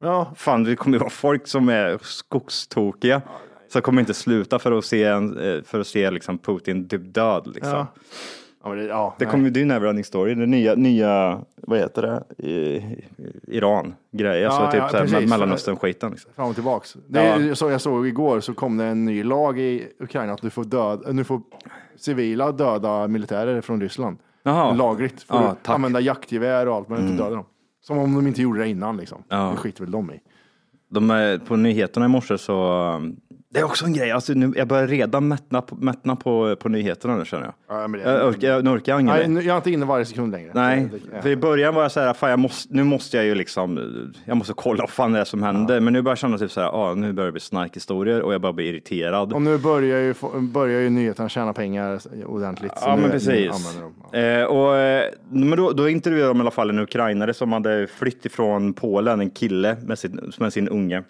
Ja, 0.00 0.32
Fan, 0.36 0.64
det 0.64 0.76
kommer 0.76 0.94
ju 0.94 0.98
vara 0.98 1.10
folk 1.10 1.46
som 1.46 1.68
är 1.68 1.98
skogstokiga. 2.02 3.22
Så 3.76 3.82
kommer 3.82 4.00
inte 4.00 4.14
sluta 4.14 4.58
för 4.58 4.72
att 4.72 4.84
se, 4.84 5.04
en, 5.04 5.38
eh, 5.38 5.62
för 5.62 5.80
att 5.80 5.86
se 5.86 6.10
liksom 6.10 6.38
Putin 6.38 6.88
typ 6.88 7.14
död. 7.14 7.46
Liksom. 7.54 7.72
ja. 7.72 7.86
ja, 8.64 8.74
det, 8.74 8.84
ja 8.84 9.14
Det 9.18 9.26
kommer 9.26 9.50
ju 9.50 9.64
Neverending 9.64 10.04
Story, 10.04 10.34
det 10.34 10.46
nya, 10.46 10.74
nya 10.74 11.40
vad 11.56 11.78
heter 11.78 12.02
det, 12.02 12.46
I, 12.48 12.82
Iran 13.48 13.94
grej, 14.12 14.44
alltså 14.46 14.62
Ja, 14.62 14.70
typ 14.70 14.80
ja, 14.80 14.88
så 14.88 14.96
här, 14.96 15.04
precis. 15.04 15.30
Mellanöstern 15.30 15.76
skiten. 15.76 16.10
Liksom. 16.10 16.32
fram 16.36 16.48
och 16.48 16.54
tillbaks. 16.54 16.96
Det 17.06 17.20
är, 17.20 17.54
så 17.54 17.70
jag 17.70 17.80
såg 17.80 18.06
igår 18.06 18.40
så 18.40 18.54
kom 18.54 18.76
det 18.76 18.84
en 18.84 19.04
ny 19.04 19.22
lag 19.22 19.58
i 19.58 19.88
Ukraina 19.98 20.32
att 20.32 20.42
du 20.42 20.50
får, 20.50 20.64
död, 20.64 21.14
nu 21.14 21.24
får 21.24 21.40
civila 21.96 22.52
döda 22.52 23.08
militärer 23.08 23.60
från 23.60 23.80
Ryssland. 23.80 24.18
Jaha. 24.42 24.72
Lagligt. 24.72 25.22
Får 25.22 25.36
Ja, 25.36 25.42
du. 25.42 25.46
Mm. 25.46 25.56
använda 25.64 26.00
jaktgevär 26.00 26.68
och 26.68 26.74
allt 26.74 26.88
men 26.88 27.02
inte 27.02 27.22
döda 27.22 27.36
dem. 27.36 27.46
Som 27.80 27.98
om 27.98 28.14
de 28.14 28.26
inte 28.26 28.42
gjorde 28.42 28.58
det 28.60 28.68
innan 28.68 28.96
liksom. 28.96 29.22
Ja. 29.28 29.50
Det 29.50 29.56
skiter 29.56 29.80
väl 29.80 29.90
de 29.90 30.10
i. 30.10 30.20
De 30.88 31.10
är, 31.10 31.38
på 31.38 31.56
nyheterna 31.56 32.06
i 32.06 32.08
morse 32.08 32.38
så, 32.38 32.82
um, 32.96 33.16
det 33.48 33.60
är 33.60 33.64
också 33.64 33.84
en 33.84 33.92
grej, 33.92 34.10
alltså, 34.10 34.32
nu, 34.32 34.52
jag 34.56 34.68
börjar 34.68 34.86
redan 34.86 35.28
mättna 35.28 35.62
på, 35.62 35.74
mättna 35.76 36.16
på, 36.16 36.56
på 36.56 36.68
nyheterna 36.68 37.16
nu 37.16 37.24
känner 37.24 37.44
jag. 37.44 37.54
Ja, 37.68 37.88
men 37.88 38.00
det, 38.00 38.10
Jag 38.12 38.28
orkar, 38.28 38.48
jag, 38.48 38.64
nu 38.64 38.70
orkar 38.70 38.92
jag 38.92 39.04
nej, 39.04 39.28
nu- 39.28 39.40
jag 39.42 39.52
är 39.52 39.56
inte 39.56 39.70
inne 39.70 39.86
varje 39.86 40.04
sekund 40.04 40.32
längre. 40.32 40.50
Nej, 40.54 40.88
för 41.22 41.28
i 41.28 41.36
början 41.36 41.74
var 41.74 41.82
jag 41.82 41.92
så 41.92 42.00
här, 42.00 42.14
fan 42.14 42.30
jag 42.30 42.38
måste, 42.38 42.74
nu 42.74 42.84
måste 42.84 43.16
jag 43.16 43.26
ju 43.26 43.34
liksom, 43.34 43.80
jag 44.24 44.36
måste 44.36 44.52
kolla 44.52 44.82
vad 44.82 44.90
fan 44.90 45.12
det 45.12 45.20
är 45.20 45.24
som 45.24 45.42
händer. 45.42 45.80
Men 45.80 45.92
nu 45.92 46.02
börjar 46.02 46.12
jag 46.12 46.18
känna 46.18 46.38
typ 46.38 46.50
så 46.50 46.60
här, 46.60 46.68
ah, 46.68 46.94
nu 46.94 47.12
börjar 47.12 47.26
det 47.26 47.32
bli 47.32 47.40
snarkhistorier 47.40 48.22
och 48.22 48.34
jag 48.34 48.40
börjar 48.40 48.52
bli 48.52 48.68
irriterad. 48.68 49.32
Och 49.32 49.42
nu 49.42 49.58
börjar 49.58 50.00
ju, 50.00 50.14
börjar 50.40 50.80
ju 50.80 50.90
nyheterna 50.90 51.28
tjäna 51.28 51.52
pengar 51.52 52.00
ordentligt. 52.26 52.72
Ja 52.80 52.96
men 52.96 53.10
precis. 53.10 53.50
Ja. 54.12 54.18
Eh, 54.18 54.44
och, 54.44 54.76
eh, 54.76 55.04
men 55.30 55.58
då, 55.58 55.70
då 55.72 55.88
intervjuade 55.88 56.28
de 56.30 56.36
i 56.36 56.40
alla 56.40 56.50
fall 56.50 56.70
en 56.70 56.78
ukrainare 56.78 57.34
som 57.34 57.52
hade 57.52 57.86
flytt 57.86 58.26
ifrån 58.26 58.72
Polen, 58.72 59.20
en 59.20 59.30
kille 59.30 59.76
med 59.86 59.98
sin, 59.98 60.32
med 60.38 60.52
sin 60.52 60.68
unge. 60.68 61.02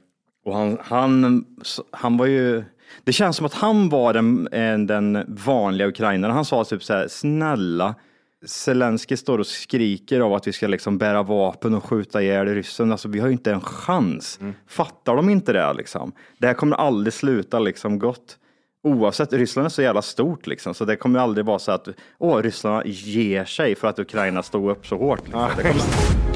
Och 0.46 0.54
han, 0.56 0.78
han, 0.82 1.44
han 1.90 2.16
var 2.16 2.26
ju, 2.26 2.64
det 3.04 3.12
känns 3.12 3.36
som 3.36 3.46
att 3.46 3.54
han 3.54 3.88
var 3.88 4.12
den, 4.12 4.48
eh, 4.48 4.78
den 4.78 5.24
vanliga 5.28 5.88
ukrainaren. 5.88 6.34
Han 6.34 6.44
sa 6.44 6.64
typ 6.64 6.84
så 6.84 6.92
här, 6.92 7.08
snälla, 7.08 7.94
Zelensky 8.46 9.16
står 9.16 9.38
och 9.38 9.46
skriker 9.46 10.20
av 10.20 10.34
att 10.34 10.46
vi 10.46 10.52
ska 10.52 10.66
liksom 10.66 10.98
bära 10.98 11.22
vapen 11.22 11.74
och 11.74 11.84
skjuta 11.84 12.22
ihjäl 12.22 12.46
ryssen. 12.46 12.92
Alltså 12.92 13.08
vi 13.08 13.20
har 13.20 13.26
ju 13.26 13.32
inte 13.32 13.52
en 13.52 13.60
chans. 13.60 14.40
Fattar 14.68 15.16
de 15.16 15.30
inte 15.30 15.52
det 15.52 15.72
liksom? 15.74 16.12
Det 16.38 16.46
här 16.46 16.54
kommer 16.54 16.76
aldrig 16.76 17.14
sluta 17.14 17.58
liksom 17.58 17.98
gott. 17.98 18.38
Oavsett, 18.82 19.32
Ryssland 19.32 19.66
är 19.66 19.70
så 19.70 19.82
jävla 19.82 20.02
stort 20.02 20.46
liksom, 20.46 20.74
så 20.74 20.84
det 20.84 20.96
kommer 20.96 21.18
aldrig 21.18 21.46
vara 21.46 21.58
så 21.58 21.72
att 21.72 21.88
åh, 22.18 22.42
Ryssland 22.42 22.86
ger 22.86 23.44
sig 23.44 23.74
för 23.74 23.88
att 23.88 23.98
Ukraina 23.98 24.42
stod 24.42 24.70
upp 24.70 24.86
så 24.86 24.96
hårt. 24.96 25.22
Liksom. 25.26 26.35